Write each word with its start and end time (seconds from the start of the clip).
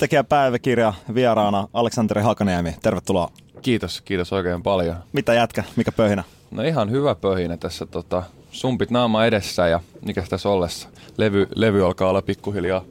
Biisitekijä 0.00 0.24
päiväkirja 0.24 0.94
vieraana 1.14 1.68
Aleksanteri 1.72 2.22
Hakaniemi. 2.22 2.74
Tervetuloa. 2.82 3.30
Kiitos, 3.62 4.00
kiitos 4.00 4.32
oikein 4.32 4.62
paljon. 4.62 4.96
Mitä 5.12 5.34
jätkä, 5.34 5.64
mikä 5.76 5.92
pöhinä? 5.92 6.24
No 6.50 6.62
ihan 6.62 6.90
hyvä 6.90 7.14
pöhinä 7.14 7.56
tässä 7.56 7.86
tota, 7.86 8.22
sumpit 8.50 8.90
naama 8.90 9.26
edessä 9.26 9.68
ja 9.68 9.80
mikä 10.06 10.22
tässä 10.28 10.48
ollessa. 10.48 10.88
Levy, 11.16 11.48
levy 11.54 11.84
alkaa 11.84 12.10
olla 12.10 12.22
pikkuhiljaa 12.22 12.84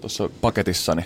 tuossa 0.00 0.30
paketissani. 0.40 1.04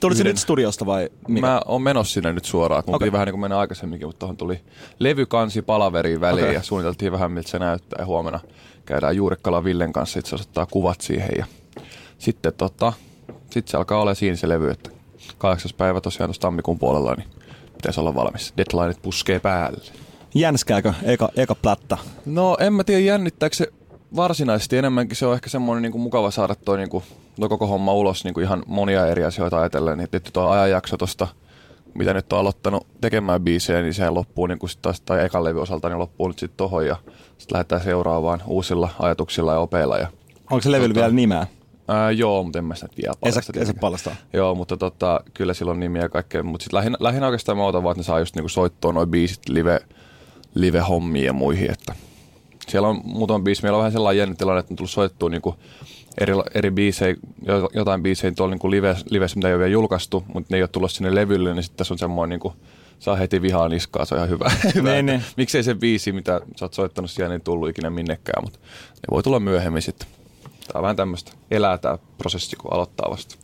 Tuli 0.00 0.14
se 0.14 0.24
nyt 0.24 0.38
studiosta 0.38 0.86
vai 0.86 1.08
mikä? 1.28 1.46
Mä 1.46 1.60
oon 1.66 1.82
menossa 1.82 2.14
sinne 2.14 2.32
nyt 2.32 2.44
suoraan. 2.44 2.82
Mun 2.86 2.94
okay. 2.94 3.06
piti 3.06 3.12
vähän 3.12 3.26
niin 3.26 3.32
kuin 3.32 3.40
mennä 3.40 3.58
aikaisemminkin, 3.58 4.08
mutta 4.08 4.18
tuohon 4.18 4.36
tuli 4.36 4.60
levykansi 4.98 5.62
palaveriin 5.62 6.20
väliin 6.20 6.44
okay. 6.44 6.54
ja 6.54 6.62
suunniteltiin 6.62 7.12
vähän 7.12 7.32
miltä 7.32 7.48
se 7.48 7.58
näyttää. 7.58 7.96
Ja 7.98 8.06
huomenna 8.06 8.40
käydään 8.86 9.16
Juurikkala 9.16 9.64
Villen 9.64 9.92
kanssa 9.92 10.18
itse 10.18 10.34
asiassa 10.34 10.50
ottaa 10.50 10.66
kuvat 10.66 11.00
siihen. 11.00 11.30
Ja 11.38 11.46
sitten 12.18 12.52
tota, 12.56 12.92
sitten 13.52 13.70
se 13.70 13.76
alkaa 13.76 14.00
olla 14.00 14.14
siinä 14.14 14.36
se 14.36 14.48
levy, 14.48 14.70
että 14.70 14.90
kahdeksas 15.38 15.72
päivä 15.72 16.00
tosiaan 16.00 16.28
tuossa 16.28 16.42
tammikuun 16.42 16.78
puolella, 16.78 17.14
niin 17.14 17.28
pitäisi 17.74 18.00
olla 18.00 18.14
valmis. 18.14 18.54
Deadlineit 18.56 19.02
puskee 19.02 19.40
päälle. 19.40 19.78
Jänskääkö 20.34 20.92
eka, 21.02 21.28
eka 21.36 21.54
plättä? 21.54 21.98
No 22.26 22.56
en 22.60 22.72
mä 22.72 22.84
tiedä 22.84 23.00
jännittääkö 23.00 23.56
se 23.56 23.66
varsinaisesti. 24.16 24.76
Enemmänkin 24.76 25.16
se 25.16 25.26
on 25.26 25.34
ehkä 25.34 25.50
semmoinen 25.50 25.82
niin 25.82 25.92
kuin 25.92 26.02
mukava 26.02 26.30
saada 26.30 26.54
toi, 26.54 26.78
niin 26.78 26.88
kuin, 26.88 27.04
toi 27.40 27.48
koko 27.48 27.66
homma 27.66 27.92
ulos 27.94 28.24
niin 28.24 28.34
kuin 28.34 28.44
ihan 28.44 28.62
monia 28.66 29.06
eri 29.06 29.24
asioita 29.24 29.60
ajatellen. 29.60 29.98
Niin 29.98 30.10
tietysti 30.10 30.32
tuo 30.32 30.48
ajanjakso 30.48 30.96
tuosta, 30.96 31.28
mitä 31.94 32.14
nyt 32.14 32.32
on 32.32 32.38
aloittanut 32.38 32.86
tekemään 33.00 33.42
biisejä, 33.42 33.82
niin 33.82 33.94
se 33.94 34.10
loppuu 34.10 34.46
niin 34.46 34.58
kuin 34.58 34.70
sit 34.70 34.82
taas, 34.82 35.00
tai 35.00 35.24
ekan 35.24 35.44
levy 35.44 35.62
osalta, 35.62 35.88
niin 35.88 35.98
loppuu 35.98 36.28
nyt 36.28 36.38
sitten 36.38 36.56
tohon 36.56 36.86
ja 36.86 36.96
sitten 37.38 37.54
lähdetään 37.54 37.82
seuraavaan 37.82 38.42
uusilla 38.46 38.88
ajatuksilla 38.98 39.52
ja 39.52 39.58
opeilla. 39.58 39.98
Ja, 39.98 40.08
Onko 40.50 40.62
se 40.62 40.70
levyllä 40.70 40.94
vielä 40.94 41.12
nimeä? 41.12 41.46
Ää, 41.92 42.10
joo, 42.10 42.42
mutta 42.42 42.58
en 42.58 42.64
mä 42.64 42.74
sitä 42.74 42.88
vielä 43.02 43.14
paljasta. 43.20 43.52
Ei 43.58 43.66
se 43.66 43.72
paljasta. 43.72 44.16
Joo, 44.32 44.54
mutta 44.54 44.76
tota, 44.76 45.20
kyllä 45.34 45.54
silloin 45.54 45.80
nimiä 45.80 46.02
ja 46.02 46.08
kaikkea. 46.08 46.42
Mutta 46.42 46.64
sitten 46.64 46.76
lähinnä, 46.76 46.96
lähinnä 47.00 47.26
oikeastaan 47.26 47.58
mä 47.58 47.66
otan 47.66 47.82
vaan, 47.82 47.92
että 47.92 48.00
ne 48.00 48.04
saa 48.04 48.18
just 48.18 48.36
niinku 48.36 48.48
soittoa 48.48 48.92
noin 48.92 49.08
biisit 49.08 49.48
live, 49.48 49.80
live-hommiin 50.54 51.26
ja 51.26 51.32
muihin. 51.32 51.70
Että 51.70 51.94
siellä 52.68 52.88
on 52.88 53.00
muutama 53.04 53.44
biisi. 53.44 53.62
Meillä 53.62 53.76
on 53.76 53.80
vähän 53.80 53.92
sellainen 53.92 54.18
jännä 54.18 54.34
tilanne, 54.34 54.60
että 54.60 54.72
on 54.72 54.76
tullut 54.76 54.90
soittua 54.90 55.28
niinku 55.28 55.54
eri, 56.20 56.32
eri 56.54 56.70
biisejä, 56.70 57.16
jotain 57.74 58.02
biisejä 58.02 58.32
tuolla 58.32 58.54
niinku 58.54 58.70
live, 58.70 58.96
livessä, 59.10 59.36
mitä 59.36 59.48
ei 59.48 59.54
ole 59.54 59.58
vielä 59.58 59.72
julkaistu, 59.72 60.24
mutta 60.34 60.46
ne 60.50 60.56
ei 60.56 60.62
ole 60.62 60.68
tullut 60.68 60.90
sinne 60.90 61.14
levylle, 61.14 61.54
niin 61.54 61.62
sitten 61.62 61.76
tässä 61.78 61.94
on 61.94 61.98
semmoinen 61.98 62.30
niinku, 62.30 62.54
saa 62.98 63.16
heti 63.16 63.42
vihaa 63.42 63.68
niskaa, 63.68 64.04
se 64.04 64.14
on 64.14 64.18
ihan 64.18 64.28
hyvä. 64.28 64.50
Ne, 64.82 65.02
ne. 65.02 65.22
Miksei 65.36 65.62
se 65.62 65.74
biisi, 65.74 66.12
mitä 66.12 66.40
sä 66.56 66.64
oot 66.64 66.74
soittanut 66.74 67.10
siellä, 67.10 67.34
niin 67.34 67.44
tullut 67.44 67.68
ikinä 67.68 67.90
minnekään, 67.90 68.44
mutta 68.44 68.58
ne 68.94 69.06
voi 69.10 69.22
tulla 69.22 69.40
myöhemmin 69.40 69.82
sitten. 69.82 70.08
On 70.74 70.82
vähän 70.82 70.96
tämmöistä, 70.96 71.32
elää 71.50 71.78
tämä 71.78 71.98
prosessi, 72.18 72.56
kun 72.56 72.72
aloittaa 72.72 73.10
vasta. 73.10 73.36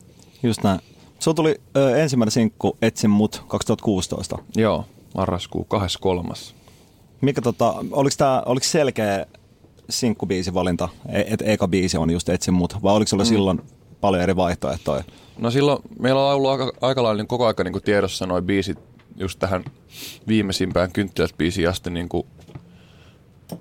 Just 0.43 0.63
näin. 0.63 0.81
Sulla 1.19 1.35
tuli 1.35 1.61
ö, 1.77 1.99
ensimmäinen 1.99 2.33
sinkku 2.33 2.77
Etsin 2.83 3.11
mut 3.11 3.45
2016. 3.49 4.39
Joo, 4.57 4.85
marraskuu 5.15 5.65
23. 5.65 6.35
Mikä 7.21 7.41
tota, 7.41 7.75
oliko, 7.91 8.15
tää, 8.19 8.43
oliko 8.47 8.65
selkeä 8.65 9.27
sinkkubiisi 9.91 10.55
valinta, 10.55 10.89
e, 11.09 11.21
että 11.27 11.45
eka 11.45 11.69
biisi 11.69 11.97
on 11.97 12.11
just 12.11 12.29
Etsin 12.29 12.55
mut, 12.55 12.83
vai 12.83 12.95
oliko 12.95 13.09
sulla 13.09 13.25
mm. 13.25 13.29
silloin 13.29 13.61
paljon 14.01 14.23
eri 14.23 14.37
vaihtoehtoja? 14.37 15.05
No 15.39 15.51
silloin 15.51 15.83
meillä 15.99 16.27
on 16.27 16.35
ollut 16.35 16.51
aika, 16.51 16.73
aika 16.81 17.03
lailla 17.03 17.23
niin 17.23 17.29
koko 17.29 17.47
aika 17.47 17.65
niin 17.65 17.83
tiedossa 17.85 18.27
noin 18.27 18.45
biisit 18.45 18.79
just 19.17 19.39
tähän 19.39 19.65
viimeisimpään 20.29 20.93
kynttilät 20.93 21.39
biisiin 21.39 21.69
asti 21.69 21.91
niin 21.91 22.09
kuin 22.09 22.27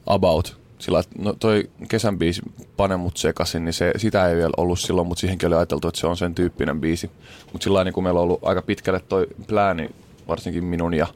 about 0.06 0.57
sillä 0.79 1.03
no 1.17 1.33
toi 1.33 1.69
kesän 1.89 2.17
biisi 2.17 2.41
Pane 2.77 2.97
mut 2.97 3.17
sekaisin, 3.17 3.65
niin 3.65 3.73
se, 3.73 3.91
sitä 3.97 4.29
ei 4.29 4.35
vielä 4.35 4.53
ollut 4.57 4.79
silloin, 4.79 5.07
mutta 5.07 5.21
siihenkin 5.21 5.47
oli 5.47 5.55
ajateltu, 5.55 5.88
että 5.88 6.01
se 6.01 6.07
on 6.07 6.17
sen 6.17 6.35
tyyppinen 6.35 6.81
biisi. 6.81 7.11
Mutta 7.53 7.63
sillä 7.63 7.83
niin 7.83 7.93
kun 7.93 8.03
meillä 8.03 8.19
on 8.19 8.23
ollut 8.23 8.39
aika 8.43 8.61
pitkälle 8.61 8.99
toi 8.99 9.27
plääni, 9.47 9.89
varsinkin 10.27 10.63
minun 10.63 10.93
ja 10.93 11.07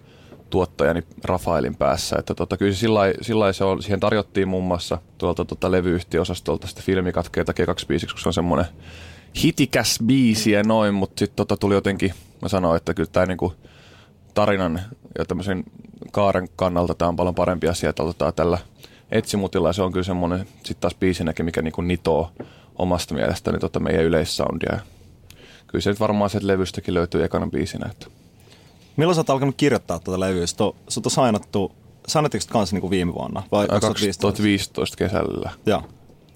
tuottajani 0.50 1.04
Rafaelin 1.24 1.76
päässä. 1.76 2.16
Että 2.20 2.36
tota, 2.36 2.58
kyllä 2.58 2.74
sillä 3.22 3.54
se 3.54 3.64
on, 3.64 3.82
siihen 3.82 4.00
tarjottiin 4.00 4.48
muun 4.48 4.64
muassa 4.64 4.98
tuolta 5.18 5.46
tota, 5.46 5.72
levyyhtiöosastolta 5.72 6.68
sitä 6.68 6.82
filmikatkeita 6.82 7.52
G2 7.52 7.86
biisiksi, 7.88 8.16
kun 8.16 8.22
se 8.22 8.30
on 8.30 8.34
semmoinen 8.34 8.66
hitikäs 9.44 10.00
biisi 10.06 10.52
ja 10.52 10.64
noin, 10.64 10.94
mutta 10.94 11.20
sitten 11.20 11.36
tota, 11.36 11.58
tuli 11.58 11.74
jotenkin, 11.74 12.14
mä 12.42 12.48
sanoin, 12.48 12.78
että 12.78 12.94
kyllä 12.94 13.10
tämä 13.12 13.26
niinku 13.26 13.54
tarinan 14.34 14.82
ja 15.18 15.26
tämmöisen 15.26 15.64
kaaren 16.12 16.48
kannalta 16.56 16.96
tämä 16.96 17.10
on 17.10 17.16
paljon 17.16 17.36
parempi 17.36 17.68
asia, 17.68 17.90
että 17.90 18.32
tällä 18.36 18.58
etsimutilla 19.12 19.74
se 19.74 19.82
on 19.82 19.92
kyllä 19.92 20.04
semmoinen 20.04 20.40
sitten 20.56 20.82
taas 20.82 20.96
biisinäkin, 20.96 21.46
mikä 21.46 21.62
niinku 21.62 21.82
nitoo 21.82 22.32
omasta 22.76 23.14
mielestäni 23.14 23.60
tota 23.60 23.80
meidän 23.80 24.04
yleissoundia. 24.04 24.80
Kyllä 25.68 25.82
se 25.82 25.90
nyt 25.90 26.00
varmaan 26.00 26.30
se 26.30 26.40
levystäkin 26.42 26.94
löytyy 26.94 27.24
ekana 27.24 27.48
biisinä. 27.48 27.90
Että. 27.92 28.08
Milloin 28.98 29.16
sä 29.16 29.20
oot 29.20 29.30
alkanut 29.30 29.56
kirjoittaa 29.58 30.00
tuota 30.00 30.20
levyä? 30.20 30.46
Sut 30.88 31.06
on 31.06 31.12
sainattu, 31.12 31.72
sainatteko 32.08 32.46
kanssa 32.50 32.76
niinku 32.76 32.90
viime 32.90 33.14
vuonna 33.14 33.44
vai 33.52 33.68
2015? 33.68 34.22
2015 34.22 34.98
kesällä. 34.98 35.52
Joo. 35.66 35.84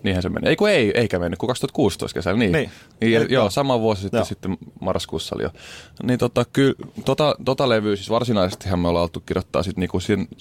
Niinhän 0.03 0.21
se 0.21 0.29
meni. 0.29 0.49
Ei 0.49 0.55
kun 0.55 0.69
ei, 0.69 0.91
eikä 0.95 1.19
mennyt, 1.19 1.39
kun 1.39 1.47
2016 1.47 2.13
kesällä. 2.13 2.39
Niin. 2.39 2.51
niin. 2.51 2.71
niin 3.01 3.17
Eli, 3.17 3.33
joo, 3.33 3.49
sama 3.49 3.79
vuosi 3.79 4.01
sitten, 4.01 4.17
joo. 4.17 4.25
sitten 4.25 4.57
marraskuussa 4.81 5.35
oli 5.35 5.43
jo. 5.43 5.49
Niin 6.03 6.19
tota, 6.19 6.45
kyllä, 6.53 6.75
tota, 7.05 7.35
tota 7.45 7.69
levyä, 7.69 7.95
siis 7.95 8.09
varsinaisestihan 8.09 8.79
me 8.79 8.87
ollaan 8.87 9.03
oltu 9.03 9.23
kirjoittaa 9.25 9.63
sitten 9.63 9.81
niinku 9.81 9.99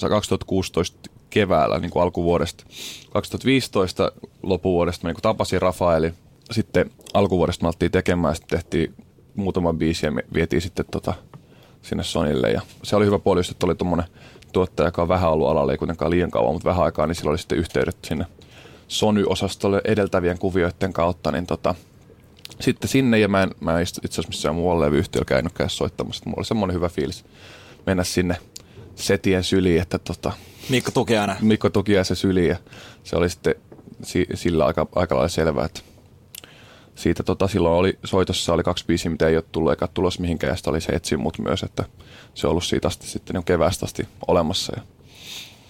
2016 0.09 1.11
keväällä 1.35 1.79
niin 1.79 1.91
kuin 1.91 2.03
alkuvuodesta. 2.03 2.65
2015 3.13 4.13
loppuvuodesta 4.43 5.05
mä 5.05 5.09
niin 5.09 5.15
kuin 5.15 5.23
tapasin 5.23 5.63
Rafaeli. 5.63 6.13
Sitten 6.51 6.91
alkuvuodesta 7.15 7.63
me 7.63 7.67
alettiin 7.67 7.91
tekemään 7.91 8.31
ja 8.31 8.35
sitten 8.35 8.59
tehtiin 8.59 8.95
muutama 9.37 9.73
biisi 9.73 10.07
ja 10.07 10.11
me 10.11 10.25
vietiin 10.35 10.63
sitten 10.63 10.85
tota, 10.91 11.15
sinne 11.83 12.03
Sonille. 12.05 12.51
Ja 12.51 12.61
se 12.83 12.97
oli 12.97 13.07
hyvä 13.07 13.19
puoli, 13.19 13.41
että 13.51 13.67
oli 13.67 13.75
tuommoinen 13.75 14.07
tuottaja, 14.53 14.89
joka 14.89 15.03
on 15.03 15.09
vähän 15.09 15.31
ollut 15.31 15.49
alalla, 15.49 15.73
ei 15.73 15.79
kuitenkaan 15.79 16.11
liian 16.11 16.31
kauan, 16.31 16.55
mutta 16.55 16.69
vähän 16.69 16.85
aikaa, 16.85 17.07
niin 17.07 17.15
sillä 17.15 17.31
oli 17.31 17.39
sitten 17.39 17.59
yhteydet 17.59 17.97
sinne 18.05 18.27
Sony-osastolle 18.89 19.81
edeltävien 19.85 20.39
kuvioiden 20.39 20.93
kautta, 20.93 21.33
niin 21.33 21.47
tota, 21.47 21.75
sitten 22.61 22.89
sinne, 22.89 23.19
ja 23.19 23.29
mä 23.29 23.43
en, 23.43 23.51
mä 23.61 23.77
en 23.79 23.83
itse 23.83 24.01
asiassa 24.05 24.29
missään 24.29 24.55
muualla 24.55 24.85
levyyhtiöllä 24.85 25.25
käynytkään 25.25 25.71
soittamassa, 25.71 26.23
mulla 26.27 26.39
oli 26.39 26.45
semmoinen 26.45 26.75
hyvä 26.75 26.89
fiilis 26.89 27.25
mennä 27.87 28.05
sinne 28.05 28.37
setien 28.95 29.45
syliin, 29.45 29.83
että 29.83 29.99
tota, 29.99 30.33
Mikko 30.69 30.91
tuki 30.91 31.17
aina. 31.17 31.37
Mikko 31.41 31.71
tuki 31.71 31.93
se 32.03 32.15
syliin 32.15 32.49
ja 32.49 32.57
se 33.05 33.17
oli 33.17 33.31
sitten 33.31 33.55
si- 34.03 34.27
sillä 34.35 34.67
aika, 34.67 34.87
aika 34.95 35.15
lailla 35.15 35.29
selvää, 35.29 35.65
että 35.65 35.81
siitä 36.95 37.23
tota, 37.23 37.49
silloin 37.49 37.75
oli, 37.75 37.99
soitossa 38.05 38.53
oli 38.53 38.63
kaksi 38.63 38.85
biisiä, 38.87 39.11
mitä 39.11 39.29
ei 39.29 39.37
ole 39.37 39.45
tullut 39.53 39.73
eikä 39.73 39.89
tulos 39.95 40.19
mihinkään, 40.19 40.51
ja 40.51 40.71
oli 40.71 40.81
se 40.81 40.93
etsin 40.93 41.21
mut 41.21 41.39
myös, 41.39 41.63
että 41.63 41.85
se 42.35 42.47
on 42.47 42.51
ollut 42.51 42.65
siitä 42.65 42.89
asti 42.89 43.07
sitten 43.07 43.35
niin 43.35 43.45
keväästä 43.45 43.87
asti 43.87 44.09
olemassa. 44.29 44.73
Ja... 44.77 44.83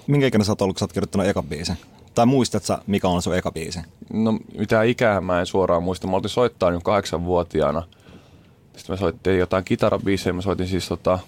Minkä 0.07 0.27
ikinä 0.27 0.45
sä 0.45 0.53
oot 0.53 0.63
ollut, 0.63 0.75
kun 0.75 0.79
sä 0.79 0.85
oot 0.85 0.93
kirjoittanut 0.93 1.27
eka 1.27 1.43
biisin? 1.43 1.77
Tai 2.15 2.27
muistat 2.27 2.65
sä, 2.65 2.79
mikä 2.87 3.09
on 3.09 3.23
sun 3.23 3.37
eka 3.37 3.53
biisi? 3.53 3.81
No 4.13 4.39
mitä 4.59 4.83
ikää 4.83 5.21
mä 5.21 5.41
en 5.41 5.47
suoraan 5.47 5.83
muista. 5.83 6.07
Mä 6.07 6.17
olin 6.17 6.29
soittaa 6.29 6.71
jo 6.71 6.81
kahdeksanvuotiaana. 6.81 7.83
Sitten 8.77 8.93
mä 8.93 8.97
soittiin 8.97 9.39
jotain 9.39 9.65
kitarabiisejä. 9.65 10.33
Mä 10.33 10.41
soitin 10.41 10.69
siis 10.69 10.89
tota, 10.89 11.19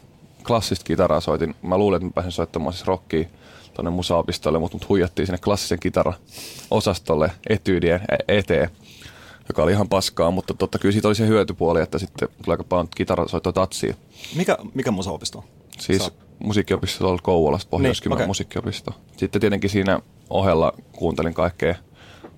klassista 0.46 0.84
kitaraa 0.84 1.20
soitin. 1.20 1.54
Mä 1.62 1.78
luulin, 1.78 1.96
että 1.96 2.06
mä 2.06 2.12
pääsin 2.12 2.32
soittamaan 2.32 2.72
siis 2.72 2.86
rockia 2.86 3.28
tuonne 3.76 3.90
musaopistolle, 3.90 4.58
mutta 4.58 4.74
mut 4.74 4.88
huijattiin 4.88 5.26
sinne 5.26 5.38
klassisen 5.38 5.78
kitara-osastolle 5.80 7.30
etyydien 7.48 8.00
e- 8.00 8.38
eteen, 8.38 8.70
joka 9.48 9.62
oli 9.62 9.72
ihan 9.72 9.88
paskaa, 9.88 10.30
mutta 10.30 10.54
totta 10.54 10.78
kyllä 10.78 10.92
siitä 10.92 11.08
oli 11.08 11.14
se 11.14 11.26
hyötypuoli, 11.26 11.80
että 11.80 11.98
sitten 11.98 12.28
tuli 12.28 12.52
aika 12.52 12.64
paljon 12.64 12.88
kitarasoittoa 12.96 13.52
tatsiin. 13.52 13.96
Mikä, 14.36 14.58
mikä 14.74 14.90
musaopisto? 14.90 15.44
Siis 15.78 16.04
Sä... 16.04 16.10
musiikkiopisto 16.38 16.98
tuolla 16.98 17.20
Kouvolassa, 17.22 17.68
pohjois 17.70 18.04
niin, 18.04 18.12
okay. 18.12 18.26
musiikkiopisto. 18.26 18.92
Sitten 19.16 19.40
tietenkin 19.40 19.70
siinä 19.70 20.00
ohella 20.30 20.72
kuuntelin 20.92 21.34
kaikkea 21.34 21.74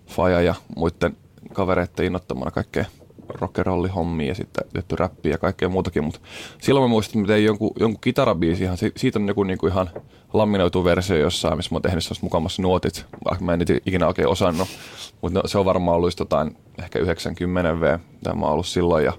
Faja 0.06 0.40
ja 0.40 0.54
muiden 0.76 1.16
kavereiden 1.52 2.06
innottamana 2.06 2.50
kaikkea 2.50 2.84
rockerolli 3.28 3.88
hommia 3.88 4.28
ja 4.28 4.34
sitten 4.34 4.64
tehty 4.72 4.96
räppiä 4.96 5.32
ja 5.32 5.38
kaikkea 5.38 5.68
muutakin, 5.68 6.04
mutta 6.04 6.20
silloin 6.62 6.84
mä 6.84 6.88
muistin, 6.88 7.20
että 7.20 7.32
tein 7.32 7.44
jonkun, 7.44 7.70
jonkun 7.80 8.00
kitarabiisi, 8.00 8.64
ihan, 8.64 8.78
siitä 8.96 9.18
on 9.18 9.28
joku 9.28 9.42
niin 9.42 9.58
kuin 9.58 9.72
ihan 9.72 9.90
lamminoitu 10.32 10.84
versio 10.84 11.16
jossain, 11.16 11.56
missä 11.56 11.74
mä 11.74 11.76
oon 11.76 11.82
tehnyt 11.82 12.04
sellaista 12.04 12.26
mukamassa 12.26 12.62
nuotit, 12.62 13.06
vaikka 13.24 13.44
mä 13.44 13.52
en 13.52 13.58
niitä 13.58 13.74
ikinä 13.86 14.06
oikein 14.06 14.28
osannut, 14.28 14.68
mutta 15.20 15.38
no, 15.38 15.48
se 15.48 15.58
on 15.58 15.64
varmaan 15.64 15.96
ollut 15.96 16.18
jotain 16.18 16.56
ehkä 16.82 16.98
90 16.98 17.80
V, 17.80 17.98
mitä 18.12 18.34
mä 18.34 18.44
oon 18.44 18.52
ollut 18.52 18.66
silloin 18.66 19.04
ja 19.04 19.12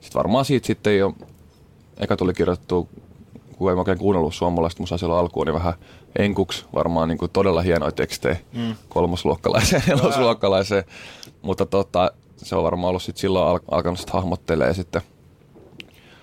sitten 0.00 0.18
varmaan 0.18 0.44
siitä 0.44 0.66
sitten 0.66 0.98
jo, 0.98 1.14
eka 1.96 2.16
tuli 2.16 2.34
kirjoittu, 2.34 2.88
kun 3.58 3.70
ei 3.70 3.74
mä 3.74 3.80
oikein 3.80 3.98
kuunnellut 3.98 4.34
suomalaista 4.34 4.82
musaa 4.82 4.98
silloin 4.98 5.20
alkuun, 5.20 5.46
niin 5.46 5.54
vähän 5.54 5.74
enkuks 6.18 6.66
varmaan 6.74 7.08
niin 7.08 7.18
kuin 7.18 7.30
todella 7.30 7.62
hienoja 7.62 7.92
tekstejä 7.92 8.36
mm. 8.52 8.74
kolmosluokkalaiseen, 8.88 9.82
nelosluokkalaiseen, 9.86 10.84
mutta 11.42 11.66
tota, 11.66 12.12
se 12.44 12.56
on 12.56 12.64
varmaan 12.64 12.88
ollut 12.88 13.02
sit 13.02 13.16
silloin 13.16 13.48
al- 13.48 13.76
alkanut 13.76 13.98
sit 13.98 14.10
hahmottelee 14.10 14.74
sitten. 14.74 15.02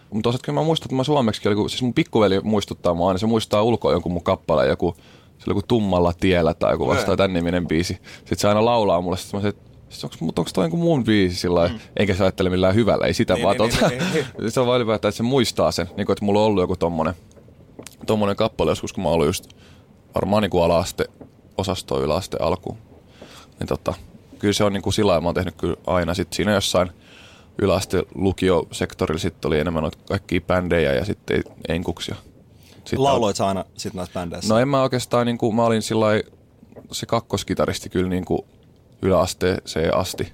Mutta 0.09 0.23
toisaalta 0.23 0.45
kyllä 0.45 0.59
mä 0.59 0.65
muistan, 0.65 0.85
että 0.85 0.95
mä 0.95 1.03
suomeksi, 1.03 1.49
oli, 1.49 1.69
siis 1.69 1.81
mun 1.81 1.93
pikkuveli 1.93 2.39
muistuttaa 2.43 2.93
mua 2.93 3.13
niin 3.13 3.19
se 3.19 3.27
muistaa 3.27 3.63
ulkoa 3.63 3.91
jonkun 3.91 4.11
mun 4.11 4.23
kappaleen, 4.23 4.69
joku, 4.69 4.95
se 5.37 5.43
oli 5.47 5.49
joku 5.51 5.61
tummalla 5.67 6.13
tiellä 6.19 6.53
tai 6.53 6.73
joku 6.73 6.87
vastaa 6.87 7.17
tämän 7.17 7.33
niminen 7.33 7.67
biisi. 7.67 7.93
Sitten 8.17 8.37
se 8.37 8.47
aina 8.47 8.65
laulaa 8.65 9.01
mulle, 9.01 9.17
sitten 9.17 9.41
mä 9.41 9.49
että 9.49 9.71
siis 9.89 10.03
onko, 10.03 10.15
onko 10.21 10.49
toi 10.53 10.65
joku 10.65 10.77
mun 10.77 11.03
biisi 11.03 11.35
sillä 11.35 11.67
mm. 11.67 11.79
enkä 11.97 12.15
se 12.15 12.23
ajattele 12.23 12.49
millään 12.49 12.75
hyvällä, 12.75 13.05
ei 13.05 13.13
sitä 13.13 13.33
niin, 13.33 13.43
vaan 13.43 13.57
niin, 13.57 13.71
tota, 13.71 13.87
niin, 13.87 14.03
niin, 14.13 14.25
niin. 14.39 14.51
se 14.51 14.59
on 14.59 14.67
vaan 14.67 14.77
ylipäätään, 14.77 15.09
että 15.09 15.17
se 15.17 15.23
muistaa 15.23 15.71
sen, 15.71 15.87
niin 15.97 16.05
kuin, 16.05 16.13
että 16.13 16.25
mulla 16.25 16.39
on 16.39 16.45
ollut 16.45 16.63
joku 16.63 16.75
tommonen, 16.75 17.13
tommonen 18.05 18.35
kappale 18.35 18.71
joskus, 18.71 18.93
kun 18.93 19.03
mä 19.03 19.09
ollut 19.09 19.27
just 19.27 19.49
varmaan 20.15 20.41
niin 20.41 20.51
kuin 20.51 20.63
ala-aste, 20.63 21.05
osasto 21.57 22.03
yläaste 22.03 22.37
alku. 22.39 22.77
Niin 23.59 23.67
tota, 23.67 23.93
kyllä 24.39 24.53
se 24.53 24.63
on 24.63 24.73
niin 24.73 24.83
kuin 24.83 24.93
sillä 24.93 25.21
mä 25.21 25.27
oon 25.27 25.35
tehnyt 25.35 25.55
kyllä 25.57 25.75
aina 25.87 26.13
sit 26.13 26.33
siinä 26.33 26.53
jossain 26.53 26.91
yläaste 27.61 28.03
lukiosektorilla 28.15 29.19
sitten 29.19 29.49
oli 29.49 29.59
enemmän 29.59 29.81
noita 29.81 29.97
kaikkia 30.07 30.41
bändejä 30.41 30.93
ja 30.93 31.05
sitten 31.05 31.43
enkuksia. 31.67 32.15
Sitten 32.75 33.03
Lauloit 33.03 33.35
sä 33.35 33.47
aina 33.47 33.65
sit 33.77 33.93
näissä 33.93 34.13
bändeissä? 34.13 34.53
No 34.53 34.59
en 34.59 34.67
mä 34.67 34.81
oikeastaan, 34.81 35.25
niin 35.25 35.37
kuin, 35.37 35.55
mä 35.55 35.63
olin 35.63 35.81
sillä 35.81 36.07
se 36.91 37.05
kakkoskitaristi 37.05 37.89
kyllä 37.89 38.09
niin 38.09 38.25
kuin 38.25 38.41
yläasteeseen 39.01 39.97
asti 39.97 40.33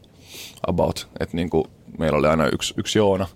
about. 0.67 1.07
Että 1.19 1.35
niin 1.35 1.50
kuin, 1.50 1.65
meillä 1.97 2.17
oli 2.17 2.27
aina 2.27 2.47
yksi, 2.47 2.73
yksi 2.77 3.00
Joona, 3.00 3.27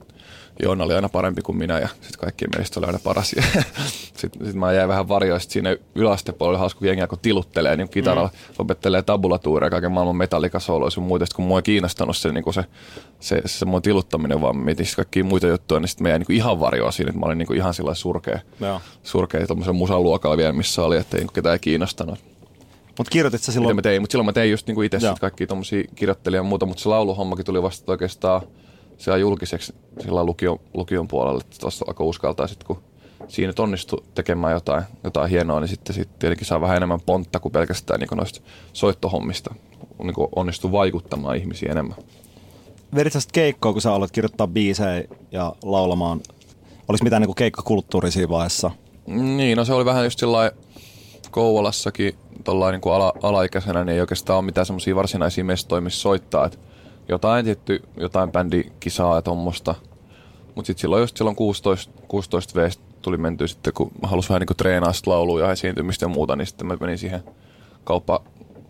Joona 0.63 0.83
oli 0.83 0.93
aina 0.93 1.09
parempi 1.09 1.41
kuin 1.41 1.57
minä 1.57 1.79
ja 1.79 1.87
sitten 1.87 2.19
kaikkien 2.19 2.51
meistä 2.57 2.79
oli 2.79 2.87
aina 2.87 2.99
paras. 3.03 3.29
sitten 4.17 4.45
sit 4.45 4.55
mä 4.55 4.73
jäin 4.73 4.89
vähän 4.89 5.07
varjoa, 5.07 5.39
sitten 5.39 5.53
siinä 5.53 5.77
yläastepuolella 5.95 6.59
hauska, 6.59 6.79
kun 6.79 6.87
jengi 6.87 7.01
alkoi 7.01 7.19
tiluttelee 7.21 7.75
niin 7.75 7.89
kitaralla, 7.89 8.29
mm. 8.33 8.55
opettelee 8.59 9.01
tabulatuuria 9.01 9.69
kaiken 9.69 9.91
maailman 9.91 10.15
metallikasooloja 10.15 10.89
sun 10.89 11.03
muita. 11.03 11.25
kun 11.35 11.45
mua 11.45 11.57
ei 11.57 11.63
kiinnostanut 11.63 12.17
se, 12.17 12.31
niin 12.31 12.53
se, 12.53 12.63
se, 13.19 13.41
se, 13.45 13.57
se 13.57 13.65
mun 13.65 13.81
tiluttaminen, 13.81 14.41
vaan 14.41 14.57
mietin 14.57 14.85
kaikkia 14.95 15.23
muita 15.23 15.47
juttuja, 15.47 15.79
niin 15.79 15.87
sitten 15.87 16.03
mä 16.03 16.09
jäin 16.09 16.25
niin 16.27 16.37
ihan 16.37 16.59
varjoa 16.59 16.91
siinä, 16.91 17.09
että 17.09 17.19
mä 17.19 17.25
olin 17.25 17.37
niin 17.37 17.55
ihan 17.55 17.73
sillä 17.73 17.93
surkea, 17.93 18.39
Joo. 18.59 18.81
surkea 19.03 19.47
tuommoisen 19.47 19.75
musan 19.75 20.03
luokalla 20.03 20.37
vielä, 20.37 20.53
missä 20.53 20.83
oli, 20.83 20.97
että 20.97 21.17
ei 21.17 21.23
niin 21.23 21.33
ketään 21.33 21.59
kiinnostanut. 21.59 22.19
Mutta 22.97 23.11
kirjoitit 23.11 23.41
sä 23.41 23.51
silloin? 23.51 23.75
Mitä 23.75 23.87
mä 23.87 23.91
tein, 23.91 24.01
mutta 24.01 24.11
silloin 24.11 24.25
mä 24.25 24.33
tein 24.33 24.51
just 24.51 24.67
niin 24.67 24.83
itse 24.83 24.97
kaikki 25.19 25.47
tuommoisia 25.47 25.83
kirjoittelija 25.95 26.39
ja 26.39 26.43
muuta, 26.43 26.65
mutta 26.65 26.83
se 26.83 26.89
lauluhommakin 26.89 27.45
tuli 27.45 27.63
vasta 27.63 27.91
oikeastaan 27.91 28.41
siellä 28.97 29.17
julkiseksi 29.17 29.75
sillä 29.99 30.23
lukion, 30.23 30.59
lukion 30.73 31.07
puolella, 31.07 31.41
että 31.41 31.57
tuossa 31.59 31.85
alkoi 31.87 32.07
uskaltaa 32.07 32.47
sitten, 32.47 32.67
kun 32.67 32.81
siinä 33.27 33.53
onnistui 33.59 34.03
tekemään 34.15 34.53
jotain, 34.53 34.83
jotain 35.03 35.29
hienoa, 35.29 35.59
niin 35.59 35.67
sitten, 35.67 35.95
sitten 35.95 36.19
tietenkin 36.19 36.47
saa 36.47 36.61
vähän 36.61 36.77
enemmän 36.77 37.01
pontta 37.01 37.39
kuin 37.39 37.51
pelkästään 37.51 37.99
niin 37.99 38.07
kuin 38.07 38.17
noista 38.17 38.41
soittohommista. 38.73 39.55
Niin 40.03 40.13
kuin 40.13 40.27
onnistuu 40.35 40.71
vaikuttamaan 40.71 41.37
ihmisiä 41.37 41.71
enemmän. 41.71 41.97
Vedit 42.95 43.13
keikkoa, 43.33 43.73
kun 43.73 43.81
sä 43.81 43.93
aloit 43.93 44.11
kirjoittaa 44.11 44.47
biisejä 44.47 45.03
ja 45.31 45.55
laulamaan? 45.63 46.21
Oliko 46.87 47.03
mitään 47.03 47.21
niin 47.21 47.27
kuin 47.27 47.35
keikkakulttuuri 47.35 48.11
siinä 48.11 48.29
vaiheessa? 48.29 48.71
Niin, 49.07 49.57
no 49.57 49.65
se 49.65 49.73
oli 49.73 49.85
vähän 49.85 50.03
just 50.03 50.19
sillä 50.19 50.51
Kouvolassakin 51.31 52.15
niin 52.71 52.93
ala, 52.93 53.13
alaikäisenä, 53.23 53.83
niin 53.83 53.93
ei 53.93 54.01
oikeastaan 54.01 54.37
ole 54.37 54.45
mitään 54.45 54.65
semmoisia 54.65 54.95
varsinaisia 54.95 55.43
mestoja, 55.43 55.81
missä 55.81 56.01
soittaa. 56.01 56.45
Että 56.45 56.57
jotain 57.09 57.45
tietty, 57.45 57.83
jotain 57.97 58.31
bändikisaa 58.31 59.15
ja 59.15 59.21
tuommoista. 59.21 59.75
Mutta 60.55 60.67
sitten 60.67 60.81
silloin 60.81 61.01
just 61.01 61.17
silloin 61.17 61.35
16, 61.35 61.93
16 62.07 62.59
v 62.59 62.69
tuli 63.01 63.17
menty 63.17 63.47
sitten, 63.47 63.73
kun 63.73 63.91
halusin 64.03 64.29
vähän 64.29 64.41
niin 64.41 64.57
treenaa 64.57 64.93
sit 64.93 65.07
lauluja 65.07 65.45
ja 65.45 65.51
esiintymistä 65.51 66.05
ja 66.05 66.09
muuta, 66.09 66.35
niin 66.35 66.47
sitten 66.47 66.67
mä 66.67 66.77
menin 66.79 66.97
siihen 66.97 67.23
kauppa 67.83 68.23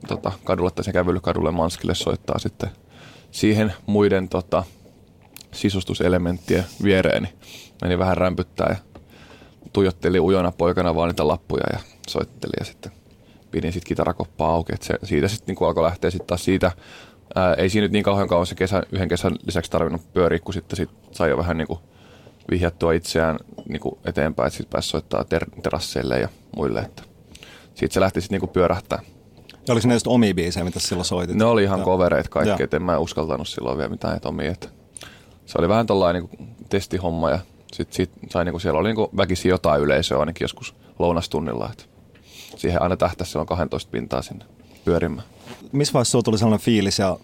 tota, 0.08 0.32
kadulle 0.44 0.72
tai 0.72 0.84
sen 0.84 0.94
kävelykadulle 0.94 1.52
Manskille 1.52 1.96
soittaa 1.96 2.40
sitten 2.40 2.70
siihen 3.32 3.74
muiden 3.86 4.30
tota, 4.30 4.64
sisustuselementtien 5.52 6.66
viereen, 6.84 7.24
niin 7.24 7.34
meni 7.82 8.00
vähän 8.00 8.18
rämpyttää 8.18 8.68
ja 8.70 9.02
tuijotteli 9.74 10.20
ujona 10.20 10.52
poikana 10.52 10.96
vaan 10.96 11.10
niitä 11.10 11.28
lappuja 11.28 11.64
ja 11.74 11.80
soitteli 12.10 12.54
ja 12.60 12.66
sitten 12.66 12.92
pidin 13.52 13.74
sitten 13.74 13.88
kitarakoppaa 13.88 14.52
auki, 14.52 14.74
että 14.74 14.86
se, 14.86 14.94
siitä 15.04 15.28
sitten 15.28 15.56
niin 15.56 15.68
alkoi 15.68 15.84
lähteä 15.84 16.10
sitten 16.10 16.28
taas 16.28 16.46
siitä 16.46 16.72
Ää, 17.38 17.54
ei 17.54 17.70
siinä 17.70 17.86
nyt 17.86 17.92
niin 17.92 18.04
kauhean 18.04 18.28
kauan 18.28 18.46
se 18.46 18.56
kesä, 18.56 18.84
yhden 18.92 19.08
kesän 19.08 19.36
lisäksi 19.46 19.72
tarvinnut 19.72 20.14
pyöriä, 20.14 20.40
kun 20.40 20.54
sitten 20.54 20.78
sit 20.78 20.90
sai 21.12 21.30
jo 21.30 21.38
vähän 21.38 21.58
niin 21.58 21.68
kuin 21.68 21.80
vihjattua 22.52 22.94
itseään 22.94 23.40
niin 23.70 23.80
kuin 23.80 23.98
eteenpäin, 24.06 24.48
että 24.48 24.58
sitten 24.58 24.72
pääsi 24.72 24.90
soittaa 24.90 25.24
ter- 25.24 25.50
terasseille 25.64 26.20
ja 26.20 26.30
muille. 26.56 26.80
Että 26.80 27.04
siitä 27.76 27.94
se 27.94 28.00
lähti 28.00 28.22
sitten 28.22 28.40
niin 28.42 28.50
pyörähtää. 28.50 29.00
Ja 29.68 29.74
oliko 29.74 29.88
ne 29.88 29.94
just 29.94 30.08
omia 30.08 30.34
biisejä, 30.34 30.64
mitä 30.64 30.80
silloin 30.80 31.06
soitit? 31.06 31.36
Ne 31.36 31.46
oli 31.46 31.64
ihan 31.64 31.82
kovereita 31.82 32.30
kaikki, 32.30 32.64
että 32.64 32.78
en 32.78 32.84
mä 32.84 32.98
uskaltanut 32.98 33.48
silloin 33.48 33.78
vielä 33.78 33.90
mitään 33.90 34.16
että 34.16 34.30
omia. 34.30 34.52
Että 34.52 34.68
se 35.46 35.58
oli 35.60 35.70
vähän 35.70 35.88
tällainen 35.88 36.24
niin 36.24 36.56
testihomma 36.70 37.30
ja 37.30 37.40
sitten 37.74 37.96
sit 37.96 38.12
sai, 38.30 38.46
niin 38.46 38.54
kuin 38.54 38.62
siellä 38.62 38.80
oli 38.80 38.90
niin 38.90 38.96
kuin 38.96 39.10
väkisin 39.18 39.50
jotain 39.50 39.82
yleisöä 39.82 40.20
ainakin 40.20 40.46
joskus 40.46 40.76
lounastunnilla. 41.00 41.70
Että 41.72 41.84
siihen 42.56 42.82
aina 42.82 42.98
tähtäisi 42.98 43.32
silloin 43.32 43.48
12 43.48 43.92
pintaa 43.92 44.22
sinne 44.22 44.46
pyörimään 44.86 45.28
missä 45.72 45.94
vaiheessa 45.94 46.12
sinulla 46.12 46.24
tuli 46.24 46.38
sellainen 46.38 46.66
fiilis 46.66 47.00
ja 47.00 47.18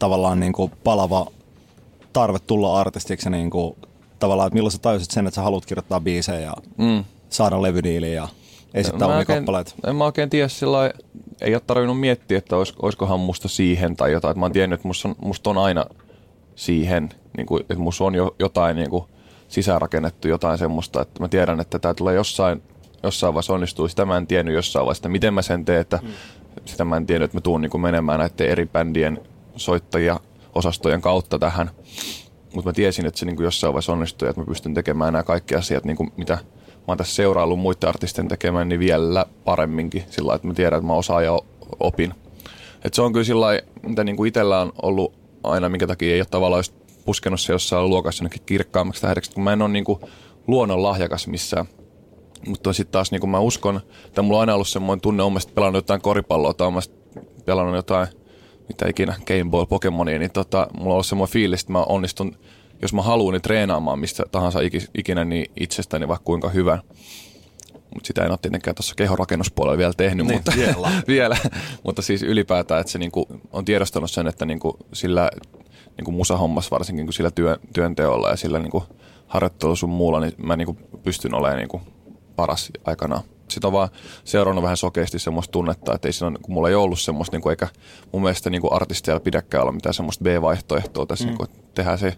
tavallaan 0.00 0.40
niin 0.40 0.52
kuin 0.52 0.72
palava 0.84 1.26
tarve 2.12 2.38
tulla 2.38 2.80
artistiksi 2.80 3.26
ja 3.26 3.30
niin 3.30 3.50
kuin, 3.50 3.76
tavallaan, 4.18 4.46
että 4.46 4.54
milloin 4.54 4.72
sä 4.72 4.78
tajusit 4.78 5.10
sen, 5.10 5.26
että 5.26 5.34
sä 5.34 5.42
haluat 5.42 5.66
kirjoittaa 5.66 6.00
biisejä 6.00 6.40
ja 6.40 6.54
mm. 6.78 7.04
saada 7.28 7.62
levydiiliä 7.62 8.14
ja 8.14 8.28
esittää 8.74 9.08
omia 9.08 9.24
kappaleita? 9.24 9.74
En 9.86 9.96
mä 9.96 10.04
oikein 10.04 10.30
tiedä 10.30 10.48
sillä 10.48 10.90
ei 11.40 11.54
ole 11.54 11.62
tarvinnut 11.66 12.00
miettiä, 12.00 12.38
että 12.38 12.56
olis, 12.56 12.74
olisikohan 12.82 13.20
musta 13.20 13.48
siihen 13.48 13.96
tai 13.96 14.12
jotain. 14.12 14.30
Että 14.30 14.40
mä 14.40 14.44
oon 14.44 14.52
tiennyt, 14.52 14.78
että 14.78 14.88
musta 14.88 15.08
on, 15.08 15.14
musta 15.24 15.50
on 15.50 15.58
aina 15.58 15.84
siihen, 16.54 17.10
niin 17.36 17.46
kuin, 17.46 17.60
että 17.60 17.78
musta 17.78 18.04
on 18.04 18.14
jo, 18.14 18.36
jotain 18.38 18.76
niin 18.76 18.90
kuin, 18.90 19.04
sisäänrakennettu 19.48 20.28
jotain 20.28 20.58
semmoista, 20.58 21.02
että 21.02 21.20
mä 21.20 21.28
tiedän, 21.28 21.60
että 21.60 21.78
tämä 21.78 21.94
tulee 21.94 22.14
jossain, 22.14 22.62
jossain 23.02 23.34
vaiheessa 23.34 23.54
onnistuu. 23.54 23.88
Sitä 23.88 24.04
mä 24.04 24.16
en 24.16 24.26
tiennyt 24.26 24.54
jossain 24.54 24.86
vaiheessa, 24.86 25.00
että 25.00 25.08
miten 25.08 25.34
mä 25.34 25.42
sen 25.42 25.64
teen, 25.64 25.80
että 25.80 25.98
mm 26.02 26.08
sitä 26.64 26.84
mä 26.84 26.96
en 26.96 27.06
tiedä, 27.06 27.24
että 27.24 27.36
mä 27.36 27.40
tuun 27.40 27.60
niin 27.60 27.80
menemään 27.80 28.18
näiden 28.20 28.48
eri 28.48 28.66
bändien 28.66 29.18
soittajia 29.60 30.20
osastojen 30.54 31.00
kautta 31.00 31.38
tähän. 31.38 31.70
Mutta 32.54 32.68
mä 32.68 32.72
tiesin, 32.72 33.06
että 33.06 33.20
se 33.20 33.26
niin 33.26 33.36
kuin 33.36 33.44
jossain 33.44 33.72
vaiheessa 33.72 33.92
onnistuu, 33.92 34.28
että 34.28 34.40
mä 34.40 34.46
pystyn 34.46 34.74
tekemään 34.74 35.12
nämä 35.12 35.22
kaikki 35.22 35.54
asiat, 35.54 35.84
niin 35.84 35.96
kuin 35.96 36.12
mitä 36.16 36.34
mä 36.34 36.84
oon 36.88 36.98
tässä 36.98 37.14
seuraillut 37.14 37.60
muiden 37.60 37.88
artistien 37.88 38.28
tekemään, 38.28 38.68
niin 38.68 38.80
vielä 38.80 39.26
paremminkin 39.44 40.04
sillä 40.10 40.34
että 40.34 40.46
mä 40.46 40.54
tiedän, 40.54 40.76
että 40.76 40.86
mä 40.86 40.94
osaan 40.94 41.24
ja 41.24 41.38
opin. 41.80 42.14
Et 42.84 42.94
se 42.94 43.02
on 43.02 43.12
kyllä 43.12 43.24
sillä 43.24 43.46
mitä 43.82 44.04
niin 44.04 44.16
kuin 44.16 44.28
itsellä 44.28 44.60
on 44.60 44.72
ollut 44.82 45.12
aina, 45.44 45.68
minkä 45.68 45.86
takia 45.86 46.14
ei 46.14 46.20
ole 46.20 46.26
tavallaan 46.30 46.64
puskenut 47.04 47.40
se 47.40 47.52
jossain 47.52 47.88
luokassa 47.88 48.22
jonnekin 48.22 48.42
kirkkaammaksi 48.46 49.02
tähdeksi, 49.02 49.32
kun 49.32 49.44
mä 49.44 49.52
en 49.52 49.62
ole 49.62 49.70
niin 49.70 49.84
kuin 49.84 50.00
luonnon 50.46 50.82
lahjakas 50.82 51.26
missään– 51.26 51.66
mutta 52.46 52.72
sitten 52.72 52.92
taas 52.92 53.12
niin 53.12 53.30
mä 53.30 53.40
uskon, 53.40 53.80
että 54.06 54.22
mulla 54.22 54.36
on 54.36 54.40
aina 54.40 54.54
ollut 54.54 54.68
semmoinen 54.68 55.00
tunne, 55.00 55.22
on 55.22 55.38
pelannut 55.54 55.78
jotain 55.84 56.00
koripalloa 56.00 56.54
tai 56.54 56.70
pelannut 57.44 57.76
jotain, 57.76 58.08
mitä 58.70 58.88
ikinä, 58.88 59.14
Game 59.26 59.50
Boy, 59.50 59.66
Pokemonia, 59.66 60.18
niin 60.18 60.30
tota, 60.30 60.66
mulla 60.72 60.88
on 60.88 60.92
ollut 60.92 61.06
semmoinen 61.06 61.32
fiilis, 61.32 61.60
että 61.60 61.72
mä 61.72 61.82
onnistun, 61.82 62.36
jos 62.82 62.92
mä 62.92 63.02
haluan, 63.02 63.32
niin 63.32 63.42
treenaamaan 63.42 63.98
mistä 63.98 64.24
tahansa 64.30 64.58
ikinä, 64.94 65.24
niin 65.24 65.50
itsestäni 65.60 66.08
vaikka 66.08 66.24
kuinka 66.24 66.48
hyvän. 66.48 66.78
Mutta 67.94 68.06
sitä 68.06 68.24
en 68.24 68.30
ole 68.30 68.38
tietenkään 68.42 68.74
tuossa 68.74 68.94
kehorakennuspuolella 68.94 69.78
vielä 69.78 69.92
tehnyt, 69.96 70.26
niin, 70.26 70.36
mutta, 70.36 70.52
vielä. 70.56 70.92
vielä. 71.08 71.36
mutta 71.84 72.02
siis 72.02 72.22
ylipäätään, 72.22 72.80
että 72.80 72.92
se 72.92 72.98
niinku 72.98 73.26
on 73.52 73.64
tiedostanut 73.64 74.10
sen, 74.10 74.26
että 74.26 74.46
niinku 74.46 74.76
sillä 74.92 75.30
niinku 75.96 76.12
musahommas 76.12 76.70
varsinkin 76.70 77.06
kuin 77.06 77.14
sillä 77.14 77.30
työn, 77.30 77.56
työnteolla 77.72 78.30
ja 78.30 78.36
sillä 78.36 78.58
niinku 78.58 78.84
harjoittelu 79.26 79.76
sun 79.76 79.90
muulla, 79.90 80.20
niin 80.20 80.32
mä 80.36 80.56
niinku 80.56 80.76
pystyn 81.02 81.34
olemaan 81.34 81.58
niinku 81.58 81.80
paras 82.36 82.70
aikana. 82.84 83.22
Sitten 83.50 83.68
on 83.68 83.72
vaan 83.72 83.88
seurannut 84.24 84.62
vähän 84.62 84.76
sokeasti 84.76 85.18
semmoista 85.18 85.52
tunnetta, 85.52 85.94
että 85.94 86.08
ei 86.08 86.12
siinä, 86.12 86.38
kun 86.42 86.54
mulla 86.54 86.68
ei 86.68 86.74
ollut 86.74 87.00
semmoista, 87.00 87.36
niin 87.36 87.42
kuin, 87.42 87.50
eikä 87.50 87.68
mun 88.12 88.22
mielestä 88.22 88.50
niin 88.50 88.62
kuin 88.62 88.72
artisteilla 88.72 89.20
pidäkään 89.20 89.62
olla 89.62 89.72
mitään 89.72 89.94
semmoista 89.94 90.24
B-vaihtoehtoa 90.24 91.06
tässä, 91.06 91.24
mm. 91.24 91.28
niin 91.28 91.36
kuin, 91.36 91.50
että 91.50 91.60
tehdään 91.74 91.98
se 91.98 92.16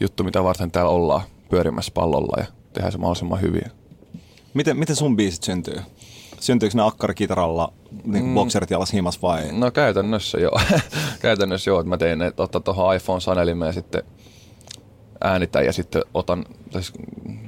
juttu, 0.00 0.24
mitä 0.24 0.44
varten 0.44 0.70
täällä 0.70 0.90
ollaan 0.90 1.22
pyörimässä 1.50 1.92
pallolla 1.94 2.42
ja 2.42 2.46
tehdään 2.72 2.92
se 2.92 2.98
mahdollisimman 2.98 3.40
hyvin. 3.40 3.70
Miten, 4.54 4.76
miten 4.76 4.96
sun 4.96 5.16
biisit 5.16 5.42
syntyy? 5.42 5.80
Syntyykö 6.40 6.76
ne 6.76 6.82
akkarikitaralla, 6.82 7.72
niin 8.04 8.24
mm. 8.24 8.34
bokserit 8.34 8.70
jalas 8.70 8.92
himas 8.92 9.22
vai? 9.22 9.52
No 9.52 9.70
käytännössä 9.70 10.38
joo. 10.38 10.60
käytännössä 11.20 11.70
joo, 11.70 11.80
että 11.80 11.88
mä 11.88 11.96
tein 11.96 12.18
ne 12.18 12.32
tuohon 12.64 12.96
iPhone-sanelimeen 12.96 13.74
sitten 13.74 14.02
äänitän 15.24 15.64
ja 15.64 15.72
sitten 15.72 16.02
otan, 16.14 16.44
siis 16.70 16.92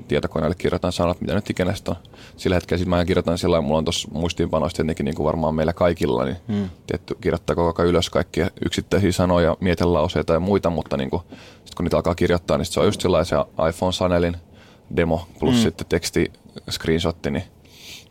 tietokoneelle 0.09 0.55
kirjoitan 0.55 0.93
sanat, 0.93 1.21
mitä 1.21 1.35
nyt 1.35 1.51
ikinä 1.51 1.75
on. 1.89 1.97
Sillä 2.37 2.57
hetkellä 2.57 2.79
sitten 2.79 2.91
mä 2.91 3.05
kirjoitan 3.05 3.39
sillä 3.39 3.61
mulla 3.61 3.79
on 3.79 3.85
tuossa 3.85 4.09
muistiinpanoista 4.13 4.77
tietenkin 4.77 5.05
niin 5.05 5.15
kuin 5.15 5.25
varmaan 5.25 5.55
meillä 5.55 5.73
kaikilla, 5.73 6.25
niin 6.25 6.37
hmm. 6.49 6.71
tietty 6.87 7.17
kirjoittaa 7.21 7.57
koko 7.57 7.83
ajan 7.83 7.91
ylös 7.91 8.11
kaikkia 8.11 8.51
yksittäisiä 8.65 9.13
sanoja, 9.13 9.57
mietelauseita 9.61 10.33
ja 10.33 10.41
muita, 10.41 10.71
mutta 10.71 10.97
niin 10.97 11.11
kuin, 11.11 11.23
sit 11.65 11.75
kun 11.75 11.85
niitä 11.85 11.97
alkaa 11.97 12.15
kirjoittaa, 12.15 12.59
niin 12.59 12.67
se 12.67 12.81
on 12.81 12.87
just 12.87 13.01
sellaisen 13.01 13.39
iPhone 13.69 13.93
Sanelin 13.93 14.37
demo 14.97 15.29
plus 15.39 15.55
hmm. 15.55 15.63
sitten 15.63 15.87
teksti 15.87 16.33
screenshotti 16.71 17.31
niin 17.31 17.45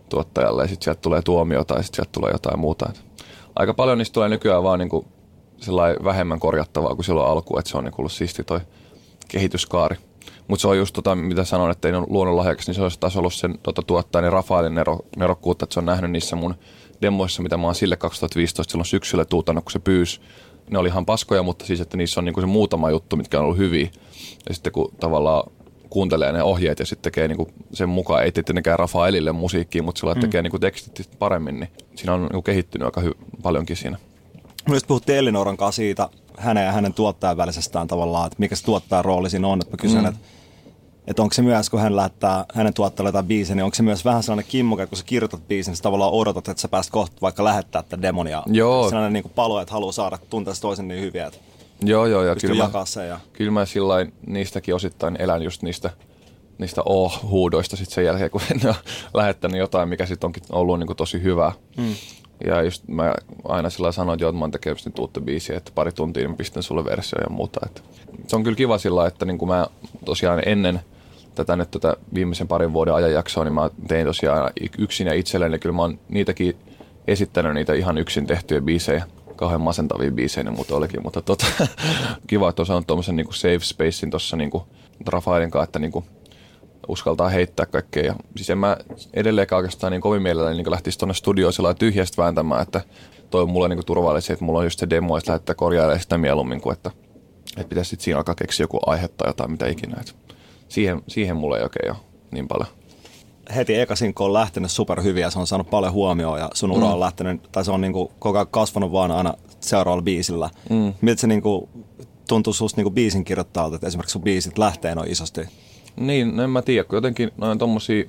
tuottajalle 0.10 0.62
ja 0.64 0.68
sitten 0.68 0.84
sieltä 0.84 1.02
tulee 1.02 1.22
tuomio 1.22 1.64
tai 1.64 1.84
sitten 1.84 1.96
sieltä 1.96 2.12
tulee 2.12 2.32
jotain 2.32 2.60
muuta. 2.60 2.90
Et 2.90 3.04
aika 3.56 3.74
paljon 3.74 3.98
niistä 3.98 4.14
tulee 4.14 4.30
nykyään 4.30 4.64
vaan 4.64 4.80
niin 4.80 4.90
kuin 4.90 5.06
vähemmän 6.04 6.40
korjattavaa 6.40 6.96
kuin 6.96 7.06
silloin 7.06 7.30
alkuun, 7.30 7.60
että 7.60 7.72
se 7.72 7.78
on 7.78 7.84
niin 7.84 7.94
ollut 7.98 8.12
siisti 8.12 8.44
toi 8.44 8.60
kehityskaari. 9.28 9.98
Mutta 10.48 10.62
se 10.62 10.68
on 10.68 10.78
just 10.78 10.94
tota, 10.94 11.16
mitä 11.16 11.44
sanoin, 11.44 11.72
että 11.72 11.88
ei 11.88 11.94
ole 11.94 12.08
luonnonlahjaksi, 12.10 12.70
niin 12.70 12.76
se 12.76 12.82
olisi 12.82 13.00
taas 13.00 13.18
ollut 13.18 13.34
sen 13.34 13.60
tota, 13.64 13.82
tuottajani 13.82 14.26
niin 14.26 14.34
Rafaelin 14.34 14.76
nero, 14.76 15.00
nerokkuutta, 15.18 15.64
että 15.64 15.74
se 15.74 15.80
on 15.80 15.86
nähnyt 15.86 16.12
niissä 16.12 16.36
mun 16.36 16.56
demoissa, 17.02 17.44
mitä 17.44 17.58
mä 17.58 17.64
oon 17.64 17.76
sille 17.76 17.96
2015 17.96 18.72
silloin 18.72 18.86
syksyllä 18.86 19.26
tuutannut, 19.26 19.64
kun 19.64 19.72
se 19.72 19.80
pyysi. 19.80 20.22
Ne 20.70 20.80
oli 20.80 20.88
ihan 20.88 21.06
paskoja, 21.06 21.44
mutta 21.44 21.66
siis, 21.66 21.82
että 21.82 21.98
niissä 21.98 22.20
on 22.20 22.26
niinku 22.26 22.42
se 22.42 22.48
muutama 22.48 22.90
juttu, 22.90 23.16
mitkä 23.16 23.40
on 23.40 23.44
ollut 23.44 23.58
hyviä. 23.58 23.90
Ja 24.50 24.56
sitten 24.56 24.74
kun 24.74 24.94
tavallaan 25.00 25.52
kuuntelee 25.90 26.32
ne 26.32 26.44
ohjeet 26.44 26.80
ja 26.80 26.86
sitten 26.86 27.12
tekee 27.12 27.28
niinku 27.28 27.50
sen 27.74 27.90
mukaan, 27.90 28.24
ei 28.24 28.32
tietenkään 28.32 28.80
Rafaelille 28.80 29.32
musiikkiin, 29.32 29.86
mutta 29.86 30.00
sillä 30.00 30.14
mm. 30.14 30.22
tekee 30.22 30.42
niinku 30.42 30.60
tekstit 30.60 31.20
paremmin, 31.20 31.60
niin 31.60 31.70
siinä 31.96 32.14
on 32.14 32.22
niinku 32.22 32.42
kehittynyt 32.42 32.86
aika 32.86 33.02
hy- 33.02 33.42
paljonkin 33.44 33.78
siinä. 33.78 33.98
Myös 34.70 34.84
puhuttiin 34.84 35.18
Elinoran 35.18 35.58
kanssa 35.58 35.76
siitä, 35.76 36.10
hänen 36.38 36.66
ja 36.66 36.72
hänen 36.72 36.94
tuottajan 36.94 37.38
välisestään 37.38 37.88
tavallaan, 37.88 38.28
että 38.28 38.36
mikä 38.40 38.56
se 38.56 38.66
tuottajan 38.66 39.06
rooli 39.06 39.30
siinä 39.30 39.48
on. 39.48 39.60
Että 39.62 39.74
mä 39.74 39.78
kysyn, 39.78 40.02
mm. 40.02 40.08
että 40.08 40.20
että 41.08 41.22
onko 41.22 41.34
se 41.34 41.42
myös, 41.42 41.70
kun 41.70 41.80
hän 41.80 41.96
lähettää 41.96 42.46
hänen 42.54 42.74
tuottajalle 42.74 43.10
jotain 43.10 43.26
biisiä, 43.26 43.56
niin 43.56 43.64
onko 43.64 43.76
se 43.76 43.84
myös 43.84 44.06
vähän 44.06 44.24
sellainen 44.24 44.52
kimmoke, 44.52 44.88
kun 44.88 44.98
sä 44.98 45.04
kirjoitat 45.04 45.48
biisin, 45.48 45.72
niin 45.72 45.82
tavallaan 45.82 46.14
odotat, 46.14 46.48
että 46.48 46.62
sä 46.62 46.68
pääst 46.68 46.90
kohta 46.92 47.18
vaikka 47.22 47.44
lähettää 47.44 47.84
tätä 47.84 48.02
demonia. 48.02 48.44
Joo. 48.46 48.90
Sellainen 48.90 49.14
niin 49.14 49.24
kuin 49.24 49.34
palo, 49.36 49.62
että 49.62 49.74
haluaa 49.74 49.92
saada 49.92 50.18
tuntea 50.30 50.54
toisen 50.62 50.88
niin 50.88 51.02
hyviä, 51.02 51.28
että 51.28 51.40
Joo, 51.82 52.06
joo, 52.06 52.24
ja 52.24 52.36
kyllä 52.36 52.70
mä, 52.96 53.04
Ja... 53.08 53.20
Kyllä 53.34 53.52
mä 53.52 53.66
sillain, 53.66 54.14
niistäkin 54.28 54.76
osittain 54.76 55.16
elän 55.20 55.44
just 55.44 55.62
niistä, 55.62 55.90
niistä 56.58 56.82
oh-huudoista 56.86 57.76
sitten 57.76 57.96
sen 57.96 58.06
jälkeen, 58.06 58.32
kun 58.32 58.42
en 58.52 58.68
ole 58.68 58.76
lähettänyt 59.14 59.60
jotain, 59.60 59.90
mikä 59.90 60.06
sitten 60.06 60.28
onkin 60.28 60.44
ollut 60.52 60.80
niin 60.80 60.88
kuin 60.88 60.98
tosi 60.98 61.24
hyvää. 61.24 61.52
Mm. 61.78 61.96
Ja 62.46 62.62
just 62.62 62.88
mä 62.88 63.14
aina 63.44 63.70
sillä 63.70 63.92
sanoin, 63.92 64.16
että 64.16 64.24
joo, 64.24 64.30
että 64.30 64.40
mä 64.40 64.44
oon 64.44 64.52
tekemässä 64.52 64.90
nyt 64.90 65.00
uutta 65.00 65.22
biisiä, 65.22 65.58
että 65.58 65.72
pari 65.76 65.92
tuntia 65.92 66.28
niin 66.28 66.38
pistän 66.38 66.64
sulle 66.64 66.86
versio 66.86 67.20
ja 67.20 67.30
muuta. 67.30 67.60
Että 67.66 67.82
se 68.28 68.36
on 68.36 68.44
kyllä 68.44 68.56
kiva 68.56 68.78
sillä, 68.78 69.08
että 69.08 69.26
niin 69.26 69.38
kuin 69.38 69.50
mä 69.50 69.68
tosiaan 70.06 70.42
ennen 70.46 70.82
tätä 71.38 71.56
nyt 71.56 71.72
tätä 71.72 71.94
viimeisen 72.14 72.48
parin 72.48 72.74
vuoden 72.74 72.94
ajanjaksoa, 72.94 73.44
niin 73.44 73.54
mä 73.54 73.70
tein 73.88 74.06
tosiaan 74.06 74.52
yksin 74.78 75.08
ja 75.08 75.14
itselleni. 75.14 75.60
Kyllä 75.60 75.76
mä 75.76 75.82
oon 75.82 76.00
niitäkin 76.10 76.58
esittänyt 77.08 77.54
niitä 77.54 77.74
ihan 77.74 77.98
yksin 77.98 78.28
tehtyjä 78.28 78.62
biisejä 78.62 79.04
kauhean 79.36 79.62
masentavia 79.62 80.12
biisejä 80.12 80.44
ne 80.44 80.52
muuten 80.52 80.78
olikin, 80.78 81.04
mutta 81.04 81.22
tota, 81.22 81.46
kiva, 82.28 82.50
että 82.50 82.62
on 82.62 82.66
saanut 82.66 82.88
tuommoisen 82.88 83.16
niin 83.16 83.34
safe 83.34 83.60
spacein 83.60 84.10
tuossa 84.10 84.38
niin 84.38 84.52
Rafaelin 85.08 85.52
kanssa, 85.52 85.64
että 85.64 85.80
niin 85.80 85.92
kuin, 85.92 86.06
uskaltaa 86.88 87.30
heittää 87.30 87.66
kaikkea. 87.66 88.04
Ja 88.04 88.16
siis 88.36 88.50
en 88.50 88.58
mä 88.58 88.78
edelleenkaan 89.14 89.58
oikeastaan 89.58 89.92
niin 89.92 90.02
kovin 90.02 90.22
mielelläni 90.22 90.58
niin 90.58 90.72
lähtisi 90.72 91.00
tuonne 91.00 91.14
studioon 91.14 91.54
sillä 91.54 91.74
tyhjästä 91.74 92.22
vääntämään, 92.22 92.62
että 92.62 92.82
toi 93.30 93.42
on 93.42 93.50
mulle 93.50 93.70
niin 93.70 93.86
turvallisia, 93.86 94.34
että 94.34 94.46
mulla 94.46 94.60
on 94.60 94.66
just 94.66 94.80
se 94.80 94.90
demo, 94.90 95.18
että 95.18 95.32
lähettää 95.32 95.56
korjailemaan 95.56 96.00
sitä 96.00 96.18
mieluummin 96.18 96.62
kuin 96.62 96.74
että, 96.74 96.92
että 97.58 97.70
pitäisi 97.70 97.90
sitten 97.90 98.04
siinä 98.04 98.18
alkaa 98.18 98.36
keksiä 98.36 98.64
joku 98.64 98.80
aihe 98.86 99.08
tai 99.08 99.30
jotain 99.30 99.52
mitä 99.52 99.68
ikinä. 99.68 99.98
Että 100.00 100.14
siihen, 100.70 101.02
siihen 101.08 101.36
mulle 101.36 101.58
ei 101.58 101.64
oikein 101.64 101.92
ole 101.92 102.00
niin 102.32 102.48
paljon. 102.48 102.68
Heti 103.56 103.80
eka 103.80 103.96
sinkku 103.96 104.24
on 104.24 104.34
lähtenyt 104.34 104.72
superhyviä 104.72 105.30
se 105.30 105.40
on 105.40 105.48
saanut 105.48 105.70
paljon 105.70 105.94
huomioon 105.94 106.40
ja 106.40 106.50
sun 106.54 106.72
ura 106.72 106.86
mm. 106.86 106.94
on 106.94 107.00
lähtenyt, 107.00 107.52
tai 107.52 107.66
se 107.66 107.72
on 107.72 107.82
niinku 107.82 108.12
koko 108.20 108.38
ajan 108.38 108.48
kasvanut 108.48 108.92
vaan 108.92 109.12
aina 109.12 109.34
seuraavalla 109.60 110.04
biisillä. 110.04 110.50
Mm. 110.70 110.94
Miltä 111.02 111.22
se 111.22 111.28
niinku 111.28 111.70
tuntuu 112.28 112.54
susta 112.54 112.80
niinku 112.80 112.92
biisin 112.92 113.26
kirjoittaa, 113.26 113.72
että 113.76 113.88
esimerkiksi 113.88 114.14
sun 114.14 114.22
biisit 114.22 114.58
lähtee 114.58 114.96
noin 114.96 115.12
isosti? 115.12 115.42
Niin, 115.96 116.36
no 116.36 116.44
en 116.44 116.50
mä 116.50 116.62
tiedä, 116.62 116.84
kun 116.84 116.98
jotenkin 116.98 117.32
noin 117.38 117.58
tommosia, 117.58 118.06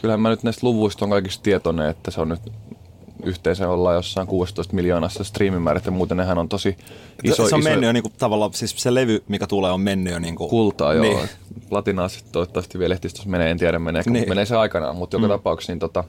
kyllähän 0.00 0.20
mä 0.20 0.28
nyt 0.28 0.42
näistä 0.42 0.66
luvuista 0.66 1.04
on 1.04 1.10
kaikista 1.10 1.42
tietoinen, 1.42 1.90
että 1.90 2.10
se 2.10 2.20
on 2.20 2.28
nyt 2.28 2.52
yhteensä 3.24 3.68
ollaan 3.68 3.94
jossain 3.94 4.26
16 4.26 4.74
miljoonassa 4.74 5.24
striimimäärät 5.24 5.84
ja 5.84 5.90
muuten 5.90 6.16
nehän 6.16 6.38
on 6.38 6.48
tosi 6.48 6.76
iso. 7.24 7.34
Se 7.34 7.42
on 7.54 7.60
iso... 7.60 7.70
mennyt 7.70 7.86
jo 7.86 7.92
niinku, 7.92 8.12
tavallaan, 8.18 8.54
siis 8.54 8.74
se 8.76 8.94
levy, 8.94 9.22
mikä 9.28 9.46
tulee, 9.46 9.72
on 9.72 9.80
mennyt 9.80 10.12
jo 10.12 10.18
niinku... 10.18 10.48
Kultaa, 10.48 10.94
joo. 10.94 11.02
Niin. 11.02 11.28
Platinaa 11.68 12.08
sitten 12.08 12.32
toivottavasti 12.32 12.78
vielä 12.78 12.94
ehtistössä 12.94 13.28
menee, 13.28 13.50
en 13.50 13.58
tiedä 13.58 13.78
menee, 13.78 14.02
niin. 14.06 14.28
menee 14.28 14.46
se 14.46 14.56
aikanaan, 14.56 14.96
mutta 14.96 15.16
joka 15.16 15.26
mm. 15.26 15.32
tapauksessa 15.32 15.72
niin 15.72 15.78
tota, 15.78 16.04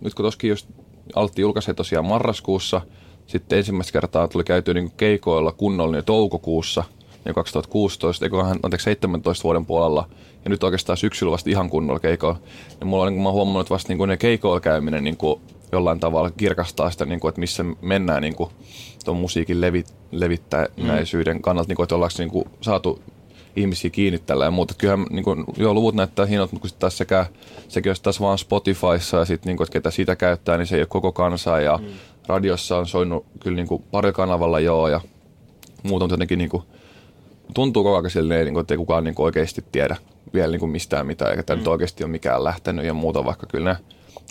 nyt 0.00 0.14
kun 0.14 0.24
toskin 0.24 0.50
just 0.50 0.66
Altti 1.14 1.42
julkaisi 1.42 1.74
tosiaan 1.74 2.04
marraskuussa, 2.04 2.80
sitten 3.26 3.58
ensimmäistä 3.58 3.92
kertaa 3.92 4.28
tuli 4.28 4.44
käyty 4.44 4.74
niin 4.74 4.92
keikoilla 4.96 5.52
kunnollinen 5.52 6.04
toukokuussa, 6.04 6.84
niin 7.24 7.34
2016, 7.34 8.24
eikö 8.24 8.36
anteeksi 8.62 8.84
17 8.84 9.44
vuoden 9.44 9.66
puolella, 9.66 10.08
ja 10.44 10.50
nyt 10.50 10.64
oikeastaan 10.64 10.96
syksyllä 10.96 11.32
vasta 11.32 11.50
ihan 11.50 11.70
kunnolla 11.70 12.00
keikoilla. 12.00 12.40
Ja 12.80 12.86
mulla 12.86 13.02
on, 13.02 13.08
niin 13.08 13.16
kuin, 13.16 13.22
mä 13.22 13.30
huomannut, 13.30 13.60
että 13.60 13.74
vasta 13.74 13.88
niin 13.88 13.98
kuin 13.98 14.08
ne 14.08 14.16
keikoilla 14.16 14.60
käyminen 14.60 15.04
niin 15.04 15.16
kuin 15.16 15.40
jollain 15.74 16.00
tavalla 16.00 16.30
kirkastaa 16.30 16.90
sitä, 16.90 17.04
niin 17.04 17.20
kuin, 17.20 17.28
että 17.28 17.40
missä 17.40 17.64
mennään 17.80 18.22
niin 18.22 18.36
kuin, 18.36 18.50
tuon 19.04 19.16
musiikin 19.16 19.60
levi, 19.60 19.84
levittäjäisyyden 20.10 21.36
mm. 21.36 21.42
kannalta, 21.42 21.68
niin 21.68 21.76
kuin, 21.76 21.84
että 21.84 21.94
ollaanko 21.94 22.14
niin 22.18 22.30
kuin, 22.30 22.44
saatu 22.60 23.02
ihmisiä 23.56 23.90
kiinni 23.90 24.18
tällä 24.18 24.44
ja 24.44 24.50
muuta. 24.50 24.74
Kyllähän 24.78 25.06
niin 25.10 25.24
kuin, 25.24 25.44
joo, 25.56 25.74
luvut 25.74 25.94
näyttää 25.94 26.26
hienot, 26.26 26.52
mutta 26.52 26.60
kun 26.60 26.68
sitten 26.68 26.80
taas 26.80 26.98
sekä, 26.98 27.26
sekin 27.68 27.90
olisi 27.90 28.02
taas 28.02 28.20
vaan 28.20 28.38
Spotifyssa 28.38 29.16
ja 29.16 29.24
sitten 29.24 29.50
niin 29.50 29.56
kuin, 29.56 29.64
että 29.64 29.72
ketä 29.72 29.90
sitä 29.90 30.16
käyttää, 30.16 30.58
niin 30.58 30.66
se 30.66 30.76
ei 30.76 30.80
ole 30.80 30.86
koko 30.86 31.12
kansaa 31.12 31.60
ja 31.60 31.76
mm. 31.82 31.86
radiossa 32.26 32.78
on 32.78 32.86
soinut 32.86 33.26
kyllä 33.40 33.56
niin 33.56 33.68
kuin, 33.68 33.84
pari 33.90 34.12
kanavalla 34.12 34.60
joo 34.60 34.88
ja 34.88 35.00
muuta, 35.82 36.04
mutta 36.04 36.14
jotenkin 36.14 36.38
niin 36.38 36.50
kuin, 36.50 36.62
tuntuu 37.54 37.84
koko 37.84 37.96
ajan 37.96 38.10
silleen, 38.10 38.44
niin 38.44 38.54
kuin, 38.54 38.60
että 38.60 38.74
ei 38.74 38.78
kukaan 38.78 39.04
niin 39.04 39.14
kuin, 39.14 39.24
oikeasti 39.24 39.64
tiedä 39.72 39.96
vielä 40.34 40.50
niin 40.50 40.60
kuin 40.60 40.70
mistään 40.70 41.06
mitään, 41.06 41.30
eikä 41.30 41.42
tämä 41.42 41.56
mm. 41.56 41.58
nyt 41.58 41.68
oikeasti 41.68 42.04
ole 42.04 42.10
mikään 42.10 42.44
lähtenyt 42.44 42.84
ja 42.84 42.94
muuta, 42.94 43.24
vaikka 43.24 43.46
kyllä 43.46 43.72
ne 43.72 43.76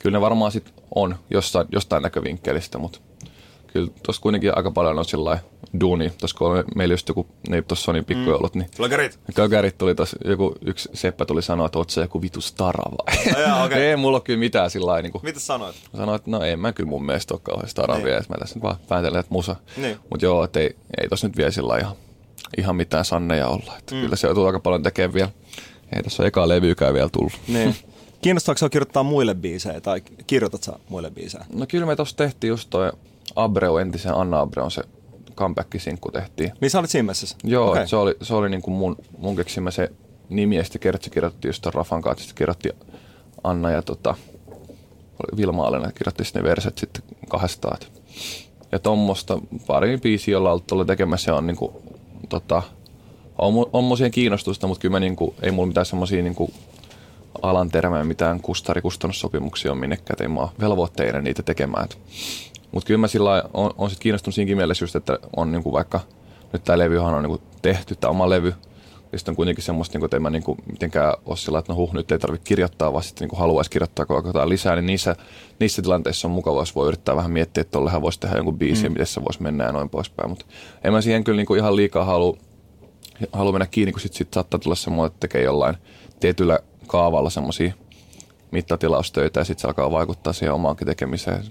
kyllä 0.02 0.18
ne 0.18 0.22
varmaan 0.22 0.52
sit 0.52 0.74
on 0.96 1.16
jostain, 1.30 1.68
jostain 1.72 2.04
näkövinkkelistä, 2.04 2.78
mutta 2.78 3.00
kyllä 3.74 3.92
tuossa 4.04 4.22
kuitenkin 4.22 4.58
aika 4.58 4.72
paljon 4.72 5.00
on 5.00 5.06
sillä 5.06 5.40
duuni. 5.80 6.10
Tuossa 6.10 6.38
kun 6.38 6.64
meillä 6.76 6.94
just 6.94 7.08
joku, 7.08 7.28
ne 7.50 7.62
tuossa 7.62 7.84
Sonin 7.84 8.06
pikkujoulut, 8.06 8.56
niin... 8.56 8.70
Klökärit. 8.78 9.20
Klökärit 9.36 9.78
tuli 9.78 9.96
tuossa, 9.96 10.18
joku 10.26 10.56
yksi 10.66 10.90
seppä 10.94 11.26
tuli 11.26 11.42
sanoa, 11.42 11.66
että 11.66 11.78
oot 11.78 11.90
se 11.90 12.02
joku 12.02 12.22
vitu 12.22 12.42
stara 12.42 12.84
vai? 12.84 13.34
No, 13.34 13.40
jaa, 13.40 13.64
okay. 13.64 13.82
ei 13.84 13.96
mulla 13.96 14.18
ole 14.18 14.24
kyllä 14.24 14.40
mitään 14.40 14.70
sillä 14.70 14.86
lailla. 14.86 15.10
Niin 15.10 15.22
Mitä 15.24 15.40
sanoit? 15.40 15.76
Mä 15.94 15.98
sanoin, 15.98 16.16
että 16.16 16.32
no 16.32 16.42
ei 16.42 16.56
mä 16.56 16.74
kyllä 16.74 16.90
mun 16.90 17.06
mielestä 17.06 17.34
ole 17.34 17.42
kauhean 17.44 17.70
stara 17.70 17.96
niin. 17.96 18.06
vielä, 18.06 18.22
mä 18.30 18.36
tässä 18.40 18.56
nyt 18.56 18.64
vaan 18.64 18.76
päätelen, 18.88 19.20
että 19.20 19.34
musa. 19.34 19.56
Niin. 19.78 19.98
Mutta 20.10 20.26
joo, 20.26 20.44
että 20.44 20.60
ei, 20.60 20.76
ei 21.02 21.10
tossa 21.10 21.28
nyt 21.28 21.38
vielä 21.38 21.52
sillä 21.52 21.78
ihan, 21.78 21.96
ihan 22.58 22.76
mitään 22.76 23.06
sanneja 23.06 23.48
olla. 23.48 23.78
Että 23.80 23.96
mm. 23.96 24.02
Kyllä 24.02 24.16
se 24.16 24.28
joutuu 24.28 24.46
aika 24.46 24.60
paljon 24.60 24.84
tekemään 24.84 25.14
vielä. 25.14 25.30
Ei 25.96 26.04
tässä 26.04 26.24
ole 26.24 26.28
eka 26.28 26.48
levyykään 26.48 26.94
vielä 26.94 27.10
tullut. 27.10 27.34
Niin. 27.48 27.76
Kiinnostaako 28.24 28.58
sinua 28.58 28.70
kirjoittaa 28.70 29.04
muille 29.04 29.36
biisejä 29.36 29.82
tai 29.82 30.02
kirjoitat 30.28 30.64
sä 30.64 30.74
muille 30.90 31.12
biisejä? 31.12 31.46
No 31.54 31.66
kyllä 31.68 31.86
me 31.86 31.96
tuossa 31.96 32.18
tehtiin 32.18 32.50
just 32.50 32.70
toi 32.70 32.92
Abreu, 33.36 33.78
entisen 33.78 34.14
Anna 34.14 34.40
Abreu, 34.40 34.70
se 34.70 34.84
comeback-sinkku 35.36 36.12
tehtiin. 36.12 36.52
Niin 36.62 36.72
sä 36.72 36.80
olit 36.80 36.90
siinä 36.90 37.06
messissä? 37.06 37.38
Joo, 37.44 37.72
okay. 37.72 37.88
se 37.88 37.96
oli, 37.96 38.16
se 38.22 38.36
oli 38.36 38.50
niin 38.50 38.62
kuin 38.62 38.76
mun, 38.76 38.98
mun 39.18 39.36
keksimä 39.36 39.72
se 39.72 39.92
nimi 40.30 40.56
ja 40.56 40.64
sitten 40.64 40.80
Kertsi 40.80 41.10
kirjoitti 41.10 41.48
just 41.48 41.62
ton 41.62 41.74
Rafan 41.74 42.02
kanssa, 42.02 42.24
sitten 42.24 42.38
kirjoitti 42.38 42.70
Anna 43.44 43.72
ja 43.72 43.82
tota, 43.82 44.16
Vilma 45.38 45.66
Alena 45.66 45.92
kirjoitti 45.92 46.24
ne 46.36 46.44
verset 46.44 46.78
sitten 46.78 47.04
kahdestaan. 47.30 47.78
Ja 48.72 48.80
tuommoista 48.80 49.40
pari 49.68 49.98
biisiä, 49.98 50.32
jolla 50.32 50.52
ollut 50.52 50.88
tekemässä 50.88 51.36
on 51.36 51.48
niinku, 51.48 51.82
tota, 52.30 52.62
on, 53.38 53.54
on, 53.74 53.92
on 53.92 54.12
kiinnostusta, 54.12 54.68
mutta 54.68 54.82
kyllä 54.82 54.92
mä 54.92 55.00
niinku, 55.00 55.36
ei 55.42 55.52
mulla 55.52 55.68
mitään 55.68 55.86
semmosia 55.86 56.24
niinku 56.24 56.54
alan 57.42 57.70
termeen 57.70 58.08
mitään 58.08 58.40
kustari-kustannussopimuksia 58.42 59.72
on 59.72 59.78
minnekään, 59.78 60.18
ei 60.22 60.28
mä 60.28 60.48
velvoitteiden 60.60 61.24
niitä 61.24 61.44
tekemään. 61.44 61.90
Mutta 62.72 62.88
kyllä 62.88 62.98
mä 62.98 63.08
sillä 63.08 63.44
on, 63.54 63.72
on 63.78 63.90
sit 63.90 64.00
kiinnostunut 64.00 64.36
siinäkin 64.36 64.58
mielessä 64.58 64.84
just, 64.84 64.96
että 64.96 65.20
on 65.36 65.52
niinku 65.52 65.72
vaikka, 65.72 66.00
nyt 66.54 66.64
tämä 66.64 66.78
levyhän 66.78 67.14
on 67.14 67.24
niinku 67.24 67.42
tehty, 67.62 67.96
tämä 67.96 68.12
oma 68.12 68.30
levy, 68.30 68.54
ja 69.12 69.20
sitten 69.20 69.32
on 69.32 69.36
kuitenkin 69.36 69.64
semmoista, 69.64 69.94
niinku, 69.96 70.06
että 70.06 70.18
en 70.18 70.24
mä 70.24 70.30
niinku 70.30 70.58
mitenkään 70.72 71.14
ole 71.26 71.38
sillä, 71.38 71.60
että 71.60 71.74
no 71.74 71.76
huh, 71.76 71.94
nyt 71.94 72.12
ei 72.12 72.20
tarvitse 72.20 72.46
kirjoittaa, 72.48 72.94
vaan 72.94 73.04
sitten 73.04 73.26
niinku 73.26 73.36
haluaisi 73.36 73.72
kirjoittaa 73.72 74.06
koko 74.06 74.32
ajan 74.36 74.50
lisää, 74.50 74.76
niin 74.76 74.86
niissä, 74.86 75.16
niissä 75.60 75.82
tilanteissa 75.82 76.28
on 76.28 76.32
mukava, 76.32 76.62
jos 76.62 76.76
voi 76.76 76.88
yrittää 76.88 77.16
vähän 77.16 77.32
miettiä, 77.32 77.62
että 77.62 77.72
tollehan 77.72 78.02
voisi 78.02 78.20
tehdä 78.20 78.36
jonkun 78.36 78.58
biisi 78.58 78.90
mm. 78.90 78.94
miten 78.94 79.08
se 79.08 79.22
voisi 79.22 79.44
mennä 79.44 79.64
ja 79.64 79.72
noin 79.72 79.90
poispäin. 79.90 80.30
Mutta 80.30 80.46
en 80.84 80.94
mä 80.94 81.02
siihen 81.02 81.24
kyllä 81.24 81.38
niinku 81.38 81.56
ihan 81.56 81.76
liikaa 81.76 82.06
halua 82.06 82.38
halu 83.34 83.52
mennä 83.52 83.68
kiinni, 83.68 83.92
kun 83.92 84.02
sitten 84.02 84.18
sit 84.18 84.34
saattaa 84.34 84.60
tulla 84.60 84.76
semmoinen, 84.76 85.08
että 85.08 85.20
tekee 85.20 85.44
jollain 85.44 85.78
tietyllä 86.20 86.60
kaavalla 86.94 87.30
semmoisia 87.30 87.74
mittatilaustöitä 88.52 89.40
ja 89.40 89.44
sitten 89.44 89.62
se 89.62 89.68
alkaa 89.68 89.92
vaikuttaa 89.92 90.34
siihen 90.34 90.54
omaankin 90.54 90.88
tekemiseen. 90.88 91.44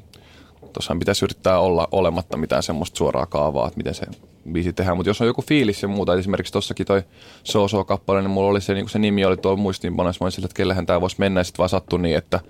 Tuossahan 0.73 0.99
pitäisi 0.99 1.25
yrittää 1.25 1.59
olla 1.59 1.89
olematta 1.93 2.37
mitään 2.37 2.63
semmoista 2.63 2.99
suoraa 2.99 3.27
kaavaa, 3.27 3.67
että 3.67 3.77
miten 3.77 3.95
se 3.95 4.07
biisi 4.53 4.73
tehdään. 4.73 4.97
Mutta 4.97 5.11
jos 5.11 5.21
on 5.21 5.27
joku 5.27 5.43
fiilis 5.43 5.83
ja 5.83 5.89
muuta, 5.89 6.15
esimerkiksi 6.15 6.53
tossakin 6.53 6.87
toi 6.87 7.03
So 7.45 7.85
kappale, 7.85 8.23
niin 8.23 8.31
mulla 8.31 8.51
oli 8.51 8.61
se, 8.61 8.75
niin 8.75 8.89
se 8.89 8.99
nimi 8.99 9.25
oli 9.25 9.37
tuolla 9.37 9.61
muistiinpanoissa, 9.61 10.25
mä 10.25 10.31
sille, 10.31 10.47
että 10.47 10.57
kellähän 10.57 10.87
tämä 10.87 11.01
voisi 11.01 11.17
mennä, 11.19 11.41
ja 11.41 11.45
sitten 11.45 11.59
vaan 11.59 11.69
sattui 11.69 11.99
niin, 11.99 12.17
että 12.17 12.41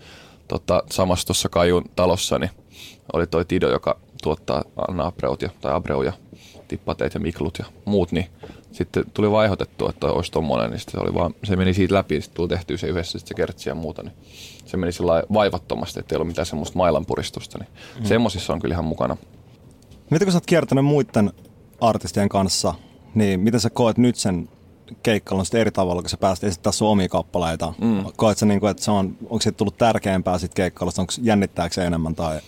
tota, 0.49 0.83
samassa 0.91 1.27
tuossa 1.27 1.49
Kajun 1.49 1.85
talossa 1.97 2.39
niin 2.39 2.51
oli 3.13 3.27
toi 3.27 3.45
Tido, 3.45 3.71
joka 3.71 3.99
tuottaa 4.23 4.65
Anna 4.89 5.07
Abreut 5.07 5.43
ja, 5.43 5.51
tai 5.61 5.73
Abreu 5.73 6.03
ja 6.03 6.13
Tippateet 6.69 7.15
ja 7.15 7.21
Miklut 7.21 7.59
ja 7.59 7.65
muut, 7.85 8.13
niin 8.13 8.27
sitten 8.73 9.05
tuli 9.15 9.31
vaihotettua, 9.31 9.91
että 9.91 10.07
olisi 10.07 10.33
tommonen, 10.33 10.71
niin 10.71 10.81
se, 10.81 10.99
oli 11.01 11.15
vaan, 11.15 11.35
se 11.45 11.57
meni 11.57 11.75
siitä 11.75 11.95
läpi, 11.95 12.21
sitten 12.21 12.37
tuli 12.37 12.49
tehtyä 12.49 12.77
se 12.77 12.87
yhdessä 12.87 13.19
se 13.19 13.35
kertsi 13.35 13.69
ja 13.69 13.75
muuta, 13.75 14.03
niin 14.03 14.13
se 14.67 14.77
meni 14.77 14.93
sillä 14.93 15.23
vaivattomasti, 15.33 16.01
että 16.01 16.15
ei 16.15 16.17
ollut 16.17 16.29
mitään 16.29 16.47
semmoista 16.47 16.79
mailanpuristusta, 16.79 17.59
niin 17.59 17.69
mm. 17.99 18.05
semmoisissa 18.05 18.53
on 18.53 18.61
kyllä 18.61 18.75
ihan 18.75 18.85
mukana. 18.85 19.17
Miten 20.11 20.27
kun 20.27 20.33
sä 20.33 20.37
oot 20.37 20.47
kiertänyt 20.47 20.85
muiden 20.85 21.33
artistien 21.81 22.29
kanssa, 22.29 22.75
niin 23.15 23.41
miten 23.41 23.61
sä 23.61 23.71
koet 23.71 23.99
nyt 23.99 24.17
sen 24.17 24.49
keikkailun 25.03 25.47
sitten 25.47 25.61
eri 25.61 25.71
tavalla, 25.71 26.03
kun 26.03 26.09
sä 26.09 26.17
pääsit 26.17 26.45
esittämään 26.45 26.75
sun 26.75 26.89
omia 26.89 27.09
kappaleita? 27.09 27.75
Mm. 27.81 28.05
Koet 28.17 28.39
sä, 28.39 28.47
niin 28.47 28.61
kuin, 28.61 28.71
että 28.71 28.83
se 28.83 28.91
on, 28.91 29.17
onko 29.23 29.41
siitä 29.41 29.57
tullut 29.57 29.79
tärkeämpää 29.79 30.39
sit 30.39 30.55
keikkailusta, 30.55 31.03
onko 31.03 31.13
jännittääkö 31.23 31.75
se 31.75 31.85
enemmän? 31.85 32.15
Tai... 32.15 32.41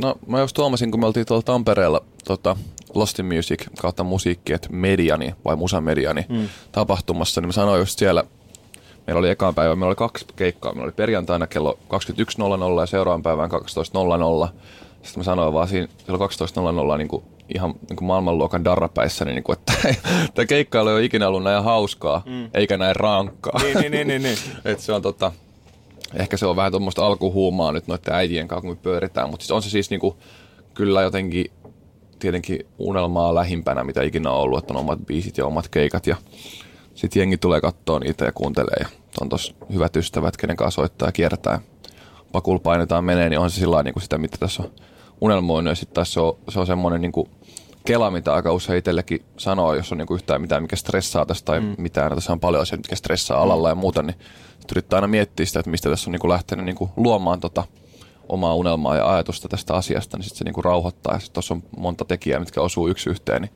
No 0.00 0.14
mä 0.26 0.40
just 0.40 0.54
tuomasin, 0.54 0.90
kun 0.90 1.00
me 1.00 1.06
oltiin 1.06 1.26
tuolla 1.26 1.42
Tampereella 1.42 2.00
tota, 2.24 2.56
Lost 2.94 3.18
in 3.18 3.26
Music 3.26 3.64
kautta 3.80 4.04
musiikki, 4.04 4.52
että 4.52 4.68
mediani 4.72 5.34
vai 5.44 5.56
musamediani 5.56 6.26
mm. 6.28 6.48
tapahtumassa, 6.72 7.40
niin 7.40 7.48
mä 7.48 7.52
sanoin 7.52 7.78
just 7.78 7.98
siellä, 7.98 8.24
meillä 9.06 9.18
oli 9.18 9.30
ekaan 9.30 9.54
päivä, 9.54 9.76
meillä 9.76 9.86
oli 9.86 9.94
kaksi 9.94 10.26
keikkaa, 10.36 10.72
meillä 10.72 10.84
oli 10.84 10.92
perjantaina 10.92 11.46
kello 11.46 11.78
21.00 11.88 12.80
ja 12.80 12.86
seuraavan 12.86 13.22
päivän 13.22 13.50
12.00. 13.50 13.58
Sitten 15.02 15.20
mä 15.20 15.24
sanoin 15.24 15.54
vaan 15.54 15.68
siinä 15.68 15.88
kello 16.06 16.28
12.00 16.92 16.98
niin 16.98 17.08
kuin 17.08 17.24
ihan 17.54 17.74
niin 17.88 17.96
kuin 17.96 18.06
maailmanluokan 18.06 18.64
darrapäissä, 18.64 19.24
niin 19.24 19.42
kuin, 19.42 19.58
että 19.58 19.72
tämä 20.34 20.46
keikkailu 20.46 20.88
ei 20.88 20.94
ole 20.94 21.04
ikinä 21.04 21.28
ollut 21.28 21.42
näin 21.42 21.64
hauskaa, 21.64 22.22
mm. 22.26 22.50
eikä 22.54 22.76
näin 22.76 22.96
rankkaa. 22.96 23.60
Niin, 23.62 23.78
niin, 23.80 23.92
niin, 23.92 24.06
niin. 24.06 24.22
niin. 24.22 24.38
Et 24.64 24.80
se 24.80 24.92
on 24.92 25.02
tota, 25.02 25.32
ehkä 26.16 26.36
se 26.36 26.46
on 26.46 26.56
vähän 26.56 26.72
tuommoista 26.72 27.06
alkuhuumaa 27.06 27.72
nyt 27.72 27.86
noiden 27.86 28.14
äitien 28.14 28.48
kanssa, 28.48 28.60
kun 28.60 28.70
me 28.70 28.76
pyöritään, 28.82 29.30
mutta 29.30 29.44
siis 29.44 29.50
on 29.50 29.62
se 29.62 29.70
siis 29.70 29.90
niin 29.90 30.00
kuin, 30.00 30.14
kyllä 30.74 31.02
jotenkin 31.02 31.46
tietenkin 32.18 32.66
unelmaa 32.78 33.34
lähimpänä, 33.34 33.84
mitä 33.84 34.02
ikinä 34.02 34.30
on 34.30 34.40
ollut, 34.40 34.58
että 34.58 34.72
on 34.72 34.80
omat 34.80 34.98
biisit 35.06 35.38
ja 35.38 35.46
omat 35.46 35.68
keikat 35.68 36.06
ja 36.06 36.16
sitten 36.94 37.20
jengi 37.20 37.38
tulee 37.38 37.60
katsoa 37.60 37.98
niitä 37.98 38.24
ja 38.24 38.32
kuuntelee 38.32 38.76
ja 38.80 38.86
on 39.20 39.28
tos 39.28 39.54
hyvät 39.72 39.96
ystävät, 39.96 40.36
kenen 40.36 40.56
kanssa 40.56 40.80
soittaa 40.80 41.08
ja 41.08 41.12
kiertää. 41.12 41.60
Pakul 42.32 42.58
painetaan 42.58 43.04
menee, 43.04 43.28
niin 43.28 43.38
on 43.38 43.50
se 43.50 43.60
sillä 43.60 43.82
niin 43.82 43.94
sitä, 44.00 44.18
mitä 44.18 44.36
tässä 44.40 44.62
on 44.62 44.70
unelmoinut. 45.20 45.70
Ja 45.70 45.74
sitten 45.74 46.06
se 46.06 46.20
on, 46.20 46.36
se 46.48 46.60
on 46.60 46.66
semmoinen 46.66 47.00
niin 47.00 47.12
kuin 47.12 47.30
kela, 47.84 48.10
mitä 48.10 48.34
aika 48.34 48.52
usein 48.52 48.78
itsellekin 48.78 49.24
sanoo, 49.36 49.74
jos 49.74 49.92
on 49.92 49.98
niin 49.98 50.06
kuin 50.06 50.16
yhtään 50.16 50.40
mitään, 50.40 50.62
mikä 50.62 50.76
stressaa 50.76 51.26
tästä 51.26 51.44
tai 51.44 51.60
mm. 51.60 51.74
mitään. 51.78 52.14
Tässä 52.14 52.32
on 52.32 52.40
paljon 52.40 52.62
asioita, 52.62 52.86
mikä 52.88 52.96
stressaa 52.96 53.42
alalla 53.42 53.68
ja 53.68 53.74
muuta, 53.74 54.02
niin 54.02 54.16
yrittää 54.72 54.96
aina 54.96 55.06
miettiä 55.06 55.46
sitä, 55.46 55.60
että 55.60 55.70
mistä 55.70 55.90
tässä 55.90 56.10
on 56.10 56.12
niin 56.12 56.20
kuin 56.20 56.30
lähtenyt 56.30 56.64
niin 56.64 56.76
kuin 56.76 56.90
luomaan 56.96 57.40
tota 57.40 57.64
omaa 58.28 58.54
unelmaa 58.54 58.96
ja 58.96 59.14
ajatusta 59.14 59.48
tästä 59.48 59.74
asiasta, 59.74 60.16
niin 60.16 60.24
sitten 60.24 60.38
se 60.38 60.44
niin 60.44 60.54
kuin 60.54 60.64
rauhoittaa. 60.64 61.14
Ja 61.14 61.18
sitten 61.18 61.34
tuossa 61.34 61.54
on 61.54 61.62
monta 61.76 62.04
tekijää, 62.04 62.40
mitkä 62.40 62.60
osuu 62.60 62.88
yksi 62.88 63.10
yhteen, 63.10 63.42
niin 63.42 63.52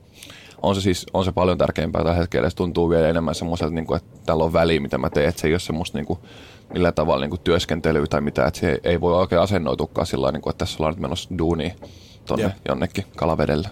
on 0.63 0.75
se 0.75 0.81
siis 0.81 1.07
on 1.15 1.25
se 1.25 1.33
paljon 1.33 1.59
tärkeämpää 1.59 2.03
tällä 2.03 2.19
hetkellä. 2.19 2.51
Se 2.51 2.57
tuntuu 2.57 2.91
vielä 2.91 3.09
enemmän 3.09 3.35
semmoiselta, 3.35 3.75
niin 3.75 3.87
kuin, 3.87 3.97
että 3.97 4.19
täällä 4.27 4.45
on 4.45 4.53
väli, 4.53 4.81
mitä 4.81 4.99
mä 4.99 5.11
teen. 5.11 5.29
Että 5.29 5.41
se 5.41 5.47
ei 5.47 5.53
ole 5.53 5.61
semmoista 5.61 5.99
niin 5.99 6.07
kuin, 6.07 6.19
millä 6.73 6.93
tavalla 6.93 7.21
niin 7.21 7.31
kuin 7.31 7.41
työskentelyä 7.41 8.07
tai 8.07 8.21
mitä. 8.21 8.47
Että 8.47 8.61
se 8.61 8.81
ei 8.85 9.01
voi 9.01 9.15
oikein 9.15 9.41
asennoitukaan 9.41 10.07
sillä 10.07 10.33
niin 10.33 10.43
kuin, 10.43 10.51
että 10.51 10.59
tässä 10.59 10.77
ollaan 10.79 10.95
nyt 10.95 11.03
menossa 11.03 11.39
duunia 11.39 11.75
tonne 12.27 12.45
Jep. 12.45 12.57
jonnekin 12.69 13.05
kalavedelle. 13.17 13.69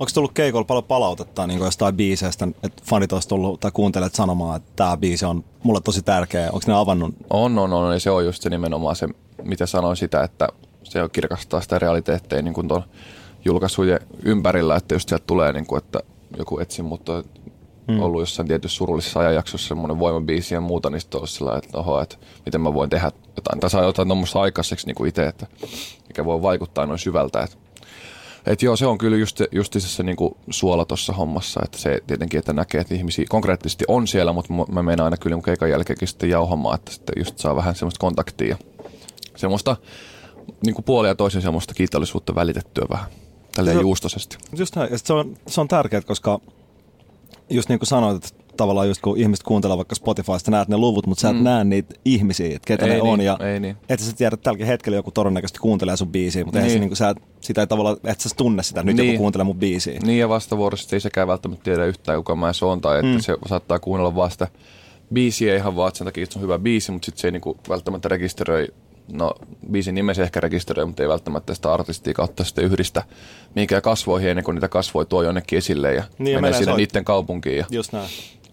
Onko 0.00 0.10
tullut 0.14 0.32
keikolla 0.32 0.64
paljon 0.64 0.84
palautetta 0.84 1.46
niin 1.46 1.60
jostain 1.60 1.96
biiseistä, 1.96 2.48
että 2.62 2.82
fanit 2.84 3.12
olisi 3.12 3.28
tullut 3.28 3.60
tai 3.60 3.70
kuuntelet 3.74 4.14
sanomaan, 4.14 4.56
että 4.56 4.72
tämä 4.76 4.96
biisi 4.96 5.24
on 5.24 5.44
mulle 5.62 5.80
tosi 5.80 6.02
tärkeä. 6.02 6.46
Onko 6.46 6.64
ne 6.66 6.74
avannut? 6.74 7.14
On, 7.30 7.58
on, 7.58 7.72
on. 7.72 7.92
Ja 7.92 8.00
se 8.00 8.10
on 8.10 8.24
just 8.24 8.42
se 8.42 8.50
nimenomaan 8.50 8.96
se, 8.96 9.08
mitä 9.42 9.66
sanoin 9.66 9.96
sitä, 9.96 10.22
että 10.22 10.48
se 10.82 11.02
on 11.02 11.10
kirkastaa 11.10 11.60
sitä 11.60 11.78
realiteetteja 11.78 12.42
niin 12.42 12.54
kuin 12.54 12.68
tuon 12.68 12.82
julkaisujen 13.44 14.00
ympärillä, 14.24 14.76
että 14.76 14.94
just 14.94 15.08
sieltä 15.08 15.24
tulee, 15.26 15.52
niin 15.52 15.66
kuin, 15.66 15.78
että 15.78 16.00
joku 16.38 16.58
etsi, 16.58 16.82
mutta 16.82 17.24
mm. 17.88 18.02
ollut 18.02 18.20
jossain 18.20 18.48
tietyssä 18.48 18.76
surullisessa 18.76 19.20
ajanjaksossa 19.20 19.68
semmoinen 19.68 19.98
voimabiisi 19.98 20.54
ja 20.54 20.60
muuta, 20.60 20.90
niin 20.90 21.00
sitten 21.00 21.26
sillä 21.26 21.58
että 21.58 21.78
oho, 21.78 22.00
että 22.00 22.16
miten 22.46 22.60
mä 22.60 22.74
voin 22.74 22.90
tehdä 22.90 23.12
jotain, 23.36 23.60
tai 23.60 23.70
saa 23.70 23.84
jotain 23.84 24.08
tuommoista 24.08 24.40
aikaiseksi 24.40 24.86
niin 24.86 24.94
kuin 24.94 25.08
itse, 25.08 25.26
että 25.26 25.46
mikä 26.08 26.24
voi 26.24 26.42
vaikuttaa 26.42 26.86
noin 26.86 26.98
syvältä, 26.98 27.40
että 27.42 27.56
et 28.46 28.62
joo, 28.62 28.76
se 28.76 28.86
on 28.86 28.98
kyllä 28.98 29.16
just, 29.16 29.40
just 29.52 29.76
se 29.78 30.02
niin 30.02 30.16
kuin 30.16 30.34
suola 30.50 30.84
tuossa 30.84 31.12
hommassa, 31.12 31.60
että 31.64 31.78
se 31.78 32.00
tietenkin, 32.06 32.38
että 32.38 32.52
näkee, 32.52 32.80
että 32.80 32.94
ihmisiä 32.94 33.24
konkreettisesti 33.28 33.84
on 33.88 34.06
siellä, 34.06 34.32
mutta 34.32 34.52
mä 34.72 34.82
menen 34.82 35.04
aina 35.04 35.16
kyllä 35.16 35.38
keikan 35.44 35.70
jälkeenkin 35.70 36.08
sitten 36.08 36.30
jauhamaan, 36.30 36.74
että 36.74 36.92
sitten 36.92 37.14
just 37.18 37.38
saa 37.38 37.56
vähän 37.56 37.74
semmoista 37.74 38.00
kontaktia, 38.00 38.56
semmoista 39.36 39.76
niin 40.64 40.74
kuin 40.74 40.84
puolia 40.84 41.14
toisen 41.14 41.42
semmoista 41.42 41.74
kiitollisuutta 41.74 42.34
välitettyä 42.34 42.86
vähän 42.90 43.06
tälleen 43.54 43.76
se, 43.76 43.80
juustosesti. 43.80 44.38
Just 44.56 44.76
näin, 44.76 44.92
ja 44.92 44.98
se 44.98 45.12
on, 45.12 45.36
se 45.46 45.60
on 45.60 45.68
tärkeää, 45.68 46.02
koska 46.02 46.40
just 47.50 47.68
niin 47.68 47.78
kuin 47.78 47.86
sanoit, 47.86 48.24
että 48.24 48.44
tavallaan 48.58 48.88
just 48.88 49.02
kun 49.02 49.18
ihmiset 49.18 49.42
kuuntelee 49.42 49.76
vaikka 49.76 49.94
Spotifysta, 49.94 50.50
näet 50.50 50.68
ne 50.68 50.76
luvut, 50.76 51.06
mutta 51.06 51.20
sä 51.20 51.30
et 51.30 51.36
mm. 51.36 51.42
näe 51.42 51.64
niitä 51.64 51.94
ihmisiä, 52.04 52.56
että 52.56 52.66
ketä 52.66 52.84
ei 52.84 52.90
ne 52.90 52.94
niin, 52.94 53.04
on. 53.04 53.20
Ja 53.20 53.38
ei 53.40 53.60
niin. 53.60 53.76
että 53.88 54.06
sä 54.06 54.12
tiedät, 54.12 54.32
että 54.32 54.44
tälläkin 54.44 54.66
hetkellä 54.66 54.96
joku 54.96 55.10
todennäköisesti 55.10 55.58
kuuntelee 55.58 55.96
sun 55.96 56.08
biisiä, 56.08 56.44
mutta 56.44 56.60
niin. 56.60 56.70
se, 56.70 56.78
niin 56.78 56.88
kuin, 56.88 56.96
sä, 56.96 57.14
sitä 57.40 57.60
ei 57.60 57.66
tavallaan, 57.66 57.96
että 58.04 58.28
sä 58.28 58.34
tunne 58.36 58.62
sitä, 58.62 58.82
nyt 58.82 58.96
niin. 58.96 59.06
joku 59.06 59.18
kuuntelee 59.18 59.44
mun 59.44 59.58
biisiä. 59.58 60.00
Niin 60.02 60.18
ja 60.18 60.28
vastavuoroisesti 60.28 60.96
ei 60.96 61.00
sekään 61.00 61.28
välttämättä 61.28 61.64
tiedä 61.64 61.84
yhtään, 61.84 62.18
kuka 62.18 62.36
mä 62.36 62.52
se 62.52 62.64
on, 62.64 62.80
tai 62.80 62.98
että 62.98 63.12
mm. 63.12 63.20
se 63.20 63.36
saattaa 63.46 63.78
kuunnella 63.78 64.14
vasta 64.14 64.48
biisiä 65.12 65.56
ihan 65.56 65.76
vaan 65.76 65.94
sen 65.94 66.04
takia, 66.04 66.22
että 66.22 66.32
se 66.32 66.38
on 66.38 66.42
hyvä 66.42 66.58
biisi, 66.58 66.92
mutta 66.92 67.06
sitten 67.06 67.20
se 67.20 67.28
ei 67.28 67.32
niin 67.32 67.40
kuin 67.40 67.58
välttämättä 67.68 68.08
rekisteröi 68.08 68.68
no 69.12 69.34
biisin 69.70 69.94
nimesi 69.94 70.22
ehkä 70.22 70.40
rekisteröi, 70.40 70.86
mutta 70.86 71.02
ei 71.02 71.08
välttämättä 71.08 71.54
sitä 71.54 71.72
artistia 71.72 72.14
kautta 72.14 72.44
sitten 72.44 72.64
yhdistä 72.64 73.02
mihinkään 73.54 73.82
kasvoihin 73.82 74.30
ennen 74.30 74.44
kuin 74.44 74.54
niitä 74.54 74.68
kasvoi 74.68 75.06
tuo 75.06 75.22
jonnekin 75.22 75.56
esille 75.56 75.94
ja 75.94 76.04
niin, 76.18 76.36
menee 76.36 76.58
sinne 76.58 76.76
niiden 76.76 77.04
kaupunkiin 77.04 77.56
ja 77.56 77.66
Just 77.70 77.92
näin. 77.92 78.08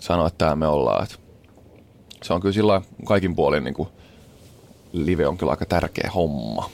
Sanoo, 0.05 0.27
että 0.27 0.37
täällä 0.37 0.55
me 0.55 0.67
ollaan. 0.67 1.03
Että 1.03 1.15
se 2.23 2.33
on 2.33 2.41
kyllä 2.41 2.53
sillä 2.53 2.81
kaikin 3.05 3.35
puolin 3.35 3.63
niin 3.63 3.73
kuin, 3.73 3.89
live 4.93 5.27
on 5.27 5.37
kyllä 5.37 5.51
aika 5.51 5.65
tärkeä 5.65 6.11
homma. 6.15 6.69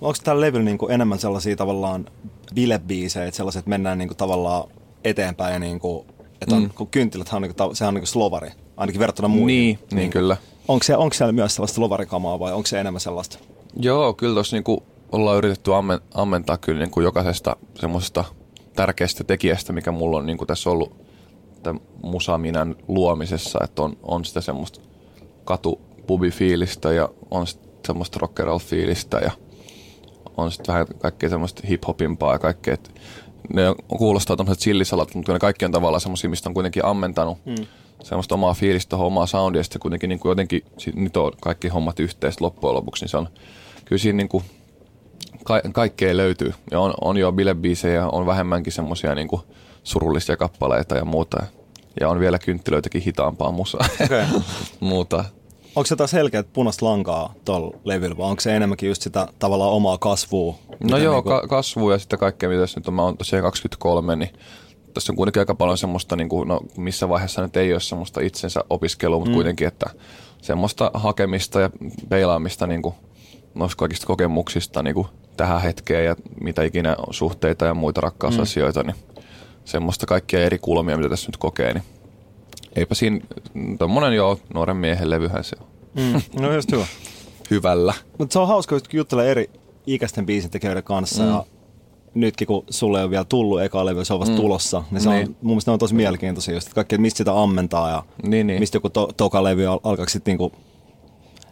Onko 0.00 0.18
tällä 0.24 0.40
levyllä 0.40 0.64
niin 0.64 0.78
kuin 0.78 0.92
enemmän 0.92 1.18
sellaisia 1.18 1.56
tavallaan 1.56 2.06
bilebiisejä, 2.54 3.26
että 3.26 3.36
sellaiset, 3.36 3.66
mennään 3.66 3.98
niin 3.98 4.08
kuin 4.08 4.16
tavallaan 4.16 4.64
eteenpäin 5.04 5.52
ja 5.52 5.58
niin 5.58 5.80
kuin, 5.80 6.06
että 6.40 6.56
on, 6.56 6.62
mm. 6.62 6.70
kun 6.70 6.86
kynttiläthän 6.86 7.36
on, 7.36 7.42
niin 7.42 7.54
kuin, 7.54 7.76
sehän 7.76 7.88
on 7.88 7.94
niin 7.94 8.02
kuin 8.02 8.08
slovari, 8.08 8.50
ainakin 8.76 9.00
verrattuna 9.00 9.28
muihin. 9.28 9.46
Niin, 9.48 9.78
niin, 9.78 9.96
niin 9.96 10.10
kyllä. 10.10 10.36
Onko, 10.68 10.82
se, 10.84 10.96
onko 10.96 11.14
siellä 11.14 11.32
myös 11.32 11.54
sellaista 11.54 11.80
lovarikamaa 11.80 12.38
vai 12.38 12.52
onko 12.52 12.66
se 12.66 12.80
enemmän 12.80 13.00
sellaista? 13.00 13.38
Joo, 13.80 14.14
kyllä 14.14 14.34
tuossa 14.34 14.56
niinku 14.56 14.82
ollaan 15.12 15.38
yritetty 15.38 15.74
ammen, 15.74 16.00
ammentaa 16.14 16.56
kyllä 16.56 16.80
niinku 16.80 17.00
jokaisesta 17.00 17.56
semmoisesta 17.74 18.24
tärkeästä 18.76 19.24
tekijästä, 19.24 19.72
mikä 19.72 19.92
mulla 19.92 20.18
on 20.18 20.26
niinku 20.26 20.46
tässä 20.46 20.70
ollut 20.70 21.05
tämän 21.66 21.82
musaminän 22.02 22.76
luomisessa, 22.88 23.58
että 23.64 23.82
on, 23.82 23.96
on 24.02 24.24
sitä 24.24 24.40
semmoista 24.40 24.80
katupubifiilistä 25.44 26.92
ja 26.92 27.08
on 27.30 27.46
semmoista 27.86 28.18
rock 28.22 28.40
and 28.40 28.46
roll 28.46 28.58
fiilistä 28.58 29.18
ja 29.18 29.30
on 30.36 30.52
sitten 30.52 30.72
vähän 30.72 30.86
kaikkea 30.98 31.28
semmoista 31.28 31.62
hip-hopimpaa 31.68 32.32
ja 32.32 32.38
kaikkea. 32.38 32.74
Et 32.74 33.00
ne 33.54 33.62
kuulostaa 33.88 34.36
tämmöiset 34.36 34.62
chillisalat, 34.62 35.14
mutta 35.14 35.32
ne 35.32 35.38
kaikki 35.38 35.64
on 35.64 35.72
tavallaan 35.72 36.00
semmoisia, 36.00 36.30
mistä 36.30 36.48
on 36.48 36.54
kuitenkin 36.54 36.84
ammentanut 36.84 37.38
mm 37.44 37.66
semmoista 38.06 38.34
omaa 38.34 38.54
fiilistä, 38.54 38.96
omaa 38.96 39.26
soundia, 39.26 39.60
ja 39.60 39.64
sitten 39.64 39.80
kuitenkin 39.80 40.08
niin 40.08 40.18
kuin 40.18 40.30
jotenkin 40.30 40.62
nyt 40.94 41.16
on 41.16 41.32
kaikki 41.40 41.68
hommat 41.68 42.00
yhteistä 42.00 42.44
loppujen 42.44 42.74
lopuksi, 42.74 43.04
niin 43.04 43.10
se 43.10 43.16
on 43.16 43.28
kyllä 43.84 44.00
siinä 44.00 44.16
niin 44.16 44.28
kuin 44.28 44.44
ka- 45.44 45.62
kaikkea 45.72 46.16
löytyy. 46.16 46.54
Ja 46.70 46.80
on, 46.80 46.94
on 47.00 47.16
jo 47.16 47.32
bilebiisejä, 47.32 48.08
on 48.08 48.26
vähemmänkin 48.26 48.72
semmoisia 48.72 49.14
niin 49.14 49.28
kuin 49.28 49.42
surullisia 49.82 50.36
kappaleita 50.36 50.96
ja 50.96 51.04
muuta. 51.04 51.42
Ja 52.00 52.08
on 52.08 52.20
vielä 52.20 52.38
kynttilöitäkin 52.38 53.02
hitaampaa 53.02 53.52
musaa. 53.52 53.86
Okay. 54.04 54.24
muuta. 54.80 55.24
Onko 55.76 55.86
se 55.86 55.96
taas 55.96 56.10
selkeä 56.10 56.44
punaista 56.52 56.86
lankaa 56.86 57.34
tuolla 57.44 57.76
levyllä, 57.84 58.16
vai 58.16 58.30
onko 58.30 58.40
se 58.40 58.56
enemmänkin 58.56 58.88
just 58.88 59.02
sitä 59.02 59.28
tavallaan 59.38 59.72
omaa 59.72 59.98
kasvua? 59.98 60.54
No 60.90 60.96
joo, 60.96 61.14
niin 61.14 61.22
kuin... 61.22 61.40
ka- 61.40 61.48
kasvua 61.48 61.92
ja 61.92 61.98
sitten 61.98 62.18
kaikkea, 62.18 62.48
mitä 62.48 62.62
nyt 62.76 62.88
on, 62.88 62.94
mä 62.94 63.02
oon 63.02 63.16
tosiaan 63.16 63.42
23, 63.42 64.16
niin 64.16 64.30
tässä 64.94 65.12
on 65.12 65.16
kuitenkin 65.16 65.40
aika 65.40 65.54
paljon 65.54 65.78
semmoista, 65.78 66.16
niin 66.16 66.28
kuin, 66.28 66.48
no 66.48 66.60
missä 66.76 67.08
vaiheessa 67.08 67.42
nyt 67.42 67.56
ei 67.56 67.72
ole 67.72 67.80
semmoista 67.80 68.20
itsensä 68.20 68.60
opiskelua, 68.70 69.18
mutta 69.18 69.30
mm. 69.30 69.34
kuitenkin, 69.34 69.68
että 69.68 69.90
semmoista 70.42 70.90
hakemista 70.94 71.60
ja 71.60 71.70
peilaamista 72.08 72.66
niin 72.66 72.82
kuin, 72.82 72.94
noista 73.54 73.76
kaikista 73.76 74.06
kokemuksista 74.06 74.82
niin 74.82 74.94
kuin 74.94 75.06
tähän 75.36 75.62
hetkeen 75.62 76.04
ja 76.04 76.16
mitä 76.40 76.62
ikinä 76.62 76.96
suhteita 77.10 77.64
ja 77.64 77.74
muita 77.74 78.00
rakkausasioita, 78.00 78.82
mm. 78.82 78.86
niin 78.86 78.96
semmoista 79.66 80.06
kaikkia 80.06 80.44
eri 80.44 80.58
kulmia, 80.58 80.96
mitä 80.96 81.08
tässä 81.08 81.28
nyt 81.28 81.36
kokee, 81.36 81.72
niin 81.72 81.84
eipä 82.76 82.94
siinä, 82.94 83.20
tommonen 83.78 84.12
joo, 84.12 84.38
nuoren 84.54 84.76
miehen 84.76 85.10
levyhän 85.10 85.44
se 85.44 85.56
on. 85.60 85.66
Mm. 85.94 86.40
No 86.40 86.54
just 86.54 86.72
hyvä. 86.72 86.86
Hyvällä. 87.50 87.94
Mutta 88.18 88.32
se 88.32 88.38
on 88.38 88.48
hauska, 88.48 88.80
kun 88.80 88.98
juttelee 88.98 89.30
eri 89.30 89.50
ikäisten 89.86 90.26
biisintekijöiden 90.26 90.82
kanssa 90.82 91.22
mm. 91.22 91.28
ja 91.28 91.44
nytkin 92.14 92.46
kun 92.46 92.64
sulle 92.70 93.02
ole 93.02 93.10
vielä 93.10 93.24
tullut 93.24 93.62
eka 93.62 93.84
levy, 93.84 94.04
se 94.04 94.14
on 94.14 94.20
vasta 94.20 94.34
mm. 94.34 94.40
tulossa, 94.40 94.84
niin 94.90 95.00
se 95.00 95.10
niin. 95.10 95.28
on, 95.28 95.36
mun 95.42 95.52
mielestä 95.52 95.70
ne 95.70 95.72
on 95.72 95.78
tosi 95.78 95.94
mielenkiintoisia 95.94 96.54
just, 96.54 96.66
että 96.66 96.74
kaikki, 96.74 96.94
että 96.94 97.02
mistä 97.02 97.18
sitä 97.18 97.42
ammentaa 97.42 97.90
ja 97.90 98.04
niin, 98.22 98.46
niin. 98.46 98.60
mistä 98.60 98.76
joku 98.76 98.90
to, 98.90 99.08
toka 99.16 99.44
levy 99.44 99.66
al- 99.66 99.80
alkaa 99.82 100.06
sitten 100.08 100.32
niinku 100.32 100.52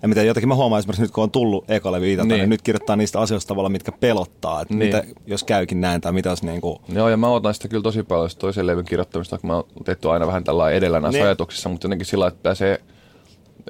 en 0.05 0.09
mitä 0.11 0.23
jotenkin 0.23 0.49
mä 0.49 0.55
huomaan 0.55 0.79
esimerkiksi 0.79 1.03
nyt, 1.03 1.11
kun 1.11 1.25
on 1.25 1.31
tullut 1.31 1.71
eka 1.71 1.93
levy 1.93 2.07
niin. 2.07 2.29
niin 2.29 2.51
nyt 2.51 2.63
kirjoittaa 2.63 2.97
niistä 2.97 3.21
asioista 3.21 3.49
tavalla, 3.49 3.69
mitkä 3.69 3.93
pelottaa. 3.93 4.61
Että 4.61 4.75
niin. 4.75 4.87
mitä, 4.87 5.05
jos 5.27 5.45
käykin 5.45 5.81
näin 5.81 6.01
tai 6.01 6.13
mitä 6.13 6.35
niin 6.43 6.61
kuin... 6.61 6.79
Joo, 6.89 7.09
ja 7.09 7.17
mä 7.17 7.29
otan 7.29 7.55
sitä 7.55 7.69
kyllä 7.69 7.83
tosi 7.83 8.03
paljon 8.03 8.31
toisen 8.39 8.67
levyn 8.67 8.85
kirjoittamista, 8.85 9.39
kun 9.39 9.49
mä 9.51 9.55
oon 9.55 9.67
tehty 9.85 10.11
aina 10.11 10.27
vähän 10.27 10.45
tällä 10.45 10.71
edellä 10.71 11.01
näissä 11.01 11.19
niin. 11.19 11.27
ajatuksissa, 11.27 11.69
mutta 11.69 11.87
jotenkin 11.87 12.07
sillä, 12.07 12.27
että 12.27 12.55
se 12.55 12.81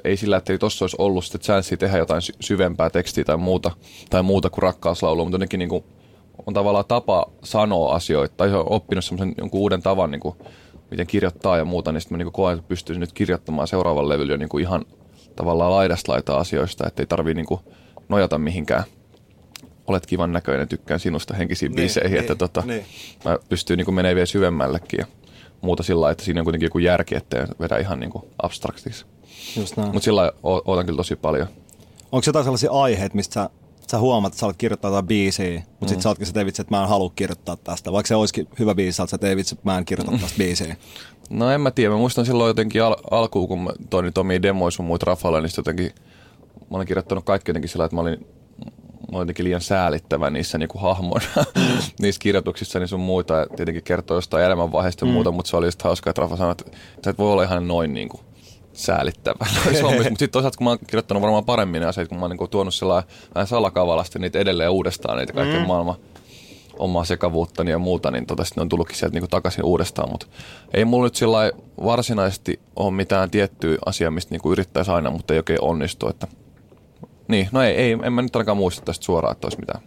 ei 0.03 0.17
sillä, 0.17 0.37
että 0.37 0.57
tuossa 0.57 0.83
olisi 0.83 0.95
ollut 0.99 1.25
sitten 1.25 1.41
chanssia 1.41 1.77
tehdä 1.77 1.97
jotain 1.97 2.21
syvempää 2.39 2.89
tekstiä 2.89 3.23
tai 3.23 3.37
muuta, 3.37 3.71
tai 4.09 4.23
muuta 4.23 4.49
kuin 4.49 4.63
rakkauslaulu, 4.63 5.25
mutta 5.25 5.35
jotenkin 5.35 5.57
niin 5.57 5.69
kuin 5.69 5.83
on 6.47 6.53
tavallaan 6.53 6.85
tapa 6.87 7.25
sanoa 7.43 7.95
asioita, 7.95 8.35
tai 8.37 8.53
on 8.53 8.71
oppinut 8.71 9.05
semmoisen 9.05 9.35
jonkun 9.37 9.61
uuden 9.61 9.81
tavan, 9.81 10.11
niin 10.11 10.21
kuin, 10.21 10.35
miten 10.91 11.07
kirjoittaa 11.07 11.57
ja 11.57 11.65
muuta, 11.65 11.91
niin 11.91 12.01
sitten 12.01 12.17
mä 12.17 12.23
niin 12.23 12.33
koen, 12.33 12.57
että 12.57 12.67
pystyisin 12.67 12.99
nyt 12.99 13.13
kirjoittamaan 13.13 13.67
seuraavan 13.67 14.09
levyllä 14.09 14.37
niin 14.37 14.49
kuin 14.49 14.61
ihan 14.61 14.85
tavallaan 15.35 15.71
laidasta 15.71 16.11
laitaa 16.11 16.39
asioista, 16.39 16.87
että 16.87 17.01
ei 17.01 17.07
tarvii 17.07 17.33
niin 17.33 17.45
kuin 17.45 17.59
nojata 18.09 18.37
mihinkään. 18.37 18.83
Olet 19.87 20.05
kivan 20.05 20.31
näköinen, 20.31 20.67
tykkään 20.67 20.99
sinusta 20.99 21.33
henkisiin 21.33 21.69
niin, 21.69 21.75
biiseihin, 21.75 22.11
niin, 22.11 22.19
että 22.19 22.35
tota, 22.35 22.63
niin. 22.65 22.85
mä 23.25 23.39
pystyn 23.49 23.77
niin 23.77 23.93
menemään 23.93 24.15
vielä 24.15 24.25
syvemmällekin 24.25 24.97
ja 24.97 25.05
muuta 25.61 25.83
sillä 25.83 26.11
että 26.11 26.23
siinä 26.23 26.41
on 26.41 26.45
kuitenkin 26.45 26.67
joku 26.67 26.79
järki, 26.79 27.15
ettei 27.15 27.43
vedä 27.59 27.77
ihan 27.77 27.99
niin 27.99 28.11
abstraktiksi. 28.41 29.05
Mutta 29.93 29.99
sillä 29.99 30.31
ootan 30.43 30.85
kyllä 30.85 30.97
tosi 30.97 31.15
paljon. 31.15 31.47
Onko 32.11 32.23
jotain 32.27 32.45
sellaisia 32.45 32.71
aiheita, 32.71 33.15
mistä 33.15 33.33
sä, 33.33 33.49
sä 33.91 33.99
huomaat, 33.99 34.33
että 34.33 34.39
sä 34.39 34.45
olet 34.45 34.57
kirjoittaa 34.57 34.89
jotain 34.89 35.07
biisiä, 35.07 35.53
mutta 35.53 35.85
mm. 35.85 35.87
sitten 35.87 36.01
sä 36.01 36.09
ootkin 36.09 36.27
se 36.27 36.45
vitsi, 36.45 36.61
että 36.61 36.75
mä 36.75 36.81
en 36.81 36.89
halua 36.89 37.11
kirjoittaa 37.15 37.55
tästä. 37.55 37.91
Vaikka 37.91 38.07
se 38.07 38.15
olisikin 38.15 38.47
hyvä 38.59 38.75
biisi, 38.75 38.95
sä 38.95 39.03
oot 39.03 39.35
vitsi, 39.35 39.55
että 39.55 39.69
mä 39.69 39.77
en 39.77 39.85
kirjoita 39.85 40.11
tästä 40.21 40.37
biisiä. 40.37 40.75
No 41.29 41.51
en 41.51 41.61
mä 41.61 41.71
tiedä. 41.71 41.91
Mä 41.91 41.97
muistan 41.97 42.25
silloin 42.25 42.47
jotenkin 42.47 42.83
al- 42.83 42.95
alkuun, 43.11 43.47
kun 43.47 43.61
mä 43.61 43.71
toin 43.89 44.03
niitä 44.03 44.21
omia 44.21 44.41
demoja 44.41 44.71
sun 44.71 44.85
muut 44.85 45.03
Rafalle, 45.03 45.41
niin 45.41 45.51
jotenkin 45.57 45.91
mä 46.71 46.77
olin 46.77 46.87
kirjoittanut 46.87 47.25
kaikki 47.25 47.49
jotenkin 47.49 47.69
sillä, 47.69 47.85
että 47.85 47.95
mä 47.95 48.01
olin, 48.01 48.27
mä 49.11 49.17
olin 49.17 49.21
jotenkin 49.21 49.45
liian 49.45 49.61
säälittävä 49.61 50.29
niissä 50.29 50.57
niin 50.57 50.69
kuin 50.69 50.81
hahmoina, 50.81 51.25
niissä 52.01 52.19
kirjoituksissa 52.19 52.79
niin 52.79 52.87
sun 52.87 52.99
muita. 52.99 53.33
Ja 53.33 53.45
tietenkin 53.55 53.83
kertoo 53.83 54.17
jostain 54.17 54.45
elämänvaiheesta 54.45 55.05
ja 55.05 55.09
mm. 55.09 55.13
muuta, 55.13 55.31
mutta 55.31 55.49
se 55.49 55.57
oli 55.57 55.67
just 55.67 55.81
hauskaa, 55.81 56.11
että 56.11 56.21
Rafa 56.21 56.37
sanoi, 56.37 56.51
että 56.51 56.71
sä 57.05 57.09
et 57.09 57.17
voi 57.17 57.31
olla 57.31 57.43
ihan 57.43 57.67
noin 57.67 57.93
niin 57.93 58.09
kuin 58.09 58.21
säälittävä 58.73 59.45
mutta 59.81 60.03
sitten 60.03 60.29
toisaalta 60.29 60.57
kun 60.57 60.65
mä 60.65 60.69
oon 60.69 60.79
kirjoittanut 60.87 61.21
varmaan 61.21 61.45
paremmin 61.45 61.81
ne 61.81 61.87
asiat, 61.87 62.07
kun 62.07 62.17
mä 62.17 62.25
oon 62.25 62.37
niin 62.37 62.49
tuonut 62.49 62.73
sellainen 62.73 63.11
vähän 63.35 63.47
salakavalasti 63.47 64.19
niitä 64.19 64.39
edelleen 64.39 64.71
uudestaan, 64.71 65.17
niitä 65.17 65.33
kaiken 65.33 65.61
mm. 65.61 65.67
maailman 65.67 65.95
omaa 66.79 67.05
sekavuuttani 67.05 67.71
ja 67.71 67.79
muuta, 67.79 68.11
niin 68.11 68.25
tota, 68.25 68.43
sitten 68.43 68.61
on 68.61 68.69
tullutkin 68.69 68.97
sieltä 68.97 69.19
niin 69.19 69.29
takaisin 69.29 69.65
uudestaan. 69.65 70.09
Mutta 70.11 70.27
ei 70.73 70.85
mulla 70.85 71.05
nyt 71.05 71.15
sillä 71.15 71.51
varsinaisesti 71.83 72.59
ole 72.75 72.91
mitään 72.91 73.31
tiettyä 73.31 73.77
asiaa, 73.85 74.11
mistä 74.11 74.35
niin 74.35 74.51
yrittäisi 74.51 74.91
aina, 74.91 75.11
mutta 75.11 75.33
ei 75.33 75.39
oikein 75.39 75.61
onnistu. 75.61 76.09
Että... 76.09 76.27
Niin, 77.27 77.49
no 77.51 77.63
ei, 77.63 77.75
ei, 77.75 77.97
en 78.03 78.13
mä 78.13 78.21
nyt 78.21 78.35
ainakaan 78.35 78.57
muista 78.57 78.85
tästä 78.85 79.05
suoraan, 79.05 79.31
että 79.31 79.47
olisi 79.47 79.59
mitään 79.59 79.81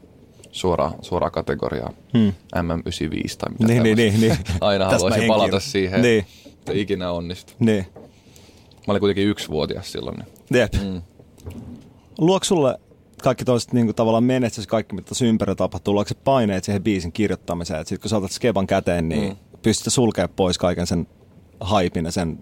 suoraa, 0.53 0.95
suoraa 1.03 1.31
kategoriaa. 1.31 1.93
Hmm. 2.19 2.33
MM95 2.57 3.37
tai 3.39 3.53
mitä 3.59 3.73
niin, 3.73 3.83
niin, 3.83 3.97
niin, 3.97 4.21
niin. 4.21 4.37
Aina 4.61 4.91
haluaisin 4.91 5.29
palata 5.29 5.61
siihen, 5.61 6.03
niin. 6.03 6.27
että 6.47 6.73
ikinä 6.75 7.11
onnistu. 7.11 7.53
Niin. 7.59 7.87
Mä 8.87 8.93
olin 8.93 9.01
kuitenkin 9.01 9.29
yksivuotias 9.29 9.93
silloin. 9.93 10.17
Niin. 10.17 10.61
Jep. 10.61 10.73
Mm. 10.75 11.03
Luoks 12.19 12.49
sulle 12.49 12.79
kaikki 13.23 13.45
toiset 13.45 13.73
niin 13.73 13.87
kuin, 13.87 13.97
tavallaan 13.97 14.25
menestys, 14.25 14.67
kaikki 14.67 14.95
mitä 14.95 15.09
tässä 15.09 15.25
ympärillä 15.25 15.55
tapahtuu, 15.55 15.95
luokse 15.95 16.15
paineet 16.15 16.65
siihen 16.65 16.83
biisin 16.83 17.13
kirjoittamiseen. 17.13 17.81
Sitten 17.81 18.01
kun 18.01 18.09
sä 18.11 18.17
otat 18.17 18.33
skeban 18.33 18.67
käteen, 18.67 19.09
niin 19.09 19.29
mm. 19.29 19.37
pystyt 19.63 19.93
sulkemaan 19.93 20.35
pois 20.37 20.59
kaiken 20.59 20.87
sen 20.87 21.07
haipin 21.61 22.05
ja 22.05 22.11
sen 22.11 22.39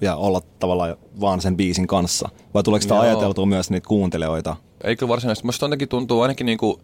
ja 0.00 0.16
olla 0.16 0.40
tavallaan 0.58 0.96
vaan 1.20 1.40
sen 1.40 1.56
biisin 1.56 1.86
kanssa? 1.86 2.28
Vai 2.54 2.62
tuleeko 2.62 2.82
sitä 2.82 3.00
ajateltua 3.00 3.46
myös 3.46 3.70
niitä 3.70 3.88
kuuntelijoita? 3.88 4.56
Eikö 4.84 5.08
varsinaisesti. 5.08 5.46
Musta 5.46 5.66
jotenkin 5.66 5.88
tuntuu 5.88 6.20
ainakin 6.20 6.46
niinku 6.46 6.80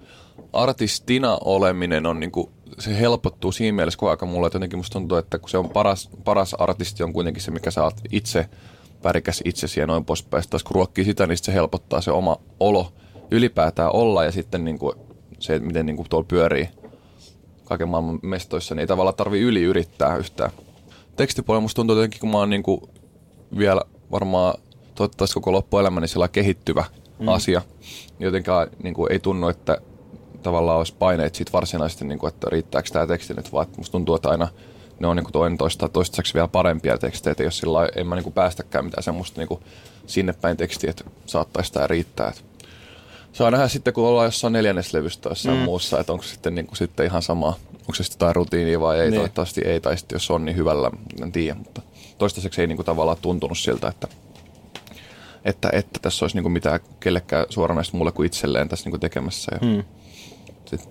artistina 0.53 1.39
oleminen 1.45 2.07
on 2.07 2.21
niinku, 2.21 2.51
se 2.79 2.99
helpottuu 3.01 3.53
siinä 3.53 3.77
mielessä 3.77 3.99
koko 3.99 4.11
aika 4.11 4.27
mulle, 4.27 4.47
että 4.47 4.57
jotenkin 4.57 4.79
musta 4.79 4.93
tuntuu, 4.93 5.19
että 5.19 5.39
kun 5.39 5.49
se 5.49 5.59
on 5.59 5.71
paras, 5.71 6.11
paras 6.25 6.55
artisti 6.55 7.03
on 7.03 7.13
kuitenkin 7.13 7.43
se, 7.43 7.51
mikä 7.51 7.71
sä 7.71 7.85
oot 7.85 8.01
itse 8.13 8.49
värikäs 9.05 9.43
itsesi 9.45 9.81
ja 9.81 9.87
noin 9.87 10.05
poispäin. 10.05 10.43
Sitten 10.43 10.61
kun 10.65 10.75
ruokkii 10.75 11.05
sitä, 11.05 11.27
niin 11.27 11.39
se 11.39 11.55
helpottaa 11.55 12.01
se 12.01 12.11
oma 12.11 12.37
olo 12.61 12.93
ylipäätään 13.31 13.91
olla 13.93 14.25
ja 14.25 14.33
sitten 14.33 14.65
niin 14.65 14.79
kuin 14.79 14.95
se, 15.39 15.59
miten 15.59 15.87
niin 15.87 15.97
kuin 15.97 16.09
tuolla 16.09 16.27
pyörii 16.29 16.69
kaiken 17.65 17.89
maailman 17.89 18.19
mestoissa, 18.23 18.75
niin 18.75 18.81
ei 18.81 18.87
tavallaan 18.87 19.17
tarvi 19.17 19.41
yli 19.41 19.63
yrittää 19.63 20.17
yhtään. 20.17 20.51
Tekstipuolella 21.17 21.61
musta 21.61 21.77
tuntuu 21.77 21.97
jotenkin, 21.97 22.21
kun 22.21 22.31
mä 22.31 22.39
oon 22.39 22.51
niin 22.51 22.63
kuin 22.63 22.81
vielä 23.59 23.81
varmaan 24.11 24.55
toivottavasti 24.95 25.35
koko 25.35 25.53
loppuelämäni 25.53 26.09
sillä 26.09 26.29
kehittyvä 26.29 26.85
mm. 27.19 27.29
asia. 27.29 27.63
Jotenkaan 28.19 28.69
niin 28.83 28.95
kuin 28.95 29.13
ei 29.13 29.19
tunnu, 29.19 29.49
että 29.49 29.79
tavallaan 30.43 30.79
olisi 30.79 30.95
paineet 30.99 31.35
siitä 31.35 31.53
varsinaisesti, 31.53 32.05
niin 32.05 32.19
kuin, 32.19 32.29
että 32.29 32.47
riittääkö 32.51 32.89
tämä 32.93 33.07
teksti 33.07 33.35
nyt, 33.35 33.53
vaan 33.53 33.67
musta 33.77 33.93
tuntuu, 33.93 34.15
että 34.15 34.29
aina 34.29 34.49
ne 35.01 35.07
on 35.07 35.17
niin 35.17 35.25
kuin 35.25 35.33
toinen 35.33 35.59
toista, 35.59 35.89
toistaiseksi 35.89 36.35
vielä 36.35 36.49
parempia 36.49 36.99
tekstejä, 36.99 37.35
jos 37.39 37.59
sillä 37.59 37.89
en 37.97 38.07
mä 38.07 38.15
niin 38.15 38.25
kuin 38.25 38.35
päästäkään 38.35 38.85
mitään 38.85 39.03
semmoista 39.03 39.41
niin 39.41 39.49
kuin 39.49 39.61
sinne 40.07 40.33
päin 40.33 40.57
tekstiä, 40.57 40.91
että 40.91 41.05
saattaisi 41.27 41.73
tämä 41.73 41.87
riittää. 41.87 42.29
Että 42.29 42.41
Saa 43.37 43.51
nähdä 43.51 43.69
sitten, 43.69 43.95
kun 43.95 44.07
ollaan 44.07 44.27
jossain 44.27 44.53
neljänneslevystä 44.53 45.29
jossain 45.29 45.57
mm. 45.57 45.63
muussa, 45.63 46.01
että 46.01 46.13
onko 46.13 46.25
sitten, 46.25 46.55
niin 46.55 46.67
kuin, 46.67 46.77
sitten 46.77 47.07
ihan 47.07 47.23
sama, 47.23 47.47
onko 47.81 47.95
se 47.95 48.03
sitten 48.03 48.15
jotain 48.15 48.37
rutiinia 48.37 48.81
vai 48.81 49.01
ei, 49.01 49.11
niin. 49.11 49.15
toivottavasti 49.15 49.61
ei, 49.61 49.81
tai 49.81 49.99
sitten 49.99 50.17
jos 50.17 50.31
on, 50.31 50.45
niin 50.45 50.57
hyvällä, 50.57 50.91
en 51.23 51.33
tiedä, 51.33 51.55
mutta 51.55 51.83
toistaiseksi 52.19 52.61
ei 52.61 52.67
niin 52.67 52.77
kuin, 52.77 52.87
tavallaan 52.87 53.19
tuntunut 53.23 53.59
siltä, 53.59 53.89
että, 53.89 54.09
että, 55.45 55.71
että 55.73 56.01
tässä 56.03 56.25
olisi 56.25 56.37
niin 56.37 56.43
kuin, 56.43 56.53
mitään 56.53 56.81
kellekään 57.01 57.47
suoranaista 57.49 57.97
mulle 57.97 58.13
kuin 58.13 58.27
itselleen 58.27 58.69
tässä 58.69 58.85
niin 58.85 58.91
kuin, 58.91 59.01
tekemässä. 59.01 59.53
Ja 59.61 59.69
mm. 59.69 59.85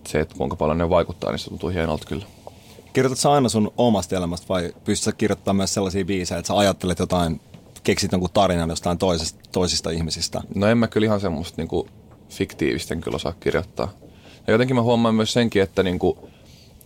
se, 0.08 0.20
että 0.20 0.36
kuinka 0.38 0.56
paljon 0.56 0.78
ne 0.78 0.90
vaikuttaa, 0.90 1.32
niin 1.32 1.40
se 1.40 1.50
tuntuu 1.50 1.70
hienolta 1.70 2.06
kyllä. 2.08 2.26
Kirjoitatko 2.94 3.22
sä 3.22 3.32
aina 3.32 3.50
sun 3.50 3.72
omasta 3.78 4.16
elämästä 4.16 4.48
vai 4.50 4.74
pystytkö 4.84 5.18
kirjoittamaan 5.18 5.58
myös 5.58 5.74
sellaisia 5.74 6.06
biisejä, 6.06 6.40
että 6.40 6.48
sä 6.48 6.58
ajattelet 6.58 7.00
jotain, 7.00 7.42
keksit 7.84 8.12
jonkun 8.12 8.30
tarinan 8.34 8.70
jostain 8.70 8.98
toisista, 8.98 9.40
toisista 9.52 9.90
ihmisistä? 9.90 10.42
No 10.56 10.68
en 10.68 10.78
mä 10.78 10.88
kyllä 10.88 11.06
ihan 11.06 11.22
semmoista 11.22 11.62
niin 11.62 11.68
kuin 11.68 11.90
fiktiivisten 12.36 13.02
kyllä 13.02 13.16
osaa 13.16 13.34
kirjoittaa. 13.40 13.92
Ja 14.48 14.54
jotenkin 14.54 14.76
mä 14.76 14.82
huomaan 14.82 15.16
myös 15.16 15.34
senkin, 15.34 15.62
että 15.62 15.84
niin 15.84 16.00
kuin, 16.00 16.18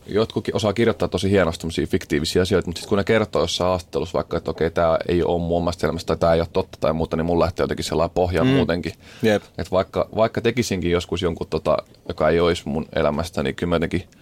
jotkut 0.08 0.48
osaa 0.54 0.74
kirjoittaa 0.74 1.08
tosi 1.08 1.30
hienosti 1.30 1.88
fiktiivisiä 1.88 2.42
asioita, 2.42 2.68
mutta 2.68 2.80
sitten 2.80 2.90
kun 2.90 2.98
ne 2.98 3.04
kertoo 3.04 3.42
jossain 3.42 3.68
haastattelussa 3.68 4.18
vaikka, 4.18 4.38
että 4.38 4.52
okei, 4.52 4.72
tämä 4.72 4.98
ei 5.08 5.24
ole 5.24 5.42
muun 5.42 5.64
muassa 5.64 5.88
elämästä 5.88 6.08
tai 6.08 6.18
tämä 6.18 6.34
ei 6.34 6.40
ole 6.40 6.48
totta 6.54 6.78
tai 6.82 6.94
muuta, 6.94 7.18
niin 7.18 7.26
mun 7.26 7.40
lähtee 7.40 7.64
jotenkin 7.64 7.86
sellainen 7.86 8.14
pohja 8.14 8.44
mm. 8.44 8.50
muutenkin. 8.50 8.94
Yep. 9.24 9.44
Että 9.44 9.72
vaikka, 9.72 10.10
vaikka 10.16 10.42
tekisinkin 10.42 10.92
joskus 10.92 11.22
jonkun, 11.22 11.48
tota, 11.50 11.78
joka 12.08 12.30
ei 12.30 12.40
olisi 12.40 12.64
mun 12.66 12.86
elämästä, 12.96 13.44
niin 13.44 13.56
kyllä 13.56 13.70
mä 13.70 13.76
jotenkin– 13.76 14.04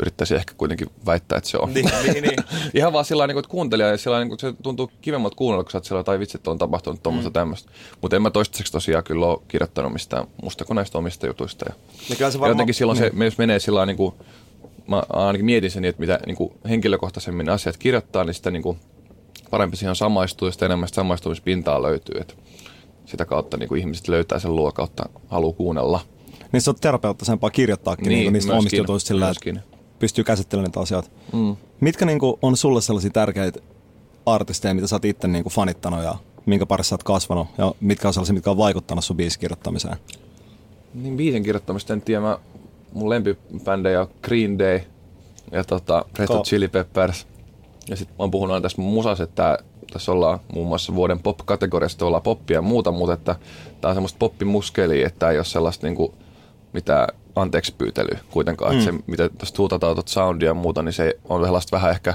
yrittäisi 0.00 0.34
ehkä 0.34 0.54
kuitenkin 0.56 0.88
väittää, 1.06 1.38
että 1.38 1.50
se 1.50 1.58
on. 1.58 1.74
Niin, 1.74 1.90
niin, 2.12 2.22
niin. 2.22 2.38
Ihan 2.74 2.92
vaan 2.92 3.04
sillä 3.04 3.26
niin 3.26 3.38
että 3.38 3.50
kuuntelija, 3.50 3.88
ja 3.88 3.98
sillä 3.98 4.24
niin 4.24 4.38
se 4.38 4.54
tuntuu 4.62 4.90
kivemmalta 5.00 5.36
kuunnella, 5.36 5.64
kun 5.64 5.70
sä 5.70 5.78
oot 5.78 5.84
sillä 5.84 6.04
tai 6.04 6.18
vitsi, 6.18 6.38
että 6.38 6.50
on 6.50 6.58
tapahtunut 6.58 7.02
tuommoista 7.02 7.30
mm. 7.30 7.34
tämmöistä. 7.34 7.70
Mutta 8.00 8.16
en 8.16 8.22
mä 8.22 8.30
toistaiseksi 8.30 8.72
tosiaan 8.72 9.04
kyllä 9.04 9.26
ole 9.26 9.38
kirjoittanut 9.48 9.92
mistään 9.92 10.26
musta 10.42 10.64
kuin 10.64 10.74
näistä 10.74 10.98
omista 10.98 11.26
jutuista. 11.26 11.64
Ja, 11.68 11.74
ja, 12.18 12.30
se 12.30 12.40
varma... 12.40 12.46
ja 12.46 12.50
jotenkin 12.50 12.74
silloin 12.74 12.98
niin. 12.98 13.12
se, 13.18 13.24
jos 13.24 13.38
menee 13.38 13.58
sillä 13.58 13.86
niin 13.86 13.96
kuin, 13.96 14.14
mä 14.86 15.02
ainakin 15.08 15.44
mietin 15.44 15.70
sen, 15.70 15.84
että 15.84 16.00
mitä 16.00 16.20
niin 16.26 16.36
kuin 16.36 16.52
henkilökohtaisemmin 16.68 17.50
asiat 17.50 17.76
kirjoittaa, 17.76 18.24
niin 18.24 18.34
sitä 18.34 18.50
niin 18.50 18.62
kuin, 18.62 18.78
parempi 19.50 19.76
siihen 19.76 19.96
samaistuu 19.96 20.48
ja 20.48 20.52
sitä 20.52 20.66
enemmän 20.66 20.88
samaistumispintaa 20.88 21.82
löytyy. 21.82 22.20
Että 22.20 22.34
sitä 23.06 23.24
kautta 23.24 23.56
niin 23.56 23.68
kuin 23.68 23.80
ihmiset 23.80 24.08
löytää 24.08 24.38
sen 24.38 24.56
luo 24.56 24.72
kautta 24.72 25.08
halu 25.28 25.52
kuunnella. 25.52 26.00
Niin 26.52 26.60
se 26.60 26.70
on 26.70 26.76
terapeuttisempaa 26.80 27.50
kirjoittaakin 27.50 28.08
niin, 28.08 28.18
niin 28.18 28.32
niistä 28.32 28.52
omista 28.52 28.76
jutuista 28.76 29.08
sillä, 29.08 29.30
että 29.30 29.69
pystyy 30.00 30.24
käsittelemään 30.24 30.68
niitä 30.68 30.80
asioita. 30.80 31.10
Mm. 31.32 31.56
Mitkä 31.80 32.04
niin 32.04 32.18
kuin, 32.18 32.36
on 32.42 32.56
sulle 32.56 32.80
sellaisia 32.80 33.10
tärkeitä 33.10 33.60
artisteja, 34.26 34.74
mitä 34.74 34.86
sä 34.86 34.96
oot 34.96 35.04
itse 35.04 35.28
niin 35.28 35.44
kuin, 35.44 35.52
fanittanut 35.52 36.04
ja 36.04 36.14
minkä 36.46 36.66
parissa 36.66 36.88
sä 36.88 36.94
oot 36.94 37.02
kasvanut 37.02 37.48
ja 37.58 37.74
mitkä 37.80 38.08
on 38.08 38.14
sellaisia, 38.14 38.34
mitkä 38.34 38.50
on 38.50 38.56
vaikuttanut 38.56 39.04
sun 39.04 39.16
biisin 39.16 39.40
kirjoittamiseen? 39.40 39.96
Niin 40.94 41.16
biisin 41.16 41.42
kirjoittamista 41.42 41.92
en 41.92 42.02
tiedä. 42.02 42.20
Mä, 42.20 42.38
mun 42.92 43.10
lempibändejä 43.10 44.00
on 44.00 44.08
Green 44.22 44.58
Day 44.58 44.80
ja 45.52 45.64
tota, 45.64 46.04
Red 46.18 46.28
Hot 46.28 46.46
Chili 46.46 46.68
Peppers. 46.68 47.26
Ja 47.88 47.96
sitten 47.96 48.16
mä 48.18 48.22
oon 48.22 48.30
puhunut 48.30 48.54
aina 48.54 48.62
tässä 48.62 48.82
musassa, 48.82 49.24
että 49.24 49.58
tässä 49.92 50.12
ollaan 50.12 50.40
muun 50.52 50.68
muassa 50.68 50.94
vuoden 50.94 51.20
pop-kategoriasta 51.20 52.06
ollaan 52.06 52.22
poppia 52.22 52.56
ja 52.56 52.62
muuta, 52.62 52.92
mutta 52.92 53.14
että 53.14 53.36
tää 53.80 53.88
on 53.88 53.94
semmoista 53.94 54.18
poppimuskeliä, 54.18 55.06
että 55.06 55.30
ei 55.30 55.38
ole 55.38 55.44
sellaista 55.44 55.86
niinku, 55.86 56.14
mitä 56.72 57.08
anteeksi 57.36 57.74
pyytely 57.78 58.18
kuitenkaan. 58.30 58.72
Mm. 58.72 58.78
Että 58.78 58.92
se, 58.92 58.98
mitä 59.06 59.28
tuosta 59.28 59.58
huutataan 59.58 59.96
tuota 59.96 60.10
soundia 60.10 60.48
ja 60.48 60.54
muuta, 60.54 60.82
niin 60.82 60.92
se 60.92 61.18
on 61.28 61.44
sellaista 61.44 61.76
vähän 61.76 61.90
ehkä 61.90 62.14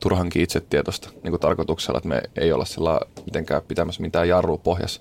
turhankin 0.00 0.42
itsetietoista 0.42 1.08
niin 1.22 1.32
kuin 1.32 1.40
tarkoituksella, 1.40 1.98
että 1.98 2.08
me 2.08 2.22
ei 2.36 2.52
olla 2.52 2.64
sillä 2.64 3.00
mitenkään 3.24 3.62
pitämässä 3.68 4.02
mitään 4.02 4.28
jarrua 4.28 4.58
pohjassa. 4.58 5.00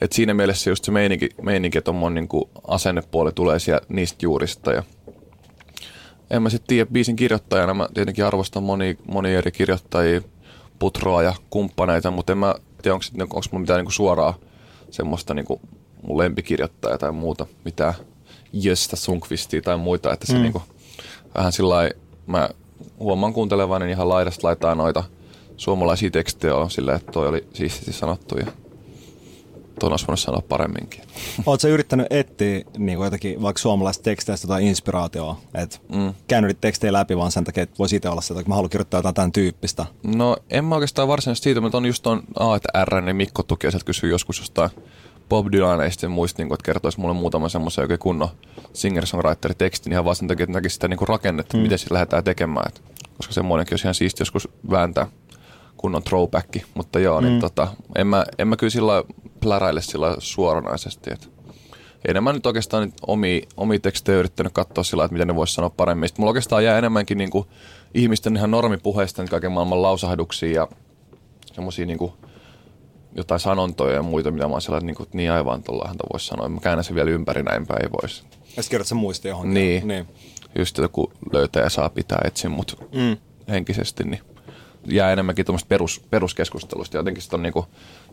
Et 0.00 0.12
siinä 0.12 0.34
mielessä 0.34 0.70
just 0.70 0.84
se 0.84 0.92
meininki, 0.92 1.28
meininki 1.42 1.78
että 1.78 1.90
on 1.90 2.14
niin 2.14 2.28
kuin 2.28 2.44
asennepuoli 2.68 3.32
tulee 3.32 3.58
siellä 3.58 3.80
niistä 3.88 4.18
juurista 4.22 4.72
ja 4.72 4.82
en 6.30 6.42
mä 6.42 6.50
sitten 6.50 6.68
tiedä, 6.68 6.90
biisin 6.90 7.16
kirjoittajana 7.16 7.74
mä 7.74 7.88
tietenkin 7.94 8.24
arvostan 8.24 8.62
moni, 8.62 8.98
moni 9.06 9.34
eri 9.34 9.52
kirjoittajia, 9.52 10.20
Putroa 10.78 11.22
ja 11.22 11.34
kumppaneita, 11.50 12.10
mutta 12.10 12.32
en 12.32 12.38
mä 12.38 12.54
tiedä, 12.82 12.94
onko, 12.94 13.04
onko 13.22 13.40
mulla 13.52 13.60
mitään 13.60 13.78
niinku 13.78 13.90
suoraa 13.90 14.34
semmoista 14.90 15.34
niinku 15.34 15.60
mun 16.02 16.18
lempikirjoittajaa 16.18 16.98
tai 16.98 17.12
muuta, 17.12 17.46
mitä 17.64 17.94
Jöstä 18.52 18.96
Sunkvistia 18.96 19.62
tai 19.62 19.76
muita, 19.76 20.12
että 20.12 20.26
se 20.26 20.34
mm. 20.34 20.42
niinku, 20.42 20.62
vähän 21.34 21.52
sillä 21.52 21.90
mä 22.26 22.48
huomaan 22.98 23.32
kuuntelevani 23.32 23.90
ihan 23.90 24.08
laidasta 24.08 24.46
laitaa 24.46 24.74
noita 24.74 25.04
suomalaisia 25.56 26.10
tekstejä 26.10 26.54
on 26.54 26.70
silleen, 26.70 26.96
että 26.96 27.12
toi 27.12 27.28
oli 27.28 27.48
siististi 27.54 27.92
sanottu 27.92 28.36
ja 28.38 28.46
tuon 29.80 29.92
olisi 29.92 30.06
voinut 30.06 30.20
sanoa 30.20 30.42
paremminkin. 30.48 31.00
Oletko 31.46 31.68
yrittänyt 31.68 32.06
etsiä 32.10 32.64
niin 32.78 32.98
jotakin 33.00 33.42
vaikka 33.42 33.62
suomalaisista 33.62 34.04
teksteistä 34.04 34.48
tai 34.48 34.66
inspiraatioa? 34.66 35.40
Et 35.54 35.80
mm. 35.92 36.14
käynyt 36.28 36.60
tekstejä 36.60 36.92
läpi 36.92 37.16
vaan 37.16 37.32
sen 37.32 37.44
takia, 37.44 37.62
että 37.62 37.78
voisi 37.78 37.96
itse 37.96 38.08
olla 38.08 38.20
sitä, 38.20 38.40
että 38.40 38.50
mä 38.50 38.54
haluan 38.54 38.70
kirjoittaa 38.70 38.98
jotain 38.98 39.14
tämän 39.14 39.32
tyyppistä. 39.32 39.86
No 40.02 40.36
en 40.50 40.64
mä 40.64 40.74
oikeastaan 40.74 41.08
varsinaisesti 41.08 41.44
siitä, 41.44 41.60
mutta 41.60 41.78
on 41.78 41.86
just 41.86 42.02
tuon 42.02 42.22
A, 42.38 42.56
että 42.56 42.84
R, 42.84 43.00
niin 43.00 43.16
Mikko 43.16 43.42
Tuki 43.42 43.70
sieltä 43.70 43.84
kysyy 43.84 44.10
joskus 44.10 44.38
jostain 44.38 44.70
Bob 45.28 45.46
Dylaneista 45.52 46.06
ja 46.06 46.10
muista, 46.10 46.42
niin 46.42 46.48
kuin, 46.48 46.56
että 46.56 46.64
kertoisi 46.64 47.00
mulle 47.00 47.14
muutaman 47.14 47.50
semmoisen 47.50 47.82
oikein 47.82 47.98
kunnon 47.98 48.28
singer-songwriter-tekstin 48.72 49.92
ihan 49.92 50.04
vaan 50.04 50.16
sen 50.16 50.28
takia, 50.28 50.44
että 50.44 50.52
näkisi 50.52 50.74
sitä 50.74 50.88
niin 50.88 50.98
kuin 50.98 51.08
rakennetta, 51.08 51.56
mm. 51.56 51.62
miten 51.62 51.78
sitä 51.78 51.94
lähdetään 51.94 52.24
tekemään. 52.24 52.68
Et, 52.68 52.82
koska 53.16 53.32
semmoinenkin 53.32 53.72
olisi 53.72 53.86
ihan 53.86 53.94
siisti 53.94 54.20
joskus 54.20 54.48
vääntää 54.70 55.06
kunnon 55.76 56.02
throwback. 56.02 56.56
Mutta 56.74 56.98
joo, 56.98 57.20
niin 57.20 57.28
mm. 57.28 57.30
niin 57.30 57.40
tota, 57.40 57.68
en, 57.96 58.06
mä, 58.06 58.24
en 58.38 58.48
mä 58.48 58.56
kyllä 58.56 58.70
sillä 58.70 59.04
pläräile 59.40 59.82
sillä 59.82 60.16
suoranaisesti. 60.18 61.10
Et 61.12 61.30
enemmän 62.08 62.34
nyt 62.34 62.46
oikeastaan 62.46 62.82
nyt 62.82 62.94
omia, 63.06 63.40
omia 63.56 63.78
tekstejä 63.78 64.18
yrittänyt 64.18 64.52
katsoa 64.52 64.84
sillä 64.84 65.04
että 65.04 65.12
miten 65.12 65.28
ne 65.28 65.34
voisi 65.34 65.54
sanoa 65.54 65.70
paremmin. 65.70 66.08
Sitten 66.08 66.22
mulla 66.22 66.30
oikeastaan 66.30 66.64
jää 66.64 66.78
enemmänkin 66.78 67.18
niin 67.18 67.30
kuin 67.30 67.48
ihmisten 67.94 68.36
ihan 68.36 68.50
normipuheista 68.50 69.22
niin 69.22 69.30
kaiken 69.30 69.52
maailman 69.52 69.82
lausahduksia 69.82 70.52
ja 70.52 70.68
semmoisia 71.52 71.86
niin 71.86 71.98
kuin 71.98 72.12
jotain 73.18 73.40
sanontoja 73.40 73.94
ja 73.94 74.02
muita, 74.02 74.30
mitä 74.30 74.46
mä 74.46 74.52
oon 74.52 74.62
sellainen, 74.62 74.86
niin, 74.86 74.96
kuin, 74.96 75.08
niin 75.12 75.32
aivan 75.32 75.62
tuolla 75.62 75.94
voisi 76.12 76.26
sanoa. 76.26 76.48
Mä 76.48 76.60
käännän 76.60 76.84
sen 76.84 76.94
vielä 76.94 77.10
ympäri 77.10 77.42
näin 77.42 77.66
päin, 77.66 77.82
ei 77.82 77.88
voisi. 78.02 78.24
Ja 78.56 78.62
sitten 78.62 78.84
sen 78.84 78.98
muisti 78.98 79.28
johonkin. 79.28 79.54
Niin. 79.54 79.88
niin. 79.88 80.08
Just 80.58 80.78
joku 80.78 81.12
löytäjä 81.32 81.68
saa 81.68 81.88
pitää 81.88 82.20
etsin 82.24 82.50
mut 82.50 82.88
mm. 82.94 83.16
henkisesti, 83.48 84.04
niin 84.04 84.20
jää 84.86 85.12
enemmänkin 85.12 85.46
tuommoista 85.46 85.68
perus, 85.68 86.00
peruskeskustelusta. 86.10 86.96
Ja 86.96 86.98
jotenkin 86.98 87.22
sitten 87.22 87.38
on 87.38 87.42
niinku 87.42 87.66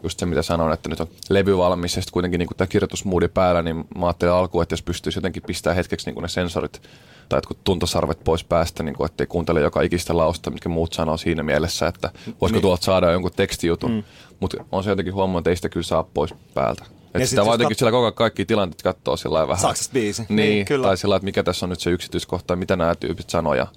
just 0.03 0.19
se, 0.19 0.25
mitä 0.25 0.41
sanoin, 0.41 0.73
että 0.73 0.89
nyt 0.89 0.99
on 0.99 1.07
levy 1.29 1.57
valmis 1.57 1.95
ja 1.95 2.01
sitten 2.01 2.13
kuitenkin 2.13 2.39
niinku 2.39 2.53
tämä 2.53 2.67
kirjoitusmoodi 2.67 3.27
päällä, 3.27 3.61
niin 3.61 3.75
mä 3.97 4.05
ajattelin 4.05 4.33
alkuun, 4.33 4.63
että 4.63 4.73
jos 4.73 4.81
pystyisi 4.81 5.17
jotenkin 5.17 5.43
pistää 5.43 5.73
hetkeksi 5.73 6.05
niinku 6.05 6.21
ne 6.21 6.27
sensorit 6.27 6.81
tai 7.29 7.37
jotkut 7.37 7.63
tuntosarvet 7.63 8.23
pois 8.23 8.43
päästä, 8.43 8.83
niin 8.83 8.95
kuin, 8.95 9.05
ettei 9.05 9.27
kuuntele 9.27 9.61
joka 9.61 9.81
ikistä 9.81 10.17
lausta, 10.17 10.51
mitkä 10.51 10.69
muut 10.69 10.93
sanoo 10.93 11.17
siinä 11.17 11.43
mielessä, 11.43 11.87
että 11.87 12.11
voisiko 12.25 12.55
niin. 12.55 12.61
tuolta 12.61 12.83
saada 12.83 13.11
jonkun 13.11 13.31
tekstijutun. 13.35 13.91
Mm. 13.91 14.03
Mutta 14.39 14.63
on 14.71 14.83
se 14.83 14.89
jotenkin 14.89 15.13
huomannut, 15.13 15.39
että 15.41 15.49
ei 15.49 15.55
sitä 15.55 15.69
kyllä 15.69 15.83
saa 15.83 16.03
pois 16.03 16.33
päältä. 16.53 16.85
Että 17.15 17.29
sitä 17.29 17.45
vaan 17.45 17.53
jotenkin 17.53 17.75
kat... 17.75 17.79
sillä 17.79 17.91
koko 17.91 18.11
kaikki 18.11 18.45
tilanteet 18.45 18.81
katsoo 18.81 19.17
sillä 19.17 19.47
vähän. 19.47 19.61
Saksasta 19.61 19.93
biisi. 19.93 20.25
Niin, 20.29 20.35
niin 20.35 20.65
kyllä. 20.65 20.87
tai 20.87 20.97
sillä 20.97 21.15
että 21.15 21.25
mikä 21.25 21.43
tässä 21.43 21.65
on 21.65 21.69
nyt 21.69 21.79
se 21.79 21.89
yksityiskohta, 21.89 22.55
mitä 22.55 22.75
nämä 22.75 22.95
tyypit 22.95 23.29
sanoo 23.29 23.53
ja 23.53 23.67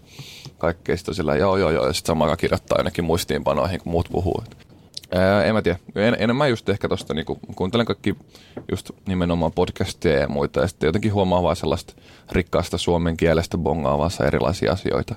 kaikkea. 0.59 0.97
Sitten 0.97 1.15
sillä 1.15 1.37
joo, 1.37 1.57
joo, 1.57 1.71
joo, 1.71 1.87
ja 1.87 1.93
sitten 1.93 2.07
samaan 2.07 2.37
kirjoittaa 2.37 2.79
jonnekin 2.79 3.05
muistiinpanoihin, 3.05 3.81
kun 3.81 3.93
muut 3.93 4.09
puhuu. 4.13 4.43
Ää, 5.15 5.45
en 5.45 5.55
mä 5.55 5.63
tiedä. 5.63 5.79
En, 5.95 6.17
enemmän 6.19 6.51
just 6.51 6.69
ehkä 6.69 6.89
tosta, 6.89 7.15
niinku, 7.15 7.39
kuuntelen 7.57 7.87
kaikki 7.87 8.15
just 8.71 8.91
nimenomaan 9.07 9.53
podcasteja 9.53 10.21
ja 10.21 10.29
muita, 10.29 10.61
ja 10.61 10.69
sitten 10.69 10.87
jotenkin 10.87 11.13
huomaa 11.13 11.43
vaan 11.43 11.57
sellaista 11.57 11.95
rikkaasta 12.33 12.79
suomen 12.79 13.17
kielestä 13.17 13.59
bongaavassa 13.59 14.25
erilaisia 14.25 14.73
asioita, 14.73 15.15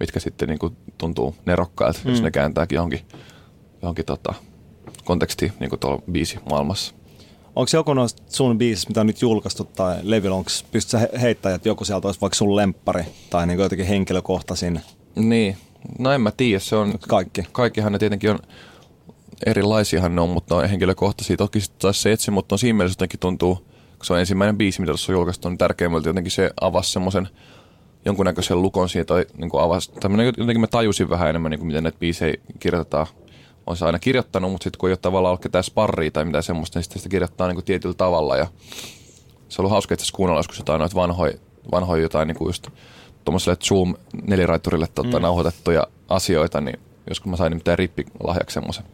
mitkä 0.00 0.20
sitten 0.20 0.48
niinku 0.48 0.72
tuntuu 0.98 1.34
nerokkailta, 1.46 2.00
mm. 2.04 2.10
jos 2.10 2.22
ne 2.22 2.30
kääntääkin 2.30 2.76
johonkin, 2.76 3.00
johonkin 3.82 4.04
tota, 4.04 4.34
kontekstiin 5.04 5.52
niin 5.60 5.70
tuolla 5.80 6.02
biisi 6.12 6.38
maailmassa. 6.50 6.94
Onko 7.56 7.70
joku 7.72 7.94
noista 7.94 8.22
sun 8.28 8.58
biisistä, 8.58 8.90
mitä 8.90 9.00
on 9.00 9.06
nyt 9.06 9.22
julkaistu 9.22 9.64
tai 9.64 9.96
levyllä, 10.02 10.36
onko 10.36 10.50
pystyt 10.72 11.00
heittämään, 11.20 11.56
että 11.56 11.68
joku 11.68 11.84
sieltä 11.84 12.08
olisi 12.08 12.20
vaikka 12.20 12.36
sun 12.36 12.56
lemppari 12.56 13.04
tai 13.30 13.46
niin 13.46 13.58
jotenkin 13.58 13.86
henkilökohtaisin? 13.86 14.80
Niin, 15.16 15.56
no 15.98 16.12
en 16.12 16.20
mä 16.20 16.30
tiedä, 16.30 16.58
se 16.58 16.76
on... 16.76 16.94
Kaikki. 17.08 17.42
Kaikkihan 17.52 17.92
ne 17.92 17.98
tietenkin 17.98 18.30
on, 18.30 18.38
erilaisiahan 19.46 20.14
ne 20.14 20.20
on, 20.20 20.28
mutta 20.28 20.56
on 20.56 20.68
henkilökohtaisia. 20.68 21.36
Toki 21.36 21.60
sitten 21.60 21.80
taas 21.80 22.02
se 22.02 22.12
etsi, 22.12 22.30
mutta 22.30 22.54
on 22.54 22.58
siinä 22.58 22.76
mielessä 22.76 22.96
jotenkin 22.96 23.20
tuntuu, 23.20 23.54
kun 23.96 24.04
se 24.06 24.12
on 24.12 24.20
ensimmäinen 24.20 24.58
biisi, 24.58 24.80
mitä 24.80 24.90
tuossa 24.90 25.12
on 25.12 25.16
julkaistu, 25.16 25.48
niin 25.48 25.58
tärkeimmältä 25.58 26.08
jotenkin 26.08 26.30
se 26.30 26.50
avasi 26.60 26.92
semmoisen 26.92 27.28
jonkunnäköisen 28.04 28.62
lukon 28.62 28.88
siitä, 28.88 29.04
tai 29.04 29.26
niin 29.36 29.50
kuin 29.50 29.62
avasi, 29.62 29.92
tämmöinen, 29.92 30.26
jotenkin 30.26 30.60
mä 30.60 30.66
tajusin 30.66 31.10
vähän 31.10 31.28
enemmän, 31.28 31.50
niin 31.50 31.58
kuin 31.58 31.66
miten 31.66 31.82
näitä 31.82 31.98
biisejä 31.98 32.34
kirjoitetaan 32.60 33.06
on 33.66 33.76
se 33.76 33.84
aina 33.84 33.98
kirjoittanut, 33.98 34.50
mutta 34.50 34.64
sitten 34.64 34.78
kun 34.78 34.88
ei 34.88 34.92
ole 34.92 34.98
tavallaan 35.02 35.30
ollut 35.30 35.42
ketään 35.42 35.64
sparria 35.64 36.10
tai 36.10 36.24
mitään 36.24 36.42
semmoista, 36.42 36.78
niin 36.78 36.84
sitten 36.84 36.98
sitä 36.98 37.08
kirjoittaa 37.08 37.46
niin 37.46 37.56
kuin 37.56 37.64
tietyllä 37.64 37.94
tavalla. 37.94 38.36
Ja 38.36 38.46
se 39.48 39.62
on 39.62 39.62
ollut 39.62 39.70
hauska 39.70 39.94
itse 39.94 40.12
kuunnella 40.12 40.38
joskus 40.38 40.58
jotain 40.58 40.78
noita 40.78 40.94
vanhoja, 40.94 41.34
vanhoja 41.72 42.02
jotain 42.02 42.28
niin 42.28 42.36
kuin 42.36 42.48
just 42.48 42.68
tuommoiselle 43.24 43.56
Zoom 43.64 43.94
neliraiturille 44.26 44.86
tota, 44.94 45.18
mm. 45.18 45.22
nauhoitettuja 45.22 45.86
asioita, 46.08 46.60
niin 46.60 46.80
joskus 47.08 47.30
mä 47.30 47.36
sain 47.36 47.50
nimittäin 47.50 47.78
rippilahjaksi 47.78 48.54
semmoisen. 48.54 48.84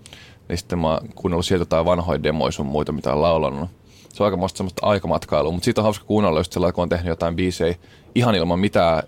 Niin 0.49 0.59
sitten 0.59 0.79
mä 0.79 0.89
oon 0.89 1.09
kuunnellut 1.15 1.47
sieltä 1.47 1.63
jotain 1.63 1.85
vanhoja 1.85 2.23
demoja 2.23 2.53
sun 2.53 2.67
muita, 2.67 2.93
mitä 2.93 3.13
on 3.13 3.23
laulanut. 3.23 3.71
Se 4.09 4.23
on 4.23 4.33
aika 4.33 4.49
semmoista 4.49 4.87
aikamatkailua, 4.87 5.53
mutta 5.53 5.65
siitä 5.65 5.81
on 5.81 5.83
hauska 5.83 6.05
kuunnella 6.05 6.41
just 6.41 6.53
sellainen, 6.53 6.75
kun 6.75 6.83
on 6.83 6.89
tehnyt 6.89 7.09
jotain 7.09 7.37
biisejä 7.37 7.75
ihan 8.15 8.35
ilman 8.35 8.59
mitään 8.59 9.03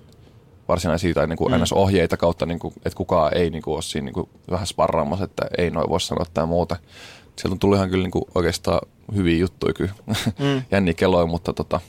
varsinaisia 0.68 1.14
tai 1.14 1.27
niin 1.27 1.37
kuin 1.37 1.53
mm. 1.53 1.62
ohjeita 1.75 2.16
kautta, 2.16 2.46
niin 2.46 2.59
kuin, 2.59 2.75
että 2.77 2.96
kukaan 2.96 3.37
ei 3.37 3.51
niin 3.51 3.62
kuin, 3.62 3.75
ole 3.75 3.83
siinä 3.83 4.05
niin 4.05 4.14
kuin, 4.14 4.29
vähän 4.51 4.66
sparraamassa, 4.66 5.25
että 5.25 5.42
ei 5.59 5.70
noin 5.70 5.90
voi 5.90 6.01
sanoa 6.01 6.25
tai 6.35 6.46
muuta. 6.46 6.77
Sieltä 7.37 7.55
on 7.55 7.59
tullut 7.59 7.77
ihan 7.77 7.90
kyllä 7.90 8.03
niin 8.03 8.11
kuin, 8.11 8.25
oikeastaan 8.35 8.81
hyviä 9.14 9.37
juttuja 9.38 9.75
kyllä, 9.75 9.92
mm. 10.38 10.62
jänniä 10.72 10.94
kelloja, 10.94 11.27
mutta 11.27 11.53
tota, 11.53 11.81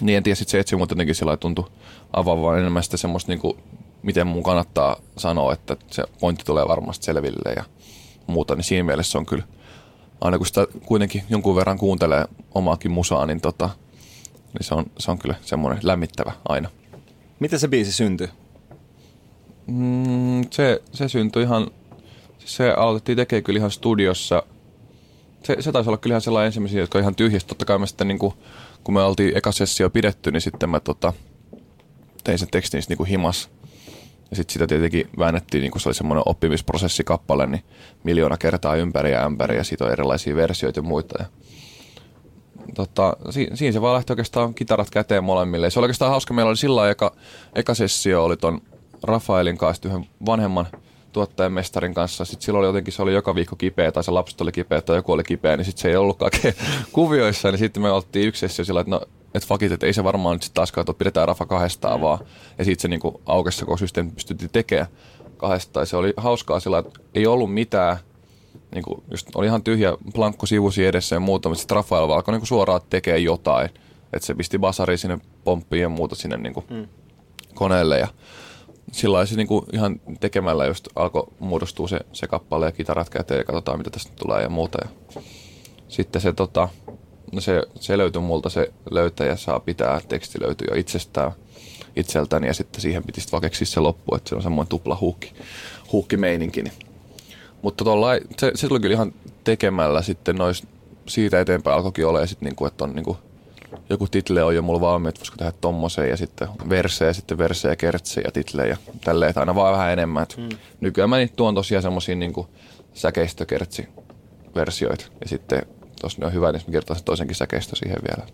niin 0.00 0.16
en 0.16 0.22
tiedä, 0.22 0.34
sit 0.34 0.48
se 0.48 0.58
etsi 0.58 0.76
mutta 0.76 0.92
jotenkin 0.92 1.14
sillä 1.14 1.36
tuntui 1.36 1.70
avaavaan 2.12 2.58
enemmän 2.58 2.82
sitä 2.82 2.96
semmoista, 2.96 3.32
niin 3.32 3.40
kuin, 3.40 3.58
miten 4.02 4.26
mun 4.26 4.42
kannattaa 4.42 4.96
sanoa, 5.16 5.52
että 5.52 5.76
se 5.90 6.04
pointti 6.20 6.44
tulee 6.44 6.68
varmasti 6.68 7.04
selville 7.04 7.52
ja 7.56 7.64
muuta, 8.26 8.54
niin 8.54 8.64
siinä 8.64 8.84
mielessä 8.84 9.18
on 9.18 9.26
kyllä, 9.26 9.44
aina 10.20 10.38
kun 10.38 10.46
sitä 10.46 10.66
kuitenkin 10.86 11.22
jonkun 11.28 11.56
verran 11.56 11.78
kuuntelee 11.78 12.24
omaakin 12.54 12.90
musaa, 12.90 13.26
niin, 13.26 13.40
tota, 13.40 13.70
niin 14.52 14.64
se, 14.64 14.74
on, 14.74 14.84
se 14.98 15.10
on 15.10 15.18
kyllä 15.18 15.34
semmoinen 15.42 15.80
lämmittävä 15.82 16.32
aina. 16.48 16.70
Miten 17.40 17.58
se 17.58 17.68
biisi 17.68 17.92
syntyi? 17.92 18.28
Mm, 19.66 20.44
se, 20.50 20.82
se 20.92 21.08
syntyi 21.08 21.42
ihan, 21.42 21.70
se 22.38 22.70
aloitettiin 22.70 23.16
tekemään 23.16 23.44
kyllä 23.44 23.58
ihan 23.58 23.70
studiossa. 23.70 24.42
Se, 25.42 25.56
se 25.60 25.72
taisi 25.72 25.90
olla 25.90 25.98
kyllä 25.98 26.14
ihan 26.14 26.20
sellainen 26.20 26.46
ensimmäisiä, 26.46 26.80
jotka 26.80 26.98
ihan 26.98 27.14
tyhjistä. 27.14 27.48
Totta 27.48 27.64
kai 27.64 27.78
mä 27.78 27.86
sitten 27.86 28.08
niin 28.08 28.18
kuin, 28.18 28.34
kun 28.84 28.94
me 28.94 29.02
oltiin 29.02 29.36
eka 29.36 29.52
sessio 29.52 29.90
pidetty, 29.90 30.30
niin 30.30 30.40
sitten 30.40 30.70
mä 30.70 30.80
tota, 30.80 31.12
tein 32.24 32.38
sen 32.38 32.48
tekstin 32.50 32.82
niin 32.88 32.96
kuin 32.96 33.08
himas. 33.08 33.50
Ja 34.30 34.36
sitten 34.36 34.52
sitä 34.52 34.66
tietenkin 34.66 35.08
väännettiin, 35.18 35.60
niin 35.60 35.70
kuin 35.70 35.82
se 35.82 35.88
oli 35.88 35.94
semmoinen 35.94 36.22
oppimisprosessikappale, 36.26 37.46
niin 37.46 37.62
miljoona 38.04 38.36
kertaa 38.36 38.76
ympäri 38.76 39.12
ja 39.12 39.24
ämpäri 39.24 39.56
ja 39.56 39.64
siitä 39.64 39.84
on 39.84 39.92
erilaisia 39.92 40.36
versioita 40.36 40.78
ja 40.78 40.82
muita. 40.82 41.22
Ja 41.22 41.26
tota, 42.74 43.16
si, 43.30 43.48
siinä 43.54 43.72
se 43.72 43.80
vaan 43.80 43.94
lähti 43.94 44.12
oikeastaan 44.12 44.54
kitarat 44.54 44.90
käteen 44.90 45.24
molemmille. 45.24 45.70
Se 45.70 45.78
oli 45.78 45.84
oikeastaan 45.84 46.10
hauska. 46.10 46.34
Meillä 46.34 46.48
oli 46.48 46.56
sillä 46.56 46.90
eka, 46.90 47.12
eka 47.54 47.74
sessio 47.74 48.24
oli 48.24 48.36
ton 48.36 48.60
Rafaelin 49.02 49.58
kanssa 49.58 49.88
yhden 49.88 50.06
vanhemman 50.26 50.66
tuottajan 51.12 51.52
mestarin 51.52 51.94
kanssa. 51.94 52.24
Sitten 52.24 52.44
silloin 52.44 52.60
oli 52.60 52.68
jotenkin, 52.68 52.92
se 52.92 53.02
oli 53.02 53.14
joka 53.14 53.34
viikko 53.34 53.56
kipeä, 53.56 53.92
tai 53.92 54.04
se 54.04 54.10
lapset 54.10 54.40
oli 54.40 54.52
kipeä, 54.52 54.80
tai 54.80 54.96
joku 54.96 55.12
oli 55.12 55.24
kipeä, 55.24 55.56
niin 55.56 55.64
sitten 55.64 55.82
se 55.82 55.88
ei 55.88 55.96
ollutkaan 55.96 56.30
kuvioissa. 56.92 57.50
Niin 57.50 57.58
sitten 57.58 57.82
me 57.82 57.90
oltiin 57.90 58.28
yksi 58.28 58.40
sessio 58.40 58.64
sillä, 58.64 58.80
että 58.80 58.90
no, 58.90 59.00
et 59.34 59.46
fakit, 59.46 59.72
että 59.72 59.86
ei 59.86 59.92
se 59.92 60.04
varmaan 60.04 60.34
nyt 60.34 60.42
sitten 60.42 60.54
taaskaan, 60.54 60.82
että 60.82 60.94
pidetään 60.94 61.28
Rafa 61.28 61.46
kahdestaan 61.46 62.00
vaan. 62.00 62.18
Ja 62.58 62.64
sitten 62.64 62.82
se 62.82 62.88
niinku 62.88 63.20
aukesi, 63.26 63.64
kun 63.64 63.78
systeemi 63.78 64.10
pystyttiin 64.10 64.50
tekemään 64.50 64.88
kahdestaan. 65.36 65.86
Se 65.86 65.96
oli 65.96 66.14
hauskaa 66.16 66.60
sillä, 66.60 66.78
että 66.78 67.00
ei 67.14 67.26
ollut 67.26 67.54
mitään 67.54 67.96
niin 68.74 68.84
kuin, 68.84 69.02
just 69.10 69.28
oli 69.34 69.46
ihan 69.46 69.62
tyhjä 69.62 69.96
plankko 70.14 70.46
sivusi 70.46 70.86
edessä 70.86 71.16
ja 71.16 71.20
muuta, 71.20 71.48
mutta 71.48 71.60
sitten 71.60 71.74
Rafael 71.74 72.10
alkoi 72.10 72.34
niin 72.34 72.46
suoraan 72.46 72.80
tekee 72.90 73.18
jotain. 73.18 73.70
Että 74.12 74.26
se 74.26 74.34
pisti 74.34 74.58
basari 74.58 74.98
sinne 74.98 75.18
pomppiin 75.44 75.82
ja 75.82 75.88
muuta 75.88 76.14
sinne 76.14 76.36
niin 76.36 76.54
kuin 76.54 76.66
mm. 76.70 76.88
koneelle 77.54 77.98
ja 77.98 78.08
sillä 78.92 79.26
se 79.26 79.36
niin 79.36 79.46
kuin 79.46 79.66
ihan 79.72 80.00
tekemällä 80.20 80.66
just 80.66 80.88
alkoi 80.96 81.26
muodostua 81.38 81.88
se, 81.88 82.00
se 82.12 82.26
kappale 82.26 82.66
ja 82.66 82.72
kitarat 82.72 83.10
käteen 83.10 83.38
ja 83.38 83.44
katsotaan 83.44 83.78
mitä 83.78 83.90
tästä 83.90 84.12
tulee 84.16 84.42
ja 84.42 84.48
muuta. 84.48 84.78
Ja 84.82 85.22
sitten 85.88 86.22
se, 86.22 86.32
tota, 86.32 86.68
no 87.32 87.40
se, 87.40 87.62
se 87.80 87.98
löytyi 87.98 88.22
multa, 88.22 88.48
se 88.48 88.72
löytäjä 88.90 89.36
saa 89.36 89.60
pitää, 89.60 90.00
teksti 90.08 90.38
löytyy 90.42 90.66
jo 90.70 90.76
itsestään 90.76 91.32
itseltäni 91.96 92.46
ja 92.46 92.54
sitten 92.54 92.80
siihen 92.80 93.04
piti 93.04 93.20
sitten 93.20 93.66
se 93.66 93.80
loppu, 93.80 94.14
että 94.14 94.28
se 94.28 94.34
on 94.34 94.42
semmoinen 94.42 94.68
tupla 94.68 94.98
huukki, 95.00 95.32
huukkimeininki. 95.92 96.62
Niin 96.62 96.74
mutta 97.62 97.84
tolla, 97.84 98.08
se, 98.38 98.52
se 98.54 98.68
tuli 98.68 98.80
kyllä 98.80 98.94
ihan 98.94 99.12
tekemällä 99.44 100.02
sitten 100.02 100.36
nois, 100.36 100.66
siitä 101.06 101.40
eteenpäin 101.40 101.76
alkoikin 101.76 102.06
olla, 102.06 102.26
sitten 102.26 102.46
niinku, 102.46 102.66
että 102.66 102.84
on 102.84 102.92
niinku 102.94 103.16
joku 103.90 104.06
title 104.08 104.42
on 104.42 104.54
jo 104.54 104.62
mulla 104.62 104.80
valmiin, 104.80 105.08
että 105.08 105.20
voisiko 105.20 105.36
tehdä 105.36 105.52
tommosen 105.60 106.08
ja 106.08 106.16
sitten 106.16 106.48
verse 106.68 107.04
ja 107.04 107.12
sitten 107.14 107.38
verse 107.38 107.68
ja 107.68 107.76
kertse 107.76 108.20
ja 108.20 108.32
title 108.32 108.66
ja 108.66 108.76
tälleen, 109.04 109.30
että 109.30 109.40
aina 109.40 109.54
vaan 109.54 109.72
vähän 109.72 109.92
enemmän. 109.92 110.26
Mm. 110.36 110.48
Nykyään 110.80 111.10
mä 111.10 111.18
niitä 111.18 111.36
tuon 111.36 111.54
tosiaan 111.54 111.82
semmosia 111.82 112.14
niinku 112.14 112.48
säkeistökertsi 112.94 113.88
versioita 114.54 115.04
ja 115.20 115.28
sitten 115.28 115.62
tos 116.00 116.18
ne 116.18 116.26
on 116.26 116.32
hyvä, 116.32 116.52
niin 116.52 116.62
mä 116.62 116.64
kirjoitan 116.64 116.96
toisenkin 117.04 117.36
säkeistö 117.36 117.76
siihen 117.76 117.98
vielä. 118.08 118.28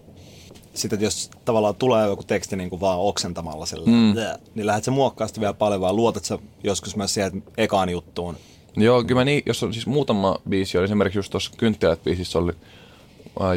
Sitten 0.74 1.00
jos 1.00 1.30
tavallaan 1.44 1.74
tulee 1.74 2.06
joku 2.06 2.22
teksti 2.22 2.56
niin 2.56 2.70
kuin 2.70 2.80
vaan 2.80 2.98
oksentamalla 2.98 3.66
sille, 3.66 3.90
mm. 3.90 4.14
niin 4.54 4.66
lähdet 4.66 4.84
sä 4.84 4.90
muokkaa 4.90 5.28
vielä 5.40 5.54
paljon, 5.54 5.80
vai 5.80 5.92
luotat 5.92 6.24
sä 6.24 6.38
joskus 6.64 6.96
myös 6.96 7.14
siihen 7.14 7.42
ekaan 7.56 7.88
juttuun? 7.88 8.36
Joo, 8.76 9.04
kyllä 9.04 9.20
mä 9.20 9.24
niin, 9.24 9.42
jos 9.46 9.62
on 9.62 9.72
siis 9.72 9.86
muutama 9.86 10.38
biisi, 10.48 10.78
oli 10.78 10.84
esimerkiksi 10.84 11.18
just 11.18 11.30
tuossa 11.30 11.50
Kynttilät 11.56 12.04
biisissä 12.04 12.38
oli 12.38 12.52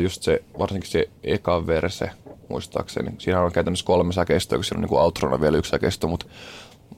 just 0.01 0.23
se, 0.23 0.43
varsinkin 0.59 0.91
se 0.91 1.09
eka 1.23 1.67
verse, 1.67 2.09
muistaakseni. 2.49 3.11
Siinä 3.17 3.41
on 3.41 3.51
käytännössä 3.51 3.85
kolme 3.85 4.13
säkeistöä, 4.13 4.57
kun 4.57 4.63
siinä 4.63 4.77
on 4.77 4.81
niin 4.81 4.89
kuin 4.89 5.01
outrona 5.01 5.41
vielä 5.41 5.57
yksi 5.57 5.71
säkeistö, 5.71 6.07
mutta 6.07 6.25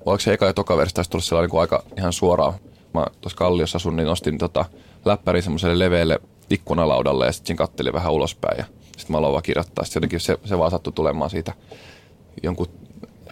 oliko 0.05 0.19
se 0.19 0.33
eka 0.33 0.45
ja 0.45 0.53
toka 0.53 0.77
verse 0.77 0.95
taisi 0.95 1.09
tulla 1.09 1.23
sillä 1.23 1.41
niin 1.41 1.49
kuin 1.49 1.61
aika 1.61 1.83
ihan 1.97 2.13
suoraan. 2.13 2.53
Mä 2.93 3.05
tuossa 3.21 3.37
Kalliossa 3.37 3.75
asun, 3.75 3.95
niin 3.95 4.07
nostin 4.07 4.37
tota 4.37 4.65
läppäri 5.05 5.41
semmoiselle 5.41 5.79
leveälle 5.79 6.19
ikkunalaudalle 6.49 7.25
ja 7.25 7.31
sitten 7.31 7.55
kattelin 7.55 7.93
vähän 7.93 8.13
ulospäin 8.13 8.57
ja 8.57 8.65
sitten 8.83 9.11
mä 9.11 9.17
aloin 9.17 9.31
vaan 9.31 9.43
kirjoittaa. 9.43 9.85
Sitten 9.85 9.99
jotenkin 9.99 10.19
se, 10.19 10.37
se 10.45 10.57
vaan 10.57 10.71
sattui 10.71 10.93
tulemaan 10.93 11.29
siitä 11.29 11.53
jonkun, 12.43 12.67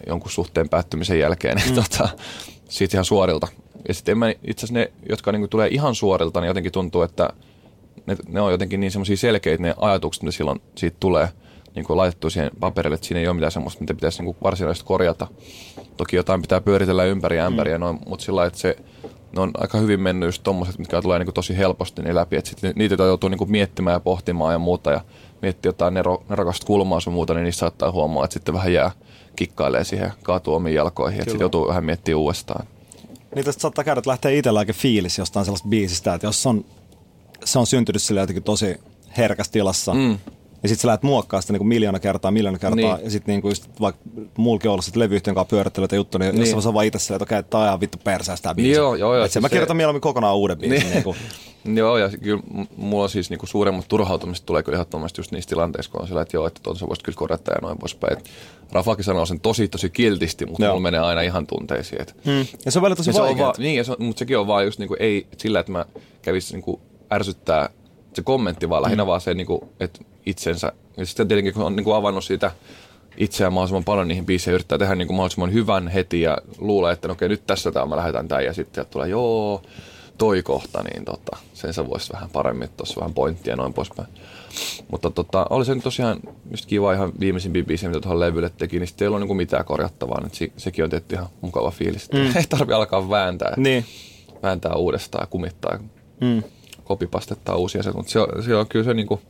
jonkun 0.06 0.30
suhteen 0.30 0.68
päättymisen 0.68 1.18
jälkeen, 1.18 1.62
mm. 1.68 1.74
tota, 1.82 2.08
siitä 2.68 2.96
ihan 2.96 3.04
suorilta. 3.04 3.48
Ja 3.88 3.94
sitten 3.94 4.18
itse 4.44 4.66
asiassa 4.66 4.74
ne, 4.74 4.92
jotka 5.08 5.32
niin 5.32 5.48
tulee 5.48 5.68
ihan 5.68 5.94
suorilta, 5.94 6.40
niin 6.40 6.48
jotenkin 6.48 6.72
tuntuu, 6.72 7.02
että 7.02 7.30
ne, 8.06 8.16
ne 8.28 8.40
on 8.40 8.52
jotenkin 8.52 8.80
niin 8.80 8.90
semmoisia 8.90 9.16
selkeitä 9.16 9.62
ne 9.62 9.74
ajatukset, 9.76 10.22
mitä 10.22 10.32
silloin 10.32 10.60
siitä 10.76 10.96
tulee 11.00 11.28
niin 11.74 11.86
kuin 11.86 11.96
laitettu 11.96 12.30
siihen 12.30 12.50
paperille, 12.60 12.94
että 12.94 13.06
siinä 13.06 13.20
ei 13.20 13.28
ole 13.28 13.34
mitään 13.34 13.52
semmoista, 13.52 13.80
mitä 13.80 13.94
pitäisi 13.94 14.18
niin 14.18 14.24
kuin 14.34 14.36
varsinaisesti 14.42 14.86
korjata. 14.86 15.26
Toki 15.96 16.16
jotain 16.16 16.42
pitää 16.42 16.60
pyöritellä 16.60 17.04
ympäri 17.04 17.36
ja 17.36 17.46
ämpäri, 17.46 17.72
mm. 17.72 17.80
noin, 17.80 17.98
mutta 18.06 18.24
sillä 18.24 18.46
että 18.46 18.58
se, 18.58 18.76
ne 19.36 19.40
on 19.40 19.50
aika 19.58 19.78
hyvin 19.78 20.00
mennyt 20.00 20.26
just 20.26 20.42
tommoset, 20.42 20.78
mitkä 20.78 21.02
tulee 21.02 21.18
niin 21.18 21.26
kuin 21.26 21.34
tosi 21.34 21.56
helposti 21.56 22.02
niin 22.02 22.14
läpi, 22.14 22.36
että 22.36 22.50
sitten 22.50 22.72
niitä 22.76 23.04
joutuu 23.04 23.28
niin 23.28 23.38
kuin 23.38 23.50
miettimään 23.50 23.94
ja 23.94 24.00
pohtimaan 24.00 24.52
ja 24.52 24.58
muuta 24.58 24.92
ja 24.92 25.00
miettiä 25.42 25.68
jotain 25.68 25.94
nero, 25.94 26.22
nerokasta 26.28 26.66
kulmaa 26.66 27.00
sun 27.00 27.12
muuta, 27.12 27.34
niin 27.34 27.44
niissä 27.44 27.60
saattaa 27.60 27.92
huomaa, 27.92 28.24
että 28.24 28.34
sitten 28.34 28.54
vähän 28.54 28.72
jää 28.72 28.90
kikkailee 29.36 29.84
siihen, 29.84 30.12
kaatuu 30.22 30.54
omiin 30.54 30.74
jalkoihin, 30.74 31.20
että 31.20 31.30
sitten 31.30 31.44
joutuu 31.44 31.68
vähän 31.68 31.84
miettimään 31.84 32.18
uudestaan. 32.18 32.66
Tästä 33.44 33.62
saattaa 33.62 33.84
käydä, 33.84 33.98
että 33.98 34.10
lähtee 34.10 34.38
itselläkin 34.38 34.74
fiilis 34.74 35.18
jostain 35.18 35.44
sellaista 35.44 35.68
biisistä, 35.68 36.14
että 36.14 36.26
jos 36.26 36.46
on 36.46 36.64
se 37.44 37.58
on 37.58 37.66
syntynyt 37.66 38.02
sille 38.02 38.20
jotenkin 38.20 38.42
tosi 38.42 38.80
herkässä 39.16 39.52
tilassa. 39.52 39.94
Mm. 39.94 40.18
Ja 40.62 40.68
sitten 40.68 40.82
sä 40.82 40.88
lähdet 40.88 41.02
muokkaa 41.02 41.40
sitä 41.40 41.52
niin 41.52 41.58
kuin 41.58 41.68
miljoona 41.68 42.00
kertaa, 42.00 42.30
miljoona 42.30 42.58
kertaa. 42.58 42.96
Niin. 42.96 43.04
Ja 43.04 43.10
sitten 43.10 43.34
niin 43.34 43.50
just 43.50 43.68
vaikka 43.80 44.02
mullakin 44.36 44.70
ollut 44.70 44.84
sitten 44.84 45.00
levyyhtiön 45.00 45.34
kanssa 45.34 45.50
pyörittelyitä 45.50 45.96
juttu, 45.96 46.18
niin, 46.18 46.34
niin. 46.34 46.50
jos 46.50 46.66
mä 46.66 46.74
vaan 46.74 46.86
itse 46.86 46.98
silleen, 46.98 47.16
että 47.16 47.24
okei, 47.24 47.38
okay, 47.38 47.50
tää 47.50 47.60
on 47.60 47.66
ihan 47.66 47.80
vittu 47.80 47.98
perseästä 48.04 48.42
tää 48.42 48.54
biisi. 48.54 48.70
Joo, 48.70 48.94
joo, 48.94 49.14
joo. 49.14 49.24
Että 49.24 49.32
siis 49.32 49.42
mä 49.42 49.48
kirjoitan 49.48 49.74
se... 49.74 49.76
mieluummin 49.76 50.00
kokonaan 50.00 50.36
uuden 50.36 50.58
biisin. 50.58 50.80
Niin. 50.80 50.92
niin 50.92 51.04
kuin. 51.04 51.16
Joo, 51.74 51.98
ja 51.98 52.08
kyllä 52.08 52.42
mulla 52.76 53.02
on 53.02 53.10
siis 53.10 53.30
niinku 53.30 53.46
suuremmat 53.46 53.88
turhautumiset 53.88 54.46
tulee 54.46 54.62
kyllä 54.62 54.76
ehdottomasti 54.76 55.20
just 55.20 55.32
niissä 55.32 55.48
tilanteissa, 55.48 55.92
kun 55.92 56.00
on 56.00 56.08
sillä, 56.08 56.22
että 56.22 56.36
joo, 56.36 56.46
että 56.46 56.60
tuon 56.62 56.76
sä 56.76 56.86
voisit 56.86 57.02
kyllä 57.02 57.16
korjata 57.16 57.52
ja 57.52 57.58
noin 57.62 57.78
poispäin. 57.78 58.16
Rafakin 58.72 59.04
sanoo 59.04 59.26
sen 59.26 59.40
tosi, 59.40 59.68
tosi 59.68 59.90
kiltisti, 59.90 60.46
mutta 60.46 60.64
joo. 60.64 60.72
mulla 60.72 60.82
menee 60.82 61.00
aina 61.00 61.20
ihan 61.20 61.46
tunteisiin. 61.46 62.02
Että... 62.02 62.14
Hmm. 62.24 62.46
Ja 62.64 62.70
se 62.70 62.78
on 62.78 62.82
välillä 62.82 62.96
tosi 62.96 63.14
vaikeaa. 63.14 63.52
Niin, 63.58 63.76
ja 63.76 63.84
se, 63.84 63.96
mutta 63.98 64.18
sekin 64.18 64.38
on 64.38 64.46
vaan 64.46 64.64
just 64.64 64.78
niinku, 64.78 64.96
ei 65.00 65.26
sillä, 65.36 65.60
että 65.60 65.72
mä 65.72 65.86
kävisin 66.22 66.54
niinku 66.54 66.80
ärsyttää 67.12 67.70
se 68.14 68.22
kommentti 68.22 68.68
vaan 68.68 68.82
lähinnä 68.82 69.04
mm. 69.04 69.08
vaan 69.08 69.20
se, 69.20 69.34
niin 69.34 69.46
kuin, 69.46 69.60
että 69.80 70.00
itsensä. 70.28 70.72
Ja 70.96 71.06
sitten 71.06 71.28
tietenkin 71.28 71.54
kun 71.54 71.62
on 71.62 71.76
niin 71.76 71.84
kuin 71.84 71.96
avannut 71.96 72.24
siitä 72.24 72.50
itseään 73.16 73.52
mahdollisimman 73.52 73.84
paljon 73.84 74.08
niihin 74.08 74.26
biiseihin, 74.26 74.54
yrittää 74.54 74.78
tehdä 74.78 74.94
niin 74.94 75.06
kuin 75.06 75.16
mahdollisimman 75.16 75.52
hyvän 75.52 75.88
heti 75.88 76.20
ja 76.20 76.38
luulee, 76.58 76.92
että 76.92 77.08
no 77.08 77.12
okei, 77.12 77.28
nyt 77.28 77.46
tässä 77.46 77.72
tämä 77.72 77.86
mä 77.86 77.96
lähetän 77.96 78.28
tämän 78.28 78.44
ja 78.44 78.52
sitten 78.54 78.86
tulee 78.86 79.08
joo, 79.08 79.62
toi 80.18 80.42
kohta, 80.42 80.82
niin 80.82 81.04
tota, 81.04 81.36
sen 81.54 81.74
sä 81.74 81.86
voisit 81.86 82.12
vähän 82.12 82.30
paremmin, 82.30 82.68
tuossa 82.76 83.00
vähän 83.00 83.14
pointtia 83.14 83.52
ja 83.52 83.56
noin 83.56 83.74
poispäin. 83.74 84.08
Mutta 84.90 85.10
tota, 85.10 85.46
oli 85.50 85.64
se 85.64 85.74
nyt 85.74 85.84
tosiaan 85.84 86.20
just 86.50 86.66
kiva 86.66 86.92
ihan 86.92 87.12
viimeisimpiä 87.20 87.64
biisejä, 87.64 87.90
mitä 87.90 88.00
tuohon 88.00 88.20
levylle 88.20 88.50
teki, 88.50 88.78
niin 88.78 88.86
sitten 88.86 89.06
ei 89.06 89.08
ollut 89.08 89.28
niin 89.28 89.36
mitään 89.36 89.64
korjattavaa, 89.64 90.20
niin 90.20 90.34
se, 90.34 90.52
sekin 90.56 90.84
on 90.84 90.90
tietty 90.90 91.14
ihan 91.14 91.28
mukava 91.40 91.70
fiilis. 91.70 92.12
Mm. 92.12 92.18
ei 92.36 92.44
tarvi 92.48 92.72
alkaa 92.72 93.10
vääntää, 93.10 93.54
niin. 93.56 93.84
vääntää 94.42 94.74
uudestaan 94.74 95.22
ja 95.22 95.26
kumittaa. 95.26 95.78
Mm 96.20 96.42
kopipastettaa 96.88 97.56
uusia 97.56 97.80
asioita, 97.80 97.98
mutta 97.98 98.12
se 98.12 98.42
se 98.42 98.56
on 98.56 98.66
kyllä 98.66 98.84
se, 98.84 98.94
niin 98.94 99.06
kuin, 99.06 99.20